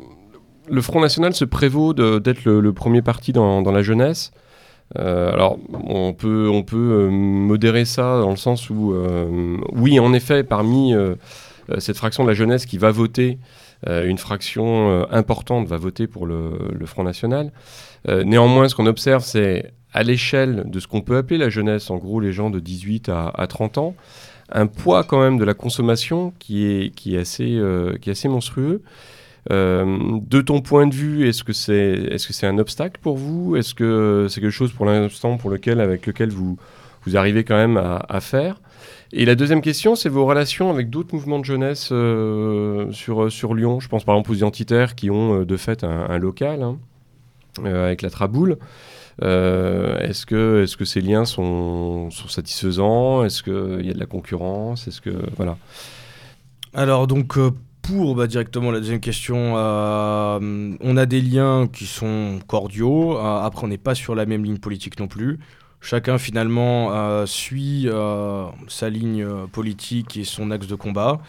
[0.70, 4.32] le Front National se prévaut d'être le, premier parti dans, la jeunesse.
[4.98, 10.44] Euh, alors, on peut, euh, modérer ça dans le sens où, euh, oui, en effet,
[10.44, 10.94] parmi
[11.80, 13.40] cette fraction de la jeunesse qui va voter,
[13.88, 17.52] une fraction importante va voter pour le, Front National.
[18.08, 21.98] néanmoins, ce qu'on observe, c'est à l'échelle de ce qu'on peut appeler la jeunesse, en
[21.98, 23.96] gros les gens de 18 à, à 30 ans,
[24.52, 28.82] un poids quand même de la consommation qui est assez monstrueux.
[29.52, 33.18] Euh, de ton point de vue, est-ce que c'est est -ce c'est un obstacle pour
[33.18, 33.56] vous?
[33.56, 36.58] Est-ce que c'est quelque chose pour l'instant pour lequel, avec lequel vous,
[37.14, 38.60] arrivez quand même à, faire?
[39.12, 43.80] Et la deuxième question, c'est vos relations avec d'autres mouvements de jeunesse euh, sur, Lyon.
[43.80, 46.78] Je pense par exemple aux identitaires qui ont euh, de fait un, local hein,
[47.64, 48.58] avec la Traboule.
[49.22, 53.24] est-ce que, est que ces liens sont, sont satisfaisants?
[53.24, 54.88] Est-ce qu'il y a de la concurrence?
[54.88, 55.58] Est-ce que voilà.
[56.74, 57.38] Alors donc
[57.86, 63.18] pour bah, directement la deuxième question, euh, on a des liens qui sont cordiaux.
[63.18, 65.40] Euh, après, on n'est pas sur la même ligne politique non plus.
[65.82, 67.88] Chacun finalement euh, suit
[68.68, 71.20] sa ligne politique et son axe de combat.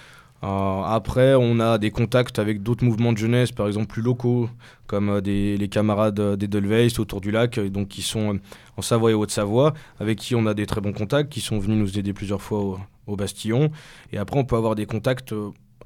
[0.43, 4.49] après, on a des contacts avec d'autres mouvements de jeunesse, par exemple plus locaux,
[4.87, 8.39] comme les camarades d'Edelweiss autour du lac, donc qui sont
[8.79, 11.77] en Savoie et Haute-Savoie, avec qui on a des très bons contacts, qui sont venus
[11.77, 13.71] nous aider plusieurs fois au, au Bastillon.
[14.13, 15.35] Et après, on peut avoir des contacts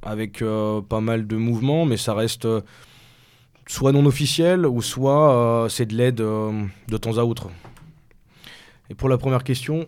[0.02, 2.60] avec euh, pas mal de mouvements, mais ça reste euh,
[3.66, 7.48] soit non officiel ou soit euh, c'est de l'aide de temps à autre.
[8.89, 9.86] Et pour la première question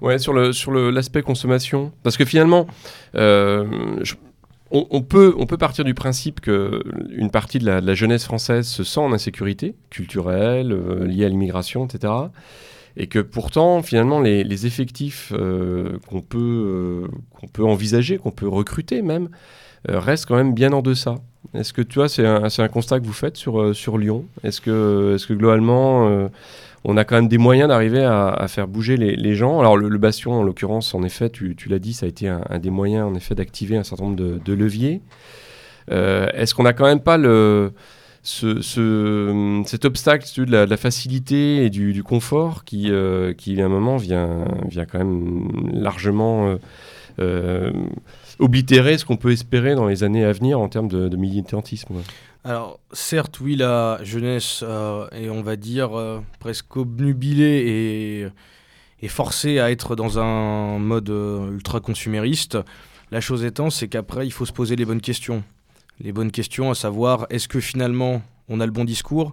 [0.00, 1.92] Ouais, sur l'aspect sur le, consommation.
[2.02, 2.66] Parce que finalement,
[3.14, 8.98] on, peut, on peut partir du principe qu'une partie de la, jeunesse française se sent
[8.98, 10.74] en insécurité culturelle,
[11.04, 12.10] liée à l'immigration, etc
[12.96, 17.08] et que pourtant, finalement, les, effectifs euh, qu'on peut, euh,
[17.52, 19.28] peut envisager, qu'on peut recruter même,
[19.90, 21.16] euh, restent quand même bien en deçà.
[21.54, 24.26] Est-ce que tu vois, c'est un, un, constat que vous faites sur, sur Lyon?
[24.44, 26.28] Est-ce que, est que globalement,
[26.84, 29.58] on a quand même des moyens d'arriver à, faire bouger les, gens?
[29.58, 32.58] Alors le, Bastion, en l'occurrence, en effet, tu, tu l'as dit, ça a été un,
[32.60, 35.00] des moyens, en effet, d'activer un certain nombre de, de leviers.
[35.90, 37.72] Est-ce qu'on n'a quand même pas le
[38.22, 43.96] ce, cet obstacle de la, facilité et du, confort qui, euh, qui, à un moment,
[43.96, 46.56] vient, vient quand même largement euh,
[47.18, 47.72] euh,
[48.38, 51.94] oblitérer ce qu'on peut espérer dans les années à venir en termes de, militantisme.
[52.44, 54.64] Alors, certes, oui, la jeunesse
[55.12, 55.90] est, on va dire,
[56.38, 58.26] presque obnubilée et,
[59.04, 62.58] et forcée à être dans un mode ultra consumériste.
[63.10, 65.42] La chose étant, c'est qu'après, il faut se poser les bonnes questions
[66.02, 69.32] les bonnes questions, à savoir est-ce que finalement on a le bon discours?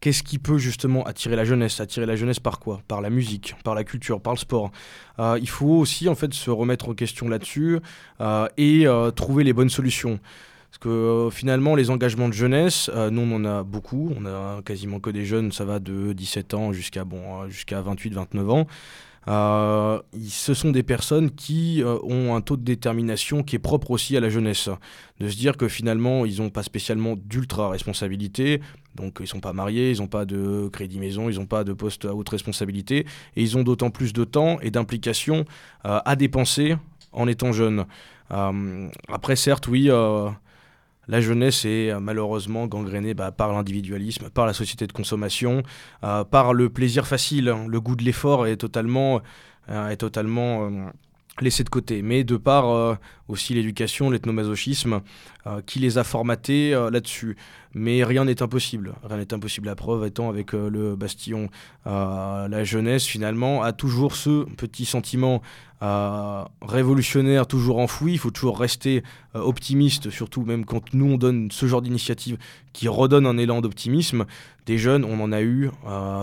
[0.00, 1.78] Qu'est-ce qui peut justement attirer la jeunesse?
[1.78, 2.80] Attirer la jeunesse par quoi?
[2.88, 4.72] Par la musique, par la culture, par le sport.
[5.20, 7.78] Euh, il faut aussi en fait se remettre en question là-dessus
[8.20, 10.18] euh, et euh, trouver les bonnes solutions.
[10.70, 15.00] Parce que finalement, les engagements de jeunesse, nous on en a beaucoup, on a quasiment
[15.00, 18.66] que des jeunes, ça va de 17 ans jusqu'à bon, jusqu'à 28-29 ans.
[19.28, 23.90] Euh, ce sont des personnes qui euh, ont un taux de détermination qui est propre
[23.90, 24.68] aussi à la jeunesse.
[25.20, 28.60] De se dire que finalement, ils n'ont pas spécialement d'ultra responsabilité,
[28.94, 31.64] donc ils ne sont pas mariés, ils n'ont pas de crédit maison, ils n'ont pas
[31.64, 35.44] de poste à haute responsabilité, et ils ont d'autant plus de temps et d'implication
[35.84, 36.76] euh, à dépenser
[37.12, 37.84] en étant jeunes.
[38.30, 39.90] après, certes, oui
[41.08, 45.62] la jeunesse est euh, malheureusement gangrénée bah, par l'individualisme, par la société de consommation,
[46.04, 47.54] euh, par le plaisir facile.
[47.66, 49.20] Le goût de l'effort est totalement
[49.68, 50.90] est totalement
[51.40, 52.02] laissé de côté.
[52.02, 52.94] Mais de par euh,
[53.28, 55.00] aussi l'éducation, l'ethnomasochisme,
[55.46, 57.36] euh, qui les a formatés euh, là-dessus.
[57.74, 58.94] Mais rien n'est impossible.
[59.02, 59.66] Rien n'est impossible.
[59.66, 61.48] La preuve étant avec le Bastillon.
[61.86, 65.40] la jeunesse, finalement, a toujours ce petit sentiment
[65.80, 68.12] révolutionnaire, toujours enfoui.
[68.12, 69.02] Il faut toujours rester
[69.32, 72.36] optimiste, surtout même quand nous, on donne ce genre d'initiative
[72.74, 74.26] qui redonne un élan d'optimisme.
[74.66, 75.70] Des jeunes, on en a eu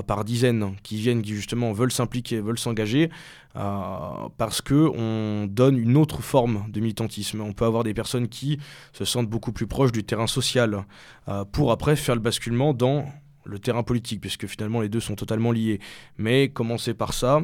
[0.05, 3.09] par dizaines qui viennent, qui justement veulent s'impliquer, veulent s'engager.
[3.55, 7.41] Euh, parce que on donne une autre forme de militantisme.
[7.41, 8.59] On peut avoir des personnes qui
[8.93, 10.85] se sentent beaucoup plus proches du terrain social
[11.27, 13.05] euh, pour après faire le basculement dans
[13.45, 15.79] le terrain politique, puisque finalement les deux sont totalement liés.
[16.17, 17.41] Mais commencer par ça,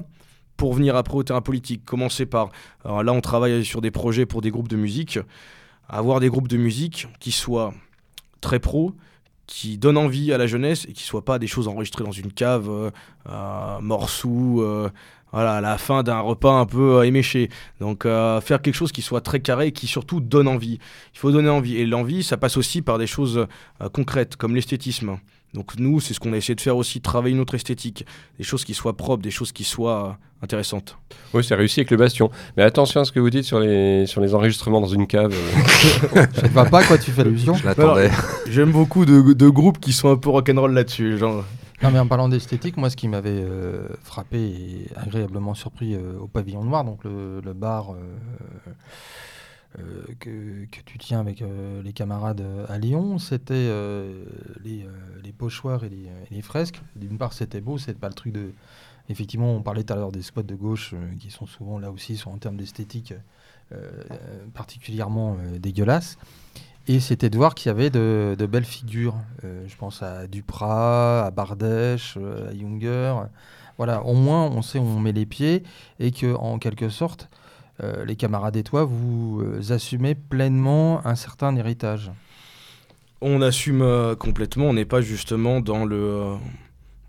[0.58, 2.52] pour venir après au terrain politique, commencer par...
[2.86, 5.18] là, on travaille sur des projets pour des groupes de musique.
[5.90, 7.74] Avoir des groupes de musique qui soient
[8.40, 8.94] très pro,
[9.48, 12.12] qui donnent envie à la jeunesse et qui ne soient pas des choses enregistrées dans
[12.12, 14.64] une cave, euh morceaux,
[15.36, 17.50] voilà, la fin d'un repas un peu euh, éméché.
[17.82, 20.80] Donc euh, faire quelque chose qui soit très carré et qui surtout donne envie.
[21.14, 21.76] Il faut donner envie.
[21.76, 23.46] Et l'envie, ça passe aussi par des choses
[23.82, 25.18] euh, concrètes, comme l'esthétisme.
[25.54, 28.06] Donc nous, c'est ce qu'on a essayé de faire aussi, travailler notre esthétique.
[28.38, 30.98] Des choses qui soient propres, des choses qui soient intéressantes.
[31.34, 32.32] Oui, c'est réussi avec le bastion.
[32.56, 35.36] Mais attention à ce que vous dites sur les, sur les enregistrements dans une cave.
[36.16, 37.56] Je ne vois pas à quoi tu fais allusion.
[37.56, 38.10] Je l'attendais.
[38.50, 41.18] J'aime beaucoup de, de, groupes qui sont un peu rock'n'roll là-dessus.
[41.18, 41.44] Genre,
[41.86, 46.18] non, mais en parlant d'esthétique, moi, ce qui m'avait euh, frappé et agréablement surpris euh,
[46.18, 47.94] au Pavillon Noir, donc le, bar
[49.78, 51.44] euh, que, tu tiens avec
[51.84, 53.70] les camarades à Lyon, c'était
[54.64, 55.92] les, pochoirs et
[56.32, 56.82] les, fresques.
[56.96, 58.52] D'une part, c'était beau, c'est pas le truc de.
[59.08, 62.18] Effectivement, on parlait tout à l'heure des squats de gauche qui sont souvent là aussi,
[62.18, 63.14] sont en termes d'esthétique
[64.56, 66.18] particulièrement dégueulasses.
[66.88, 69.16] Et c'était de voir qu'il y avait de, belles figures.
[69.44, 73.16] Euh, je pense à Duprat, à Bardèche, euh, à Junger.
[73.78, 75.64] Voilà, au moins on sait où on met les pieds
[76.00, 77.28] et que en quelque sorte,
[77.84, 82.12] euh, les camarades et toi, vous assumez pleinement un certain héritage.
[83.20, 86.36] On assume complètement, on n'est pas justement dans le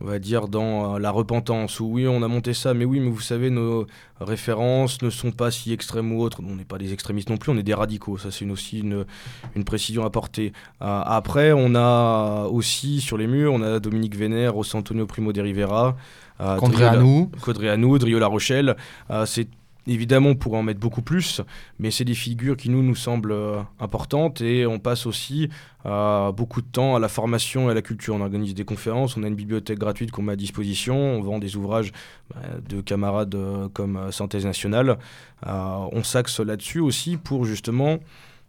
[0.01, 3.01] on va dire, dans euh, la repentance, où oui, on a monté ça, mais oui,
[3.01, 3.87] mais vous savez, nos
[4.21, 6.41] références ne sont pas si extrêmes ou autres.
[6.47, 8.19] On n'est pas des extrémistes non plus, on est des radicaux.
[8.19, 9.07] Ça, c'est aussi une,
[9.55, 10.53] une, précision à porter.
[10.83, 15.33] Euh, après, on a aussi sur les murs, on a Dominique Vénère, José Antonio Primo
[15.33, 15.97] de Rivera,
[16.41, 18.77] euh, Codréanou, Codréanou, Drio La Rochelle.
[19.25, 19.49] c'est
[19.89, 21.41] Évidemment, on pourrait en mettre beaucoup plus,
[21.79, 25.49] mais c'est des figures qui nous, nous semblent euh, importantes et on passe aussi
[25.85, 28.15] euh, beaucoup de temps à la formation et à la culture.
[28.17, 31.39] On organise des conférences, on a une bibliothèque gratuite qu'on met à disposition, on vend
[31.39, 31.93] des ouvrages
[32.35, 34.99] bah, de camarades euh, comme Synthèse Nationale.
[35.45, 37.99] on s'axe là-dessus aussi pour justement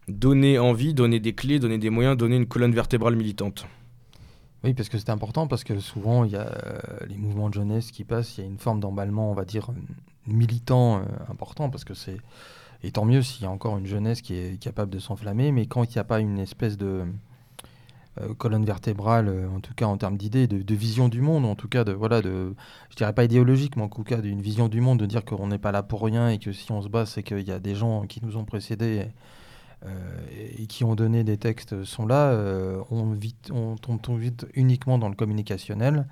[0.07, 3.67] donner envie, donner des clés, donner des moyens, donner une colonne vertébrale militante.
[4.63, 6.51] Oui, parce que c'est important, parce que souvent, il y a
[7.07, 9.69] les mouvements de jeunesse qui passent, il y a une forme d'emballement, on va dire,
[10.27, 12.17] militant euh, important parce que c'est
[12.83, 15.65] et tant mieux s'il y a encore une jeunesse qui est capable de s'enflammer, mais
[15.65, 17.05] quand il n'y a pas une espèce de
[18.21, 21.55] euh, colonne vertébrale, euh, en tout cas en termes d'idées, de, vision du monde, en
[21.55, 22.53] tout cas de voilà de,
[22.91, 25.47] je dirais pas idéologique, mais en tout cas d'une vision du monde, de dire qu'on
[25.47, 27.59] n'est pas là pour rien et que si on se bat, c'est qu'il y a
[27.59, 29.07] des gens qui nous ont précédés.
[30.59, 32.35] et qui ont donné des textes sont là,
[32.89, 36.07] on, vite, on tombe vite uniquement dans le communicationnel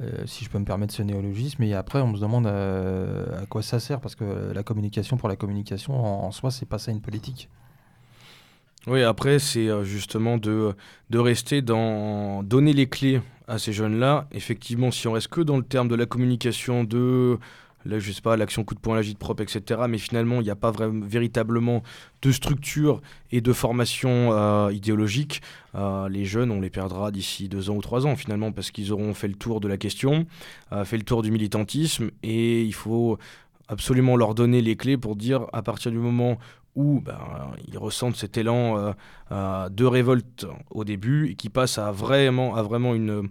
[0.00, 1.62] euh, si je peux me permettre ce néologisme.
[1.64, 5.28] Et après, on se demande euh, à quoi ça sert, parce que la communication pour
[5.28, 7.48] la communication, en, soi, c'est pas ça une politique.
[8.86, 10.74] Oui, après, c'est euh, justement de,
[11.10, 12.42] de rester dans.
[12.42, 14.28] donner les clés à ces jeunes-là.
[14.30, 17.38] Effectivement, si on reste que dans le terme de la communication, de
[17.88, 19.80] là, je sais pas, l'action coup de poing, l'agite propre, etc.
[19.88, 21.82] Mais finalement, il n'y a pas vraiment, véritablement
[22.22, 23.00] de structure
[23.32, 25.40] et de formation euh, idéologique.
[25.74, 28.92] Euh, les jeunes, on les perdra d'ici deux ans ou trois ans, finalement, parce qu'ils
[28.92, 30.26] auront fait le tour de la question,
[30.72, 33.18] euh, fait le tour du militantisme, et il faut
[33.68, 36.38] absolument leur donner les clés pour dire, à partir du moment
[36.76, 37.18] où ben,
[37.66, 38.94] ils ressentent cet élan
[39.30, 43.28] de révolte au début, et qui passe à vraiment, à vraiment une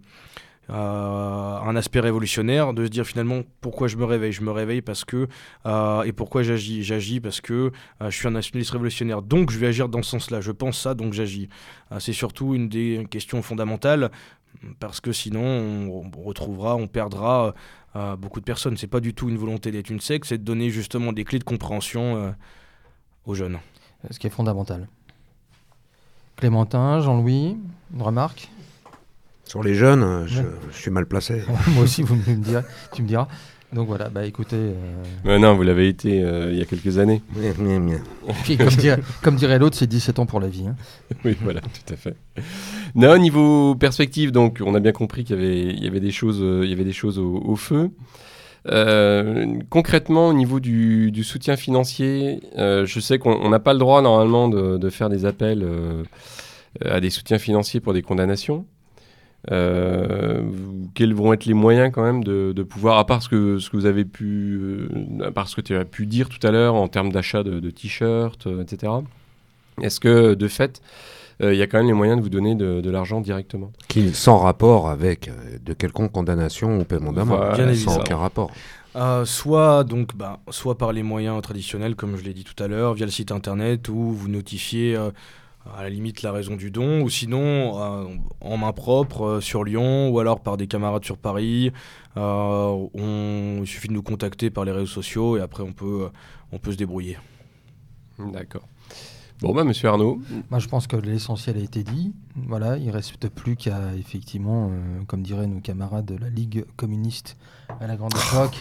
[0.69, 4.31] un aspect révolutionnaire, de se dire finalement pourquoi je me réveille.
[4.31, 5.27] Je me réveille parce que.
[5.65, 7.71] Euh, et pourquoi j'agis J'agis parce que
[8.01, 9.21] euh, je suis un nationaliste révolutionnaire.
[9.21, 10.41] Donc je vais agir dans ce sens-là.
[10.41, 11.49] Je pense ça, donc j'agis.
[11.99, 14.11] c'est surtout une des questions fondamentales
[14.79, 17.53] parce que sinon on, retrouvera, on perdra
[18.17, 18.77] beaucoup de personnes.
[18.77, 21.39] C'est pas du tout une volonté d'être une secte, c'est de donner justement des clés
[21.39, 22.35] de compréhension
[23.25, 23.59] aux jeunes.
[24.11, 24.87] Ce qui est fondamental.
[26.35, 27.57] Clémentin, Jean-Louis,
[27.93, 28.49] une remarque?
[29.47, 30.41] Sur les jeunes, je,
[30.71, 31.41] suis mal placé.
[31.67, 32.63] Moi aussi, vous me direz,
[32.93, 33.27] tu me diras.
[33.73, 34.55] Donc voilà, bah écoutez.
[35.25, 35.37] Euh...
[35.39, 37.21] non, vous l'avez été euh, il y a quelques années.
[39.21, 40.67] comme, dirait, l'autre, c'est 17 ans pour la vie.
[40.67, 40.75] Hein.
[41.25, 42.15] oui, voilà, tout à fait.
[42.95, 45.99] Non, au niveau perspective, donc on a bien compris qu'il y avait, il y avait
[45.99, 47.91] des choses, euh, il y avait des choses au, feu.
[48.69, 53.79] Euh, concrètement, au niveau du, du soutien financier, euh, je sais qu'on n'a pas le
[53.79, 56.03] droit normalement de, de faire des appels euh,
[56.83, 58.65] à des soutiens financiers pour des condamnations.
[59.51, 60.41] Euh,
[60.93, 63.69] quels vont être les moyens quand même de, de pouvoir, à part ce que, ce
[63.69, 66.51] que vous avez pu, euh, à part ce que tu as pu dire tout à
[66.51, 68.91] l'heure en termes d'achat de, de t-shirts, euh, etc.
[69.81, 70.81] Est-ce que de fait,
[71.41, 73.71] euh, il y a quand même les moyens de vous donner de, de l'argent directement?
[73.87, 75.31] Qui, sans rapport avec euh,
[75.63, 77.37] de quelconque condamnation ou paiement d'amende.
[77.37, 77.97] Voilà, sans évidemment.
[77.99, 78.51] aucun rapport.
[78.95, 82.67] Euh, soit donc bah, soit par les moyens traditionnels comme je l'ai dit tout à
[82.67, 85.11] l'heure via le site internet où vous notifiez euh,
[85.75, 88.05] à la limite la raison du don ou sinon euh,
[88.41, 91.71] en main propre euh, sur Lyon ou alors par des camarades sur Paris
[92.17, 96.05] Euh, on, il suffit de nous contacter par les réseaux sociaux et après on peut
[96.05, 96.09] euh,
[96.51, 97.17] on peut se débrouiller
[98.33, 98.63] D'accord.
[99.39, 100.19] Bon, bah, monsieur Arnaud,
[100.49, 102.11] Moi, je pense que l'essentiel a été dit.
[102.35, 107.37] Voilà, il reste plus qu'à, effectivement, euh, comme diraient nos camarades de la Ligue communiste
[107.79, 108.57] à la grande époque.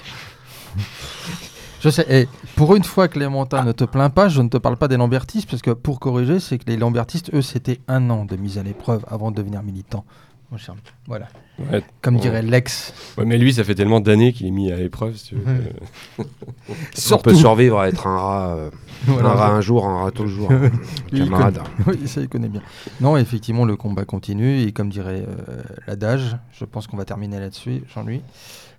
[1.81, 4.77] je sais, et pour une fois, Clémentin, ne te plains pas, je ne te parle
[4.77, 8.25] pas des lambertistes, parce que pour corriger, c'est que les lambertistes, eux, c'était un an
[8.25, 10.05] de mise à l'épreuve avant de devenir militant.
[10.53, 10.77] Mon cher.
[11.09, 11.27] Voilà.
[11.73, 12.21] Ouais, Comme Ouais.
[12.21, 12.95] dirait l'ex.
[13.19, 15.17] ouais, mais lui, ça fait tellement d'années qu'il est mis à l'épreuve.
[15.17, 15.73] si tu veux, Ouais.
[16.19, 16.23] que-
[17.15, 18.71] On peut survivre à être un rat, euh,
[19.07, 19.31] Voilà.
[19.31, 20.49] un rat un jour, un rat toujours.
[21.11, 21.61] Camarade.
[21.85, 22.63] connaît- Oui, ça, il connaît bien.
[23.01, 24.61] Non, effectivement, le combat continue.
[24.61, 28.23] Et comme dirait euh, l'adage, je pense qu'on va terminer là-dessus, Jean-Louis.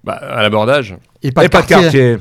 [0.04, 0.96] Bah, à l'abordage.
[1.22, 2.18] Et pas Et pas de quartier.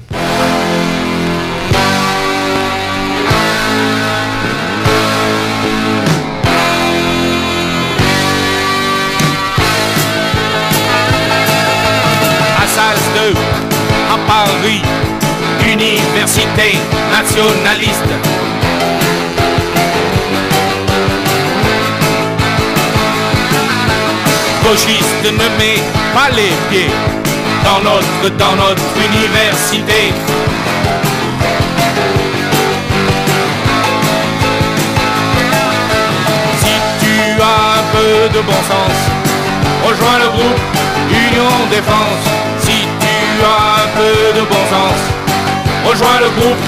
[12.63, 13.35] à Salle 2,
[14.13, 14.83] à Paris,
[15.65, 16.79] université
[17.11, 18.13] nationaliste.
[24.65, 25.81] Gauchiste ne met
[26.15, 26.91] pas les pieds
[27.67, 30.13] dans notre, université.
[36.61, 38.97] Si tu as un peu de bon sens,
[39.85, 40.61] rejoins le groupe
[41.11, 42.25] Union Défense.
[42.61, 45.01] Si tu as un peu de bon sens,
[45.89, 46.63] rejoins le groupe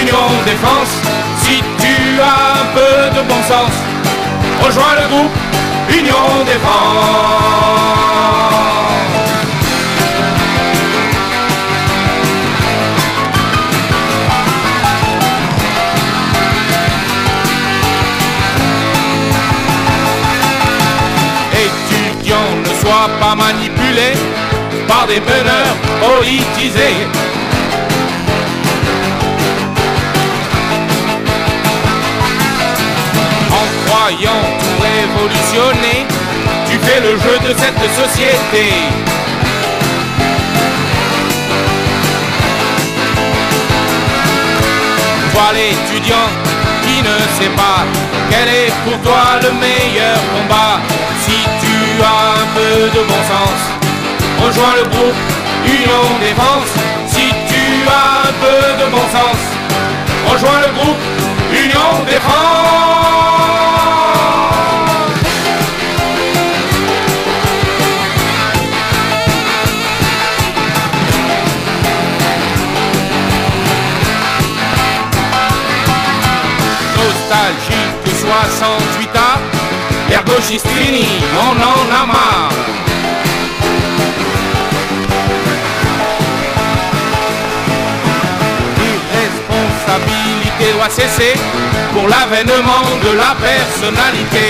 [0.00, 0.92] Union Défense.
[1.42, 3.74] Si tu as un peu de bon sens,
[4.64, 5.36] rejoins le groupe
[5.88, 8.21] Union Défense.
[23.02, 24.16] Pas manipulés
[24.86, 27.04] par des meneurs politisés.
[33.50, 36.06] En croyant tout révolutionner,
[36.70, 38.72] tu fais le jeu de cette société.
[45.32, 46.30] Toi l'étudiant
[46.84, 47.84] qui ne sait pas
[48.30, 50.80] quel est pour toi le meilleur combat.
[51.24, 51.71] Si tu
[52.02, 53.60] as un peu de bon sens,
[54.44, 55.20] rejoins le groupe
[55.64, 56.72] Union Défense.
[57.06, 59.40] Si tu as un peu de bon sens,
[60.30, 61.02] rejoins le groupe
[61.52, 62.92] Union Défense.
[76.96, 78.91] Nostalgie de 60
[80.48, 82.48] Gistini, mon nom Nama.
[88.76, 91.34] Irresponsabilité ou cesser
[91.92, 94.48] pour l'avènement de la personnalité.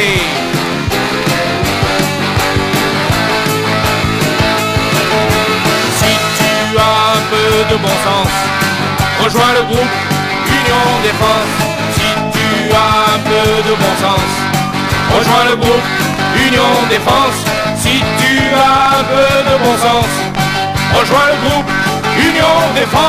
[5.98, 8.32] Si tu as un peu de bon sens,
[9.23, 9.94] rejoins le groupe
[10.48, 11.14] Union des.
[11.94, 14.52] Si tu as un peu de bon sens,
[15.11, 15.87] rejoins le groupe
[16.47, 17.39] Union Défense.
[17.77, 20.11] Si tu as un peu de bon sens,
[20.99, 21.70] rejoins le groupe
[22.19, 23.03] Union Défense.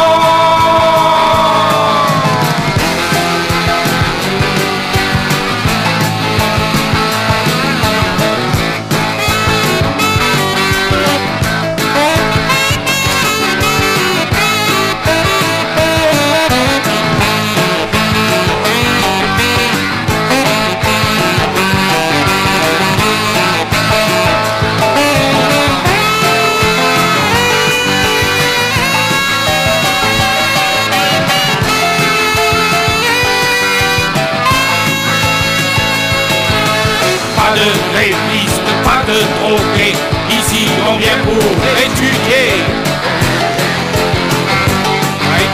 [40.29, 41.35] Ici, on vient pour
[41.77, 42.63] étudier.
[45.29, 45.45] Oui.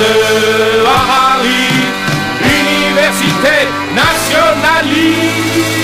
[0.00, 1.68] De Harari,
[2.42, 5.79] Université nationaliste.